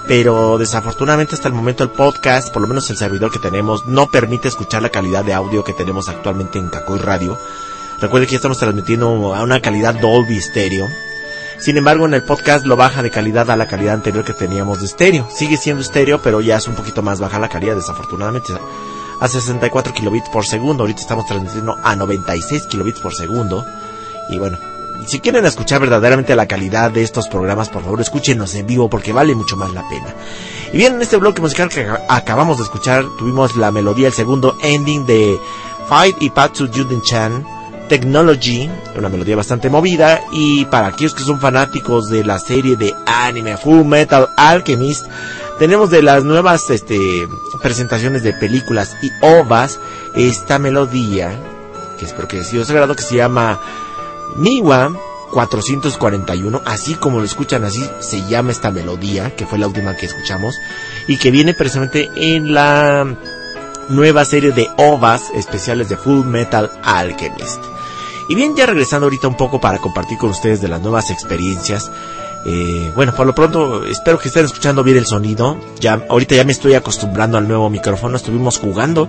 [0.08, 4.06] Pero desafortunadamente hasta el momento el podcast, por lo menos el servidor que tenemos, no
[4.08, 7.38] permite escuchar la calidad de audio que tenemos actualmente en Cacoy Radio.
[8.00, 10.88] Recuerde que ya estamos transmitiendo a una calidad Dolby Stereo.
[11.60, 14.80] Sin embargo, en el podcast lo baja de calidad a la calidad anterior que teníamos
[14.80, 15.28] de estéreo.
[15.30, 18.54] Sigue siendo estéreo, pero ya es un poquito más baja la calidad, desafortunadamente.
[19.20, 20.82] A 64 kilobits por segundo.
[20.84, 23.66] Ahorita estamos transmitiendo a 96 kilobits por segundo.
[24.30, 24.58] Y bueno,
[25.06, 29.12] si quieren escuchar verdaderamente la calidad de estos programas, por favor escúchenos en vivo porque
[29.12, 30.14] vale mucho más la pena.
[30.72, 34.14] Y bien, en este bloque musical que ac- acabamos de escuchar, tuvimos la melodía, el
[34.14, 35.38] segundo ending de
[35.90, 37.44] Fight y Patsu Juden Chan.
[37.90, 42.94] Technology, una melodía bastante movida y para aquellos que son fanáticos de la serie de
[43.04, 45.06] anime Full Metal Alchemist,
[45.58, 47.26] tenemos de las nuevas este,
[47.60, 49.80] presentaciones de películas y ovas
[50.14, 51.32] esta melodía,
[51.98, 53.58] que espero que haya sido sagrado, que se llama
[54.36, 54.92] Niwa
[55.32, 60.06] 441, así como lo escuchan, así se llama esta melodía, que fue la última que
[60.06, 60.54] escuchamos,
[61.08, 63.16] y que viene precisamente en la
[63.88, 67.69] nueva serie de ovas especiales de Full Metal Alchemist.
[68.30, 71.90] Y bien, ya regresando ahorita un poco para compartir con ustedes de las nuevas experiencias.
[72.46, 75.58] Eh, bueno, por lo pronto espero que estén escuchando bien el sonido.
[75.80, 78.16] Ya ahorita ya me estoy acostumbrando al nuevo micrófono.
[78.16, 79.08] Estuvimos jugando.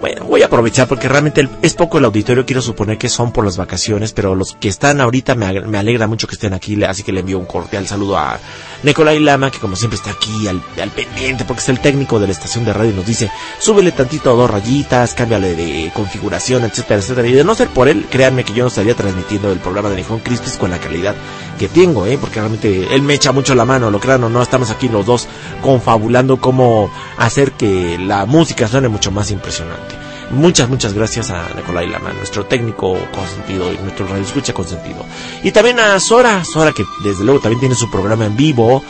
[0.00, 2.46] Bueno, voy a aprovechar porque realmente es poco el auditorio.
[2.46, 6.06] Quiero suponer que son por las vacaciones, pero los que están ahorita me, me alegra
[6.06, 6.80] mucho que estén aquí.
[6.84, 8.38] Así que le envío un cordial saludo a
[8.84, 12.28] Nicolai Lama, que como siempre está aquí al, al pendiente, porque es el técnico de
[12.28, 16.62] la estación de radio y nos dice, súbele tantito a dos rayitas, cámbiale de configuración,
[16.62, 17.26] etcétera, etcétera.
[17.26, 19.96] Y de no ser por él, créanme que yo no estaría transmitiendo el programa de
[19.96, 21.16] Nijón Crispis con la calidad
[21.58, 22.18] que tengo, ¿eh?
[22.20, 25.04] Porque realmente él me echa mucho la mano, lo crean o no, estamos aquí los
[25.04, 25.26] dos
[25.60, 29.87] confabulando cómo hacer que la música suene mucho más impresionante.
[30.30, 35.04] Muchas, muchas gracias a Nicolai Lama, nuestro técnico consentido y nuestro radio escucha consentido.
[35.42, 38.82] Y también a Sora, Sora que desde luego también tiene su programa en vivo,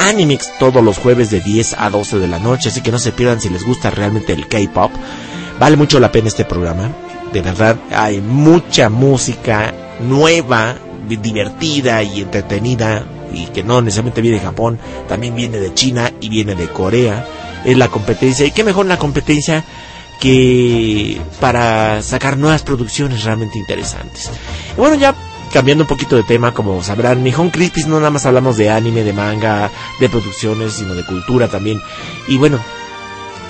[0.00, 3.12] Animix todos los jueves de 10 a 12 de la noche, así que no se
[3.12, 4.90] pierdan si les gusta realmente el K-Pop.
[5.60, 6.90] Vale mucho la pena este programa,
[7.32, 13.04] de verdad hay mucha música nueva, di- divertida y entretenida
[13.34, 14.78] y que no necesariamente viene de Japón,
[15.08, 17.26] también viene de China y viene de Corea.
[17.66, 19.64] Es la competencia y qué mejor la competencia
[20.20, 24.30] que para sacar nuevas producciones realmente interesantes.
[24.76, 25.14] Y bueno, ya
[25.52, 29.04] cambiando un poquito de tema, como sabrán, Nihon Crispis no nada más hablamos de anime,
[29.04, 29.70] de manga,
[30.00, 31.80] de producciones, sino de cultura también.
[32.28, 32.58] Y bueno,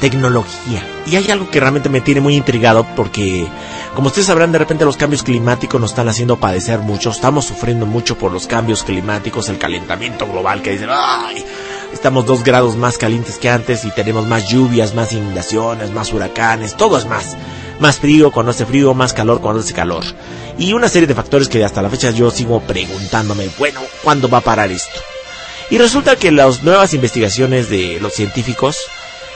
[0.01, 0.87] tecnología.
[1.07, 3.49] Y hay algo que realmente me tiene muy intrigado porque,
[3.95, 7.11] como ustedes sabrán, de repente los cambios climáticos nos están haciendo padecer mucho.
[7.11, 11.45] Estamos sufriendo mucho por los cambios climáticos, el calentamiento global que dicen, ¡ay!
[11.97, 16.77] Estamos dos grados más calientes que antes y tenemos más lluvias, más inundaciones, más huracanes,
[16.77, 17.39] todo es más.
[17.81, 20.05] Más frío cuando hace frío, más calor cuando hace calor.
[20.59, 24.39] Y una serie de factores que hasta la fecha yo sigo preguntándome, bueno, ¿cuándo va
[24.39, 25.01] a parar esto?
[25.71, 28.77] Y resulta que las nuevas investigaciones de los científicos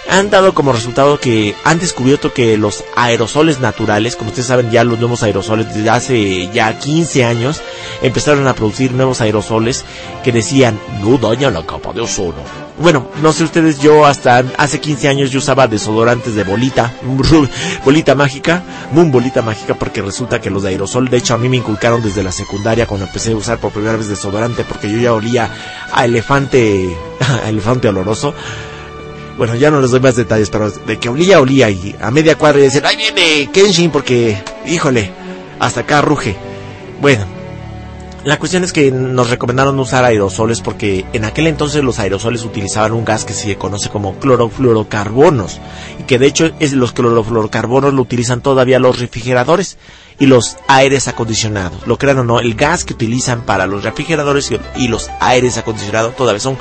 [0.09, 4.85] han dado como resultado que han descubierto que los aerosoles naturales, como ustedes saben ya
[4.85, 7.60] los nuevos aerosoles desde hace ya 15 años,
[8.02, 9.85] empezaron a producir nuevos aerosoles
[10.24, 12.43] que decían no dañan la capa de ozono.
[12.78, 16.94] Bueno, no sé ustedes, yo hasta hace 15 años yo usaba desodorantes de bolita,
[17.85, 18.62] bolita mágica,
[18.93, 22.02] muy bolita mágica porque resulta que los de aerosol, de hecho a mí me inculcaron
[22.02, 25.51] desde la secundaria cuando empecé a usar por primera vez desodorante porque yo ya olía
[25.93, 26.97] a elefante,
[27.44, 28.35] a elefante oloroso.
[29.40, 31.70] Bueno, ya no les doy más detalles, pero de que olía, olía.
[31.70, 34.36] Y a media cuadra y decían, ahí viene Kenshin porque,
[34.66, 35.10] híjole,
[35.58, 36.36] hasta acá ruge.
[37.00, 37.24] Bueno,
[38.22, 42.92] La cuestión es que nos recomendaron usar aerosoles porque en aquel entonces los aerosoles utilizaban
[42.92, 45.59] un gas que se conoce como clorofluorocarbonos
[45.98, 49.78] y que de hecho es los clorofluorocarbonos lo utilizan todavía los refrigeradores
[50.18, 51.86] y los aires acondicionados.
[51.86, 56.14] Lo crean o no, el gas que utilizan para los refrigeradores y, los aires acondicionados
[56.14, 56.59] todavía son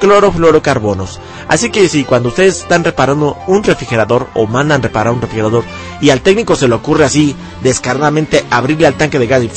[0.00, 1.18] clorofluorocarbonos.
[1.48, 5.64] Así que si cuando ustedes están reparando un refrigerador o mandan reparar un refrigerador
[6.00, 7.34] y al técnico se le ocurre así
[7.64, 9.48] descaradamente abrirle al tanque de gas y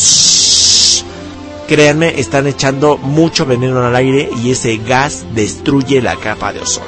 [1.74, 6.86] créanme, están echando mucho veneno al aire y ese gas destruye la capa de ozono.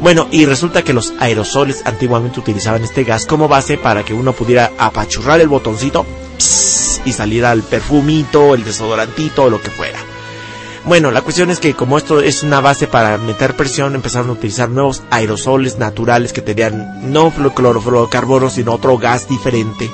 [0.00, 4.32] Bueno, y resulta que los aerosoles antiguamente utilizaban este gas como base para que uno
[4.32, 6.04] pudiera apachurrar el botoncito
[7.04, 10.00] y saliera el perfumito, el desodorantito lo que fuera.
[10.84, 14.32] Bueno, la cuestión es que como esto es una base para meter presión, empezaron a
[14.32, 19.88] utilizar nuevos aerosoles naturales que tenían no clorofluorocarbonos, sino otro gas diferente.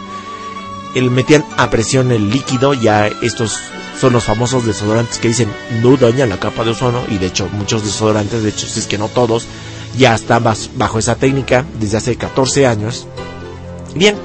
[0.94, 3.60] El metían a presión el líquido, ya estos
[4.00, 5.48] son los famosos desodorantes que dicen
[5.82, 8.86] no dañan la capa de ozono y de hecho muchos desodorantes, de hecho si es
[8.86, 9.46] que no todos,
[9.96, 10.44] ya están
[10.76, 13.06] bajo esa técnica desde hace 14 años.
[13.94, 14.16] Bien,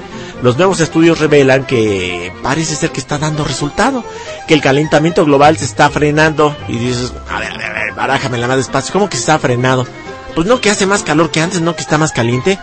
[0.42, 4.04] los nuevos estudios revelan que parece ser que está dando resultado,
[4.46, 7.94] que el calentamiento global se está frenando y dices, a ver, a ver, a ver
[7.94, 9.86] barájame la más despacio, ¿cómo que se está frenado?
[10.34, 12.58] Pues no que hace más calor que antes, no que está más caliente.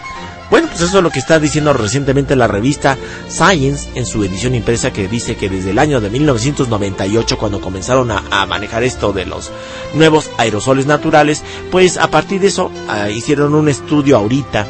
[0.51, 2.97] Bueno, pues eso es lo que está diciendo recientemente la revista
[3.29, 8.11] Science en su edición impresa que dice que desde el año de 1998 cuando comenzaron
[8.11, 9.49] a, manejar esto de los
[9.93, 11.41] nuevos aerosoles naturales,
[11.71, 14.67] pues a partir de eso ah, hicieron un estudio ahorita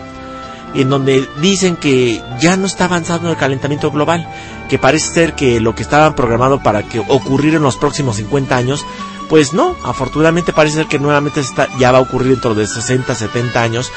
[0.76, 4.28] en donde dicen que ya no está avanzando el calentamiento global,
[4.70, 8.56] que parece ser que lo que estaba programado para que ocurriera en los próximos 50
[8.56, 8.86] años,
[9.30, 13.16] pues no, afortunadamente parece ser que nuevamente está, ya va a ocurrir dentro de 60,
[13.16, 13.92] 70 años,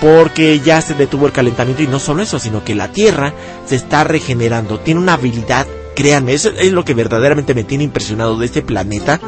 [0.00, 3.32] porque ya se detuvo el calentamiento y no solo eso, sino que la Tierra
[3.66, 8.36] se está regenerando, tiene una habilidad, créanme, eso es lo que verdaderamente me tiene impresionado
[8.36, 9.20] de este planeta.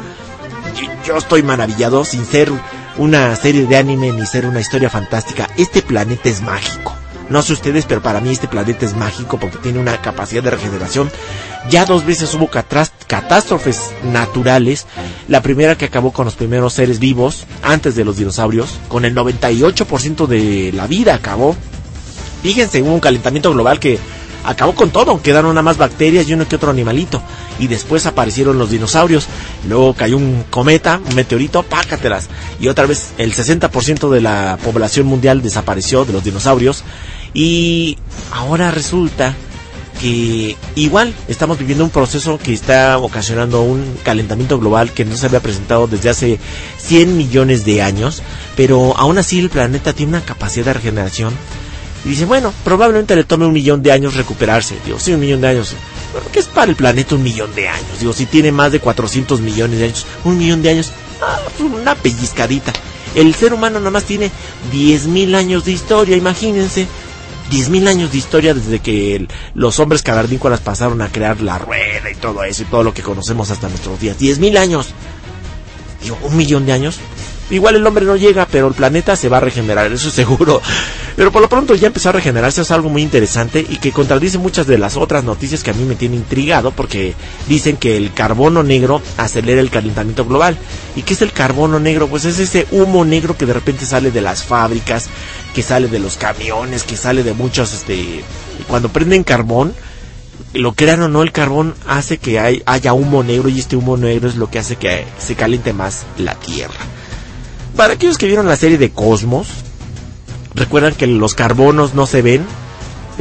[1.05, 2.51] Yo, estoy maravillado sin ser
[2.97, 5.49] una serie de anime ni ser una historia fantástica.
[5.57, 6.98] Este planeta es mágico.
[7.29, 10.49] No sé ustedes, pero para mí este planeta es mágico porque tiene una capacidad de
[10.49, 11.11] regeneración.
[11.69, 14.87] Ya dos veces hubo catástrofes naturales.
[15.27, 18.79] La primera que acabó con los primeros seres vivos antes de los dinosaurios.
[18.87, 21.55] Con el 98% de la vida acabó.
[22.41, 23.99] Fíjense, hubo un calentamiento global que
[24.43, 25.21] acabó con todo.
[25.21, 27.21] Quedaron nada más bacterias y uno que otro animalito.
[27.59, 29.27] Y después aparecieron los dinosaurios.
[29.67, 32.27] Luego cayó un cometa, un meteorito, pácatelas.
[32.59, 36.83] Y otra vez el 60% de la población mundial desapareció de los dinosaurios.
[37.33, 37.97] Y
[38.31, 39.35] ahora resulta
[39.99, 45.25] que igual estamos viviendo un proceso que está ocasionando un calentamiento global que no se
[45.25, 46.39] había presentado desde hace
[46.77, 48.23] 100 millones de años,
[48.55, 51.33] pero aún así el planeta tiene una capacidad de regeneración.
[52.05, 54.75] Y dice, bueno, probablemente le tome un millón de años recuperarse.
[54.85, 55.75] Digo, sí, un millón de años.
[56.31, 57.99] ¿qué es para el planeta un millón de años?
[57.99, 60.91] Digo, si tiene más de 400 millones de años, un millón de años,
[61.21, 62.71] ah, una pellizcadita.
[63.15, 64.31] El ser humano nada más tiene
[64.71, 66.87] 10.000 años de historia, imagínense.
[67.49, 72.15] 10.000 años de historia desde que los hombres cavernícolas pasaron a crear la rueda y
[72.15, 74.17] todo eso y todo lo que conocemos hasta nuestros días.
[74.19, 74.87] 10.000 años.
[76.03, 76.99] Digo, un millón de años.
[77.49, 80.61] Igual el hombre no llega, pero el planeta se va a regenerar, eso es seguro.
[81.19, 84.37] Pero por lo pronto ya empezó a regenerarse, es algo muy interesante y que contradice
[84.37, 87.13] muchas de las otras noticias que a mí me tienen intrigado porque
[87.49, 90.57] dicen que el carbono negro acelera el calentamiento global.
[90.95, 92.07] ¿Y qué es el carbono negro?
[92.07, 95.09] Pues es ese humo negro que de repente sale de las fábricas,
[95.53, 98.23] que sale de los camiones, que sale de muchos, este,
[98.69, 99.73] cuando prenden carbón,
[100.53, 104.29] lo crean o no, el carbón hace que haya humo negro y este humo negro
[104.29, 106.79] es lo que hace que se caliente más la Tierra.
[107.75, 109.47] Para aquellos que vieron la serie de Cosmos,
[110.55, 112.45] recuerdan que los carbonos no se ven,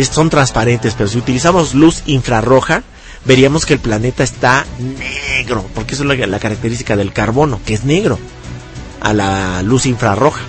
[0.05, 2.83] son transparentes, pero si utilizamos luz infrarroja,
[3.25, 7.85] veríamos que el planeta está negro, porque eso es la característica del carbono, que es
[7.85, 8.19] negro,
[9.01, 10.43] a la luz infrarroja.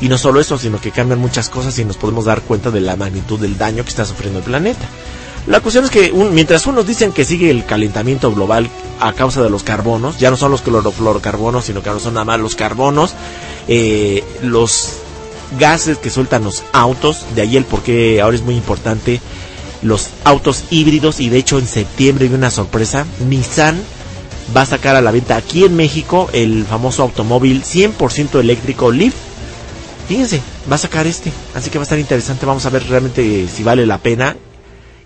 [0.00, 2.80] Y no solo eso, sino que cambian muchas cosas y nos podemos dar cuenta de
[2.80, 4.86] la magnitud del daño que está sufriendo el planeta.
[5.46, 8.68] La cuestión es que mientras unos dicen que sigue el calentamiento global
[9.00, 12.24] a causa de los carbonos, ya no son los clorofluorocarbonos, sino que ahora son nada
[12.24, 13.14] más los carbonos,
[13.68, 14.94] eh, los
[15.58, 19.20] gases que sueltan los autos, de ahí el por qué ahora es muy importante
[19.82, 23.80] los autos híbridos y de hecho en septiembre hay una sorpresa, Nissan
[24.54, 29.14] va a sacar a la venta aquí en México el famoso automóvil 100% eléctrico Leaf
[30.10, 31.32] fíjense, va a sacar este.
[31.54, 32.44] Así que va a estar interesante.
[32.44, 34.36] Vamos a ver realmente si vale la pena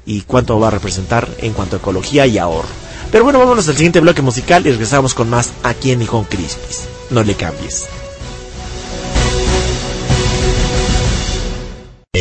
[0.07, 2.69] y cuánto va a representar en cuanto a ecología y ahorro.
[3.13, 6.85] Pero bueno, vámonos al siguiente bloque musical y regresamos con más aquí en Nihon Crispis.
[7.11, 7.85] No le cambies.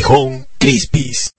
[0.03, 1.31] Nihon Crispis.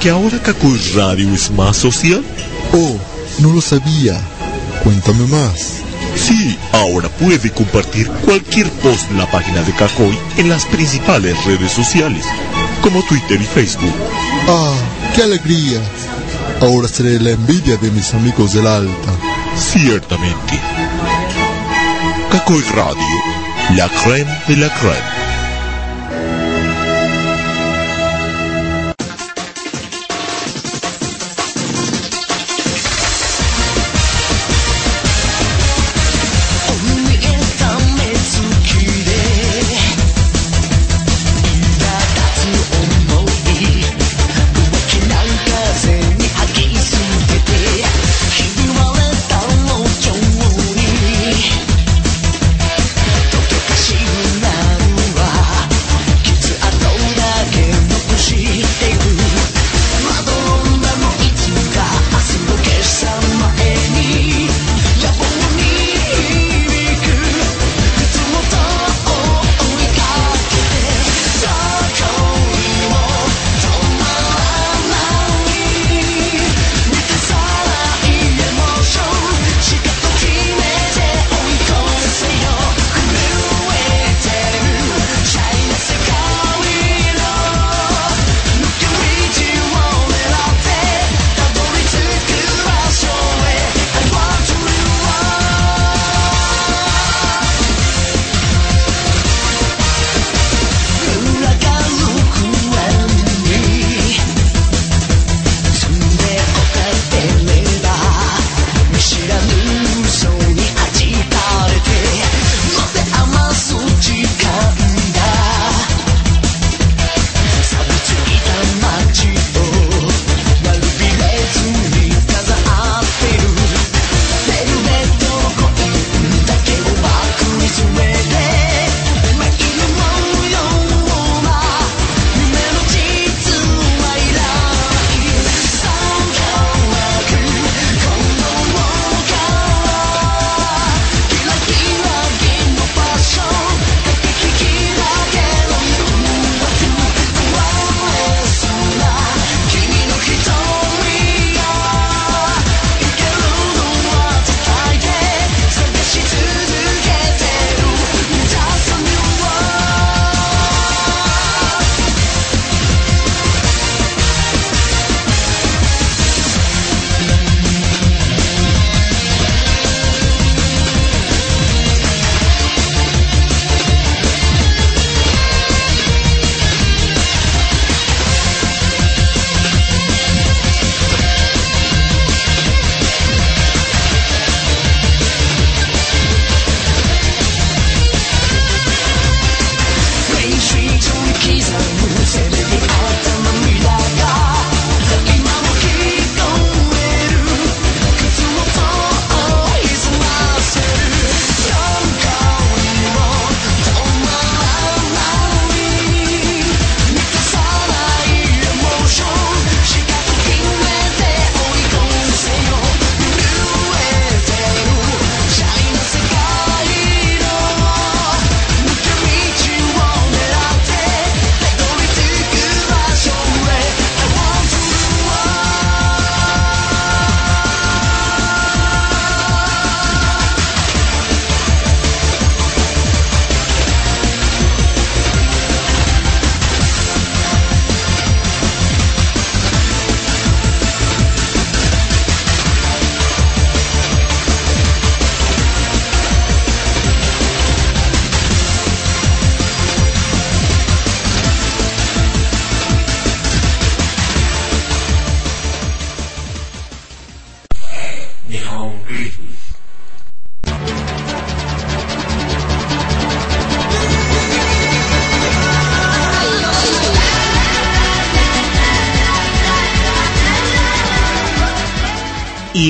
[0.00, 2.24] Que ahora Kakui Radio es más social?
[2.72, 2.96] Oh,
[3.40, 4.20] no lo sabía.
[4.82, 5.82] Cuéntame más.
[6.14, 11.72] Sí, ahora puede compartir cualquier post en la página de Kakoi en las principales redes
[11.72, 12.24] sociales,
[12.82, 13.94] como Twitter y Facebook.
[14.48, 14.74] Ah,
[15.14, 15.80] qué alegría.
[16.60, 19.12] Ahora seré la envidia de mis amigos del Alta.
[19.56, 20.60] Ciertamente.
[22.30, 25.17] Kakoi Radio, la creme de la creme.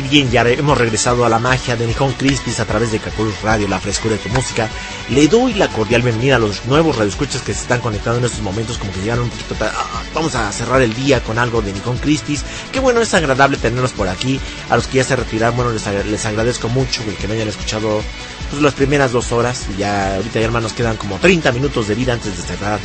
[0.09, 3.69] Bien, ya hemos regresado a la magia de Nihon Crispis a través de Kakurus Radio,
[3.69, 4.69] la frescura de tu música.
[5.11, 8.41] Le doy la cordial bienvenida a los nuevos radioescuchas que se están conectando en estos
[8.41, 11.73] momentos, como que llegaron un poquito ah, Vamos a cerrar el día con algo de
[11.73, 12.45] Nihon Crispis.
[12.73, 14.41] Qué bueno, es agradable tenerlos por aquí.
[14.71, 17.49] A los que ya se retiraron, bueno, les, les agradezco mucho el que no hayan
[17.49, 18.01] escuchado
[18.51, 19.67] pues, las primeras dos horas.
[19.77, 22.81] Ya ahorita ya hermanos quedan como 30 minutos de vida antes de cerrar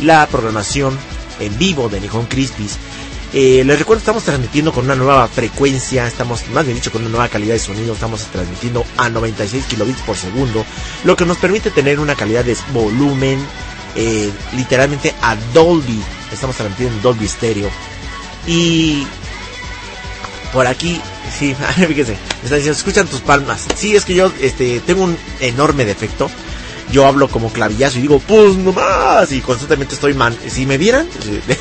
[0.00, 0.98] la programación
[1.40, 2.78] en vivo de Nihon Crispis.
[3.36, 7.10] Eh, les recuerdo, estamos transmitiendo con una nueva frecuencia, estamos, más bien dicho, con una
[7.10, 10.64] nueva calidad de sonido, estamos transmitiendo a 96 kilobits por segundo,
[11.02, 13.44] lo que nos permite tener una calidad de volumen
[13.96, 16.00] eh, literalmente a Dolby,
[16.32, 17.70] estamos transmitiendo en Dolby Stereo.
[18.46, 19.04] Y
[20.52, 21.00] por aquí,
[21.36, 23.66] sí, fíjense, están diciendo, escuchan tus palmas.
[23.74, 26.30] Sí, es que yo este, tengo un enorme defecto.
[26.92, 29.32] Yo hablo como clavillazo y digo, pues nomás.
[29.32, 30.36] Y constantemente estoy man.
[30.48, 31.08] Si me vieran,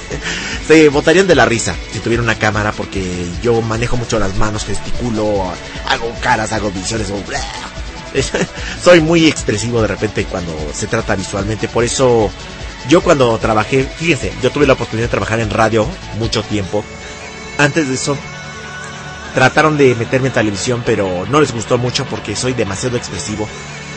[0.67, 3.03] se botarían de la risa si tuviera una cámara porque
[3.41, 5.43] yo manejo mucho las manos, gesticulo,
[5.89, 7.07] hago caras, hago visiones.
[8.83, 11.67] Soy muy expresivo de repente cuando se trata visualmente.
[11.67, 12.29] Por eso
[12.87, 15.87] yo cuando trabajé, fíjense, yo tuve la oportunidad de trabajar en radio
[16.19, 16.83] mucho tiempo.
[17.57, 18.17] Antes de eso
[19.33, 23.47] trataron de meterme en televisión, pero no les gustó mucho porque soy demasiado expresivo.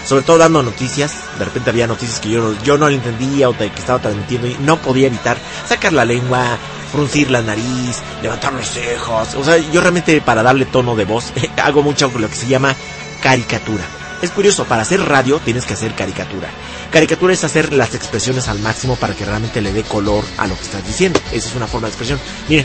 [0.07, 3.67] Sobre todo dando noticias, de repente había noticias que yo, yo no entendía o que
[3.67, 5.37] estaba transmitiendo y no podía evitar
[5.69, 6.59] sacar la lengua,
[6.93, 9.35] fruncir la nariz, levantar los cejas.
[9.35, 12.77] O sea, yo realmente para darle tono de voz hago mucho lo que se llama
[13.21, 13.83] caricatura.
[14.23, 16.49] Es curioso, para hacer radio tienes que hacer caricatura.
[16.93, 20.57] Caricatura es hacer las expresiones al máximo para que realmente le dé color a lo
[20.57, 21.21] que estás diciendo.
[21.33, 22.21] Esa es una forma de expresión.
[22.49, 22.65] Miren,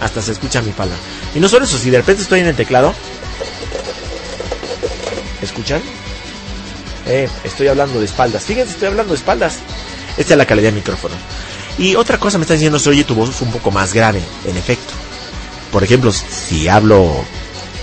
[0.00, 0.94] hasta se escucha mi pala.
[1.34, 2.94] Y no solo eso, si de repente estoy en el teclado,
[5.42, 5.82] ¿escuchan?
[7.06, 8.44] Eh, estoy hablando de espaldas.
[8.44, 9.58] Fíjense, estoy hablando de espaldas.
[10.16, 11.14] Esta es la calidad del micrófono.
[11.78, 14.56] Y otra cosa me está diciendo, se oye tu voz un poco más grave, en
[14.56, 14.92] efecto.
[15.72, 17.24] Por ejemplo, si hablo,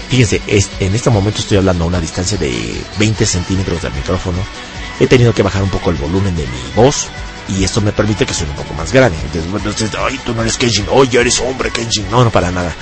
[0.09, 2.53] fíjense, en este momento estoy hablando a una distancia de
[2.99, 4.37] 20 centímetros del micrófono.
[4.99, 7.07] He tenido que bajar un poco el volumen de mi voz
[7.47, 9.15] y esto me permite que suene un poco más grave.
[9.33, 12.09] Entonces, ay, tú no eres Kenshin, oye, eres hombre, Kenshin.
[12.11, 12.75] No, no, para nada.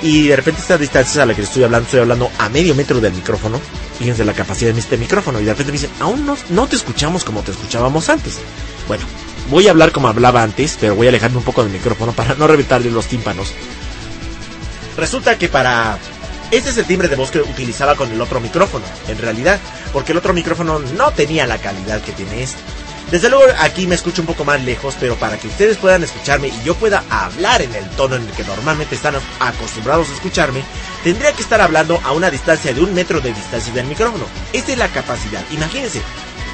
[0.00, 3.00] Y de repente esta distancia a la que estoy hablando, estoy hablando a medio metro
[3.00, 3.60] del micrófono.
[3.98, 5.40] Fíjense la capacidad de este micrófono.
[5.40, 8.38] Y de repente me dicen, aún no, no te escuchamos como te escuchábamos antes.
[8.86, 9.04] Bueno,
[9.50, 12.34] voy a hablar como hablaba antes, pero voy a alejarme un poco del micrófono para
[12.34, 13.52] no reventarle los tímpanos.
[14.96, 15.98] Resulta que para...
[16.50, 19.60] Este es el timbre de voz que utilizaba con el otro micrófono, en realidad,
[19.92, 22.58] porque el otro micrófono no tenía la calidad que tiene este.
[23.10, 26.48] Desde luego aquí me escucho un poco más lejos, pero para que ustedes puedan escucharme
[26.48, 30.62] y yo pueda hablar en el tono en el que normalmente están acostumbrados a escucharme,
[31.02, 34.26] tendría que estar hablando a una distancia de un metro de distancia del micrófono.
[34.52, 35.42] Esta es la capacidad.
[35.50, 36.02] Imagínense,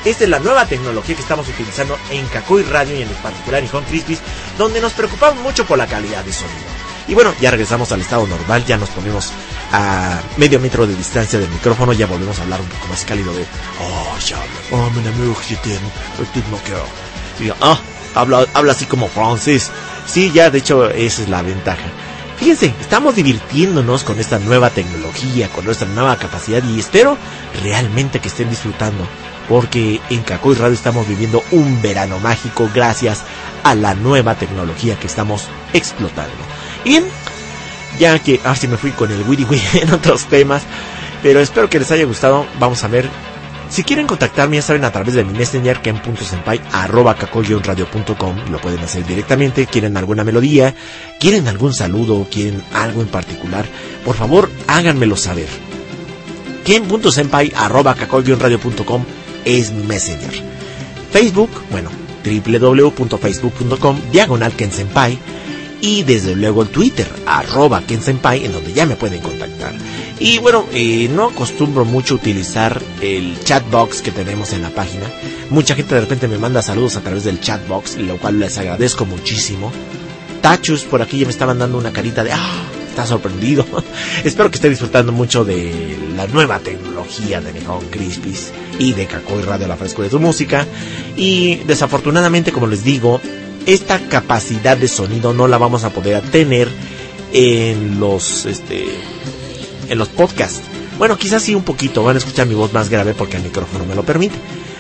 [0.05, 3.75] esta es la nueva tecnología que estamos utilizando en Kakui Radio y en particular en
[3.75, 4.21] Home Crispis,
[4.57, 6.75] donde nos preocupamos mucho por la calidad de sonido.
[7.09, 9.33] Y bueno, ya regresamos al estado normal, ya nos ponemos
[9.77, 13.35] a medio metro de distancia del micrófono, ya volvemos a hablar un poco más cálido
[13.35, 13.45] de
[13.81, 14.37] Oh, ya
[14.71, 15.37] oh, mi amigo
[17.41, 17.79] Y ah,
[18.15, 19.73] habla, habla así como francés.
[20.07, 21.83] Sí, ya de hecho esa es la ventaja.
[22.37, 27.19] Fíjense, estamos divirtiéndonos con esta nueva tecnología, con nuestra nueva capacidad y espero
[27.65, 29.05] realmente que estén disfrutando
[29.49, 33.25] porque en Cacoy Radio estamos viviendo un verano mágico gracias
[33.65, 36.33] a la nueva tecnología que estamos explotando.
[36.85, 37.01] Y
[37.99, 39.47] ya que ahora sí me fui con el Witty
[39.81, 40.63] en otros temas,
[41.23, 42.47] pero espero que les haya gustado.
[42.59, 43.09] Vamos a ver.
[43.71, 48.81] Si quieren contactarme, ya saben, a través de mi messenger, ken.senpai, arroba radio.com, lo pueden
[48.81, 49.67] hacer directamente.
[49.67, 50.75] Quieren alguna melodía,
[51.19, 53.65] quieren algún saludo, quieren algo en particular,
[54.05, 55.49] por favor, háganmelo saber.
[56.65, 59.05] ken.senpai, arroba radio.com
[59.45, 60.43] es mi messenger.
[61.11, 61.91] Facebook, bueno,
[62.25, 65.19] www.facebook.com, diagonal kensenpai
[65.85, 69.75] y desde luego el Twitter, arroba Kensenpai, en donde ya me pueden contactar.
[70.19, 75.05] Y bueno, eh, no acostumbro mucho utilizar el chatbox que tenemos en la página.
[75.51, 79.05] Mucha gente de repente me manda saludos a través del chatbox, lo cual les agradezco
[79.05, 79.71] muchísimo.
[80.41, 82.65] Tachus por aquí ya me estaban dando una carita de ¡ah!
[82.89, 83.67] Está sorprendido.
[84.25, 89.43] Espero que esté disfrutando mucho de la nueva tecnología de Nihon Crispis y de Kakoi
[89.43, 90.67] Radio La Frescura de su música.
[91.15, 93.21] Y desafortunadamente, como les digo,
[93.67, 96.69] esta capacidad de sonido no la vamos a poder tener
[97.33, 98.87] en los este
[99.89, 100.63] en los podcasts.
[100.99, 103.85] Bueno, quizás sí un poquito, van a escuchar mi voz más grave porque el micrófono
[103.85, 104.37] me lo permite.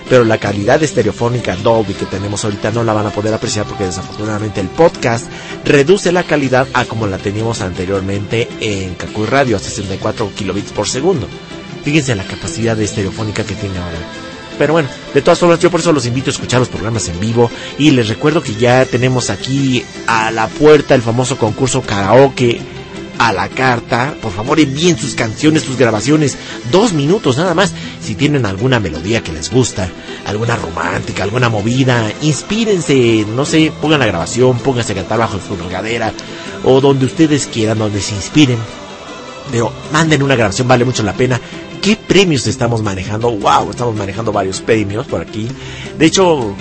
[0.09, 3.85] Pero la calidad estereofónica Dolby que tenemos ahorita no la van a poder apreciar porque
[3.85, 5.27] desafortunadamente el podcast
[5.65, 10.87] reduce la calidad a como la teníamos anteriormente en Kakui Radio a 64 kilobits por
[10.87, 11.27] segundo.
[11.85, 14.24] Fíjense la capacidad estereofónica que tiene ahora.
[14.58, 17.18] Pero bueno, de todas formas yo por eso los invito a escuchar los programas en
[17.18, 22.60] vivo y les recuerdo que ya tenemos aquí a la puerta el famoso concurso karaoke
[23.18, 24.15] a la carta.
[24.20, 26.36] Por favor envíen sus canciones, sus grabaciones,
[26.70, 27.73] dos minutos nada más.
[28.00, 29.89] Si tienen alguna melodía que les gusta,
[30.26, 35.57] alguna romántica, alguna movida, inspírense, no sé, pongan la grabación, pónganse a cantar bajo su
[35.57, 36.12] regadera
[36.65, 38.58] o donde ustedes quieran, donde se inspiren.
[39.50, 41.40] Pero manden una grabación, vale mucho la pena
[41.84, 43.31] qué premios estamos manejando.
[43.31, 45.48] Wow, estamos manejando varios premios por aquí.
[45.98, 46.55] De hecho,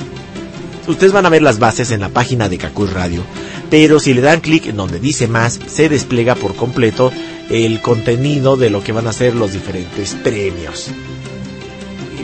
[0.88, 3.24] ustedes van a ver las bases en la página de Kakuy Radio,
[3.70, 7.12] pero si le dan clic en donde dice más, se despliega por completo
[7.50, 10.90] el contenido de lo que van a ser los diferentes premios.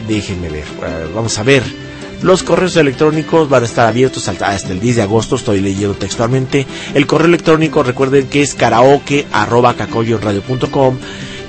[0.07, 1.88] Déjenme ver, uh, vamos a ver.
[2.21, 6.67] Los correos electrónicos van a estar abiertos hasta el 10 de agosto, estoy leyendo textualmente.
[6.93, 9.25] El correo electrónico, recuerden que es karaoke.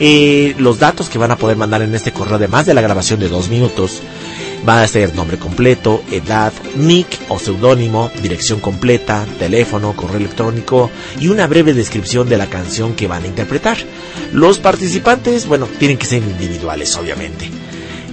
[0.02, 3.20] Eh, los datos que van a poder mandar en este correo, además de la grabación
[3.20, 4.00] de dos minutos,
[4.66, 11.28] va a ser nombre completo, edad, nick o seudónimo, dirección completa, teléfono, correo electrónico y
[11.28, 13.76] una breve descripción de la canción que van a interpretar.
[14.32, 17.50] Los participantes, bueno, tienen que ser individuales, obviamente.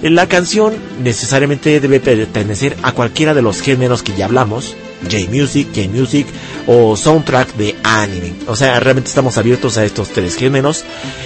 [0.02, 6.26] La canción necesariamente debe pertenecer a cualquiera de los géneros que ya hablamos, J-Music, K-Music
[6.68, 8.34] o soundtrack de anime.
[8.46, 10.84] O sea, realmente estamos abiertos a estos tres géneros.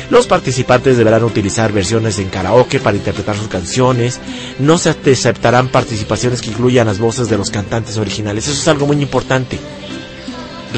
[0.09, 4.21] Los participantes deberán utilizar versiones en karaoke para interpretar sus canciones.
[4.59, 8.49] No se aceptarán participaciones que incluyan las voces de los cantantes originales.
[8.49, 9.59] Eso es algo muy importante.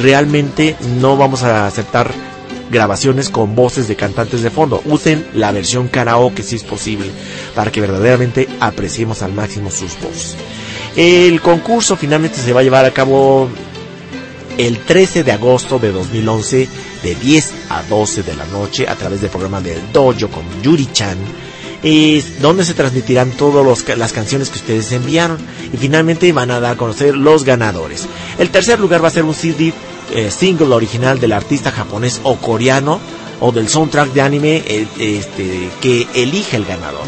[0.03, 2.13] Realmente no vamos a aceptar
[2.71, 4.83] grabaciones con voces de cantantes de fondo.
[4.85, 7.11] Usen la versión karaoke si es posible
[7.55, 10.37] para que verdaderamente apreciemos al máximo sus voces.
[10.97, 13.49] El concurso finalmente se va a llevar a cabo
[14.59, 16.69] el 13 de agosto de 2011
[17.03, 20.89] de 10 a 12 de la noche a través del programa del Dojo con Yuri
[20.93, 21.19] Chan.
[21.83, 25.37] Es donde se transmitirán todas las canciones que ustedes enviaron
[25.71, 28.07] y finalmente van a dar a conocer los ganadores.
[28.39, 29.75] El tercer lugar va a ser un CD
[30.13, 33.01] eh, single original del artista japonés o coreano
[33.41, 34.63] o del soundtrack de anime
[34.99, 37.07] este, que elige el ganador.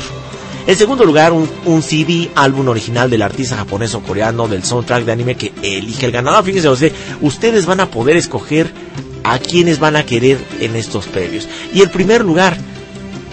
[0.66, 5.04] En segundo lugar, un, un, CD, álbum original del artista japonés o coreano del soundtrack
[5.04, 6.44] de anime que elige el ganador.
[6.44, 8.72] Fíjense, ustedes van a poder escoger
[9.22, 11.48] a quienes van a querer en estos premios.
[11.72, 12.56] Y el primer lugar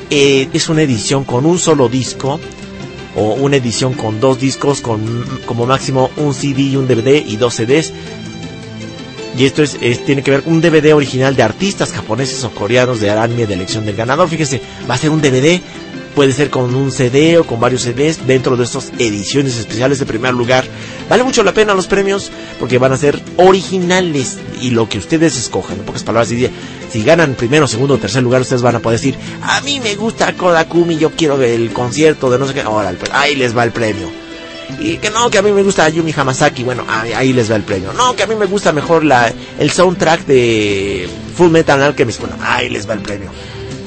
[0.10, 2.40] eh, es una edición con un solo disco
[3.16, 7.36] o una edición con dos discos con como máximo un CD y un DVD y
[7.38, 7.94] dos CDs
[9.38, 12.52] y esto es, es, tiene que ver con un DVD original de artistas japoneses o
[12.52, 14.30] coreanos de anime de elección del ganador.
[14.30, 15.60] Fíjese, va a ser un DVD,
[16.16, 20.06] puede ser con un CD o con varios CDs dentro de estas ediciones especiales de
[20.06, 20.66] primer lugar.
[21.10, 25.36] Vale mucho la pena los premios porque van a ser originales y lo que ustedes
[25.36, 25.80] escojan.
[25.80, 26.48] En pocas palabras, si,
[26.92, 29.96] si ganan primero, segundo o tercer lugar, ustedes van a poder decir, a mí me
[29.96, 32.62] gusta Kodakumi, yo quiero el concierto de no sé qué.
[32.62, 34.23] Ahora, ahí les va el premio
[34.80, 37.64] y que no, que a mí me gusta Yumi Hamasaki, bueno, ahí, les va el
[37.64, 37.94] premio.
[37.94, 42.36] No, que a mí me gusta mejor la, el soundtrack de Full Metal Alchemist, bueno,
[42.42, 43.30] ahí les va el premio.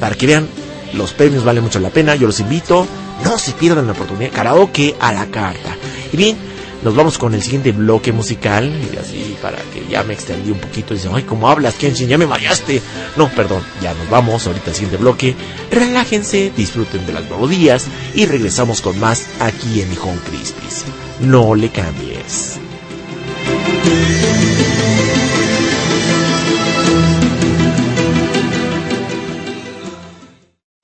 [0.01, 0.49] Para que vean,
[0.95, 2.87] los premios valen mucho la pena, yo los invito,
[3.25, 5.77] no se pierdan la oportunidad, karaoke a la carta.
[6.13, 6.37] Y bien,
[6.83, 10.59] nos vamos con el siguiente bloque musical, y así para que ya me extendí un
[10.59, 12.09] poquito, dicen, ay, ¿cómo hablas, Kenshin?
[12.09, 12.83] Ya me mareaste.
[13.17, 15.35] No, perdón, ya nos vamos ahorita al siguiente bloque.
[15.71, 20.85] Relájense, disfruten de las melodías y regresamos con más aquí en Home Crispis.
[21.21, 22.59] No le cambies.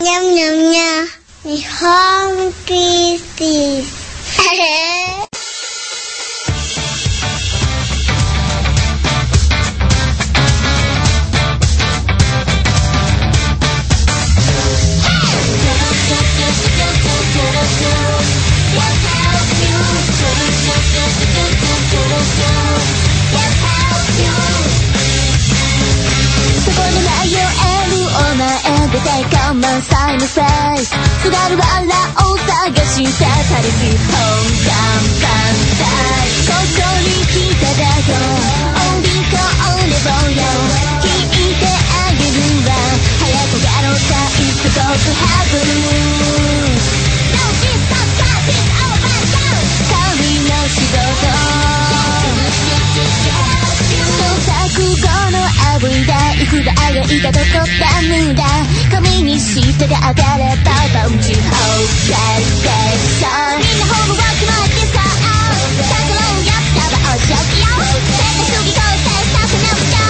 [0.02, 1.06] Ñam, ñam, ñam.
[1.44, 3.91] Nihon Crispis.
[29.82, 30.42] さいなさ
[30.74, 30.78] い。
[30.78, 32.02] 津軽バラ
[32.38, 33.50] 探してス
[34.10, 34.24] 本
[34.62, 34.78] 願
[36.46, 38.16] ここに来ただよ。
[38.22, 40.42] オンリーコーレボよ。
[41.00, 42.70] 聞いてあげるわ。
[43.20, 44.10] 早くやろうさ。
[44.38, 46.11] It's 告白
[56.62, 58.42] いだいくらあがいたとこったんだ
[58.90, 61.42] 髪にしてが当たればバウンチ OK で
[63.18, 63.26] さ
[63.58, 70.06] みんなホームワークもってさタクロンやったらおしゃきよ変な主義としてさせなくちゃ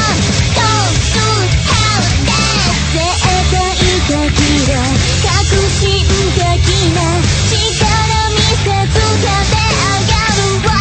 [0.60, 1.24] Don't do
[1.72, 4.36] hell that 絶対的
[4.68, 4.76] で
[5.24, 7.16] 革新的な
[7.48, 7.56] 力
[8.28, 10.76] 見せつけてあげるわ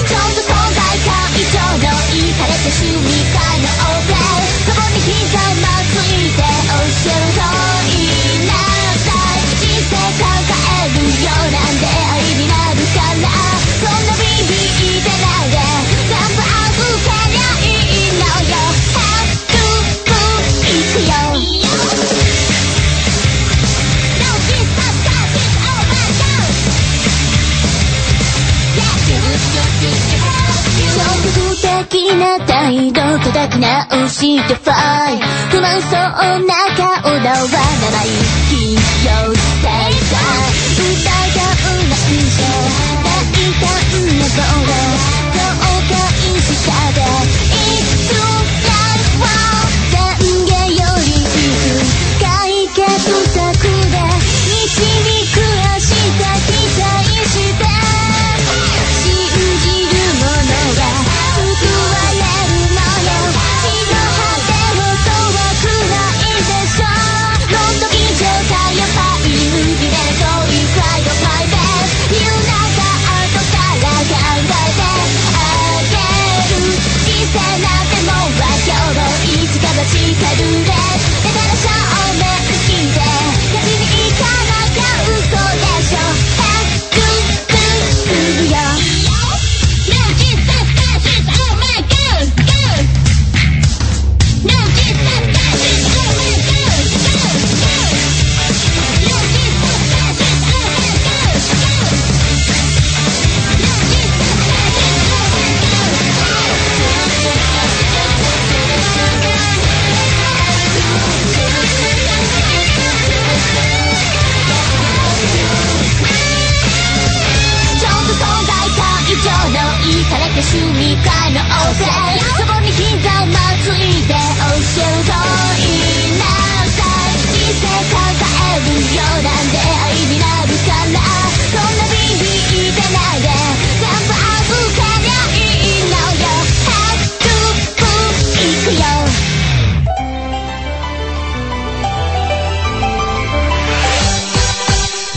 [0.00, 3.19] ちょっと今回会長のいかれた趣味
[31.98, 35.18] な態度叩き直してファイ
[35.50, 35.90] 不満そう
[36.46, 37.20] な顔だわ。
[37.20, 38.78] なら息
[39.28, 39.79] をつけた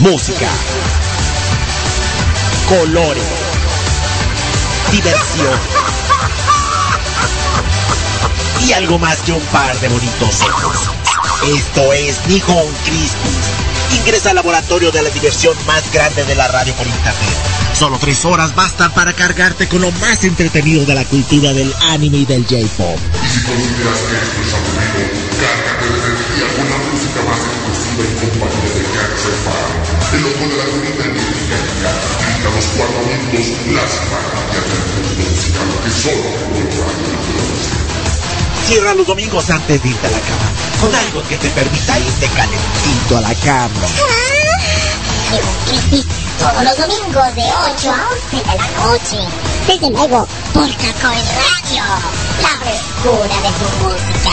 [0.04, 0.50] Música,
[2.68, 3.24] colores,
[4.92, 5.58] diversión
[8.68, 10.90] y algo más que un par de bonitos ojos.
[11.56, 13.98] Esto es Nihon Christmas.
[13.98, 17.38] Ingresa al laboratorio de la diversión más grande de la radio por internet.
[17.74, 22.18] Solo tres horas bastan para cargarte con lo más entretenido de la cultura del anime
[22.18, 22.98] y del J-pop.
[23.24, 25.10] Y si consideras que esto es aburrido,
[25.40, 28.84] cárgate de energía con la música más exclusiva y compañía de
[29.44, 29.93] Fan.
[30.14, 31.06] El de la grita
[32.44, 36.30] los cuatro minutos las maravillas del mundo musical que solo.
[38.68, 40.52] Cierra los domingos antes de irte a la cama.
[40.82, 43.88] Con algo que te permita irte calentito a la cama.
[45.66, 46.06] Crispy,
[46.38, 49.18] todos los domingos de 8 a 11 de la noche.
[49.68, 51.84] Desde luego, por Cacoy Radio,
[52.42, 54.32] la frescura de tu música.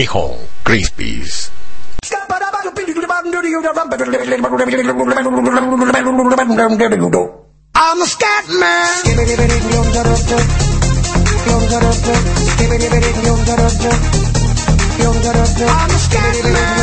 [0.00, 1.52] Dijo Crispies.
[7.74, 8.88] I'm a scat man.
[15.52, 16.80] I'm a scat man.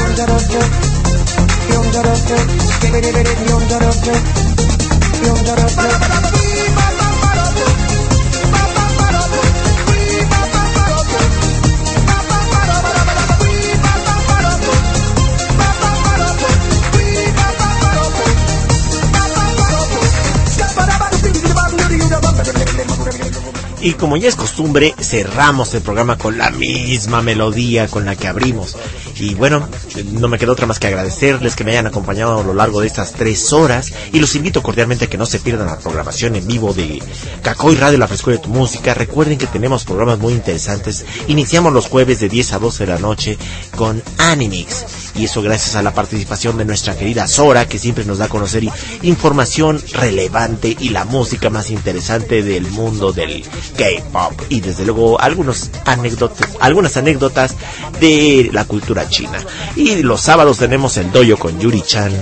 [23.87, 28.27] Y como ya es costumbre, cerramos el programa con la misma melodía con la que
[28.27, 28.75] abrimos.
[29.15, 29.65] Y bueno,
[30.11, 32.87] no me queda otra más que agradecerles que me hayan acompañado a lo largo de
[32.87, 33.93] estas tres horas.
[34.11, 37.01] Y los invito cordialmente a que no se pierdan la programación en vivo de
[37.41, 38.93] Cacoy Radio, la frescura de tu música.
[38.93, 41.05] Recuerden que tenemos programas muy interesantes.
[41.27, 43.37] Iniciamos los jueves de 10 a 12 de la noche
[43.77, 44.96] con Animix.
[45.17, 48.29] Y eso gracias a la participación de nuestra querida Sora, que siempre nos da a
[48.29, 48.63] conocer
[49.01, 53.43] información relevante y la música más interesante del mundo del
[53.77, 54.33] K-pop.
[54.49, 57.55] Y desde luego algunos anécdotas, algunas anécdotas
[57.99, 59.39] de la cultura china.
[59.75, 62.13] Y los sábados tenemos el doyo con Yuri Chan.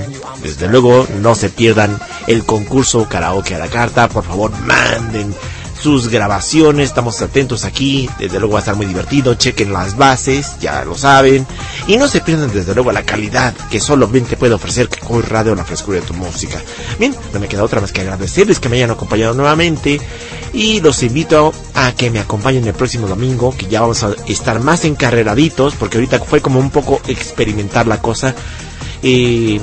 [0.42, 4.08] Desde luego no se pierdan el concurso karaoke a la carta.
[4.08, 5.36] Por favor manden
[5.86, 10.58] sus grabaciones, estamos atentos aquí, desde luego va a estar muy divertido, chequen las bases,
[10.60, 11.46] ya lo saben,
[11.86, 15.64] y no se pierdan desde luego la calidad que solamente puede ofrecer Cacoy Radio la
[15.64, 16.60] frescura de tu música.
[16.98, 20.02] Bien, no me queda otra más que agradecerles que me hayan acompañado nuevamente,
[20.54, 24.60] y los invito a que me acompañen el próximo domingo, que ya vamos a estar
[24.62, 28.34] más encarreraditos, porque ahorita fue como un poco experimentar la cosa,
[29.04, 29.62] eh,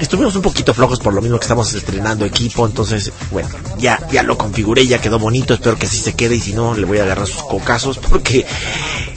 [0.00, 3.48] estuvimos un poquito flojos por lo mismo que estamos estrenando equipo, entonces, bueno,
[3.78, 6.74] ya, ya lo configuré, ya quedó bonito, espero que así se quede y si no,
[6.74, 8.46] le voy a agarrar sus cocazos porque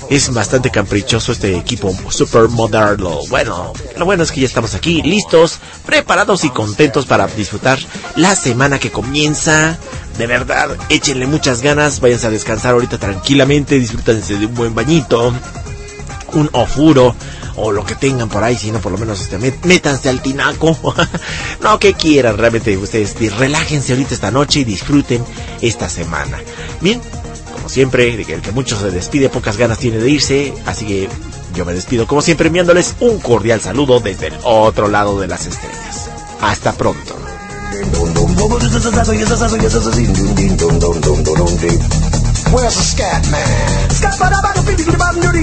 [0.09, 3.19] es bastante caprichoso este equipo super moderno.
[3.29, 7.79] Bueno, lo bueno es que ya estamos aquí, listos, preparados y contentos para disfrutar
[8.15, 9.77] la semana que comienza.
[10.17, 15.33] De verdad, échenle muchas ganas, váyanse a descansar ahorita tranquilamente, disfrútense de un buen bañito,
[16.33, 17.15] un ofuro
[17.55, 20.77] o lo que tengan por ahí, si no por lo menos este, métanse al tinaco.
[21.61, 25.23] no, que quieran realmente ustedes, relájense ahorita esta noche y disfruten
[25.61, 26.39] esta semana.
[26.81, 27.01] Bien,
[27.53, 31.09] como siempre, el que mucho se despide, pocas ganas tiene de irse, así que
[31.55, 35.45] yo me despido como siempre enviándoles un cordial saludo desde el otro lado de las
[35.45, 36.09] estrellas.
[36.41, 37.15] Hasta pronto.
[42.53, 43.89] Where's the scat man?
[43.89, 45.41] Scat man, I'm gonna be the bottom of the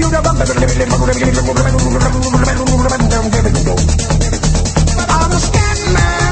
[5.11, 6.31] I'm the scat man.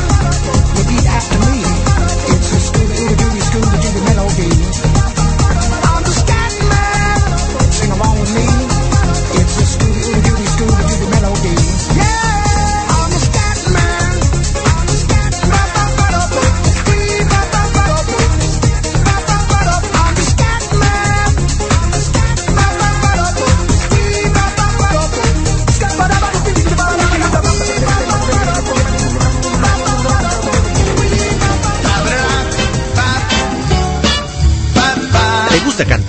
[0.79, 1.67] Repeat after me.
[2.31, 4.98] It's a scooby-dooby-dooby-scooby-dooby melody.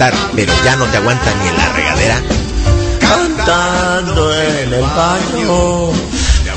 [0.01, 2.23] ¿Te gusta cantar, pero ya no te aguanta ni en la regadera?
[3.01, 5.93] Cantando en el baño,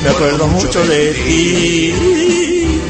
[0.02, 2.80] me acuerdo mucho de ti.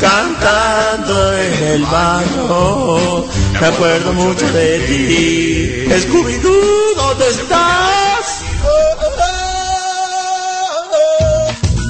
[0.00, 3.26] Cantando en el baño,
[3.60, 5.94] me acuerdo mucho de ti.
[5.94, 8.44] Scooby-Doo, ¿dónde estás?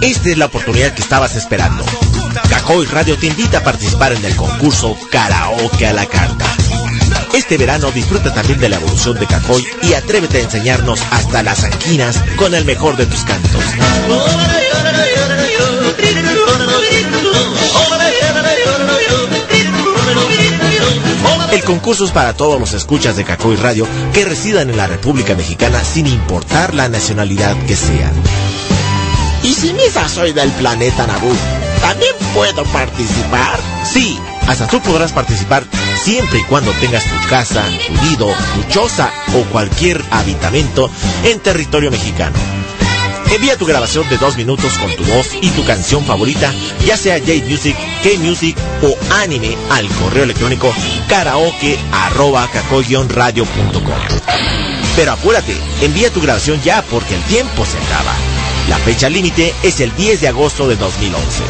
[0.03, 1.85] Esta es la oportunidad que estabas esperando.
[2.49, 6.47] Cacoy Radio te invita a participar en el concurso Karaoke a la Carta.
[7.37, 11.65] Este verano disfruta también de la evolución de Cacoy y atrévete a enseñarnos hasta las
[11.65, 13.63] anquinas con el mejor de tus cantos.
[21.53, 25.35] El concurso es para todos los escuchas de Cacoy Radio que residan en la República
[25.35, 28.11] Mexicana sin importar la nacionalidad que sea.
[29.43, 31.37] ¿Y si misa soy del planeta Naboo?
[31.83, 33.61] ¿También puedo participar?
[33.85, 35.65] Sí, hasta tú podrás participar
[36.07, 40.89] siempre y cuando tengas tu casa, tu nido, tu choza o cualquier habitamento
[41.25, 42.37] en territorio mexicano.
[43.33, 46.55] Envía tu grabación de dos minutos con tu voz y tu canción favorita,
[46.87, 50.73] ya sea J-Music, K-Music o anime, al correo electrónico
[51.09, 51.77] karaoke.
[54.95, 58.15] Pero apúrate, envía tu grabación ya porque el tiempo se acaba.
[58.69, 61.43] La fecha límite es el 10 de agosto de 2011.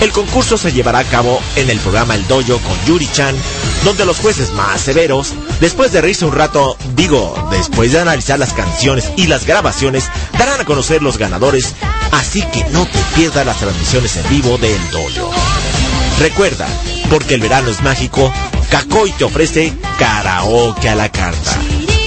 [0.00, 3.34] El concurso se llevará a cabo en el programa El Dojo con Yuri Chan
[3.84, 8.52] donde los jueces más severos, después de reírse un rato, digo, después de analizar las
[8.52, 10.08] canciones y las grabaciones,
[10.38, 11.74] darán a conocer los ganadores,
[12.12, 15.30] así que no te pierdas las transmisiones en vivo del dojo.
[16.20, 16.66] Recuerda,
[17.10, 18.32] porque el verano es mágico,
[18.70, 21.56] Cacoy te ofrece karaoke a la carta.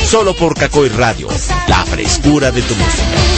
[0.09, 1.30] Solo por Cacoy Radio,
[1.67, 3.31] la frescura de tu música.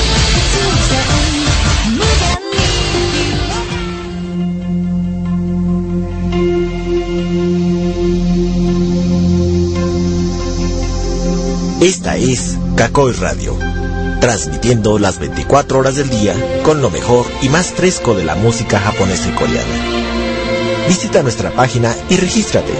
[11.83, 13.57] Esta es Cacoy Radio,
[14.21, 18.79] transmitiendo las 24 horas del día con lo mejor y más fresco de la música
[18.79, 20.87] japonesa y coreana.
[20.87, 22.71] Visita nuestra página y regístrate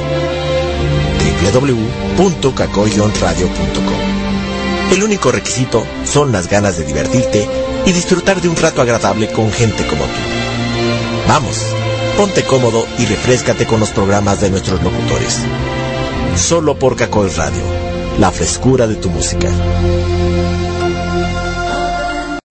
[2.16, 4.94] www.cacoyonradio.com.
[4.94, 7.46] El único requisito son las ganas de divertirte
[7.86, 10.22] y disfrutar de un rato agradable con gente como tú.
[11.28, 11.58] Vamos,
[12.16, 15.40] ponte cómodo y refrescate con los programas de nuestros locutores.
[16.38, 19.50] Solo por Cacoy Radio, la frescura de tu música.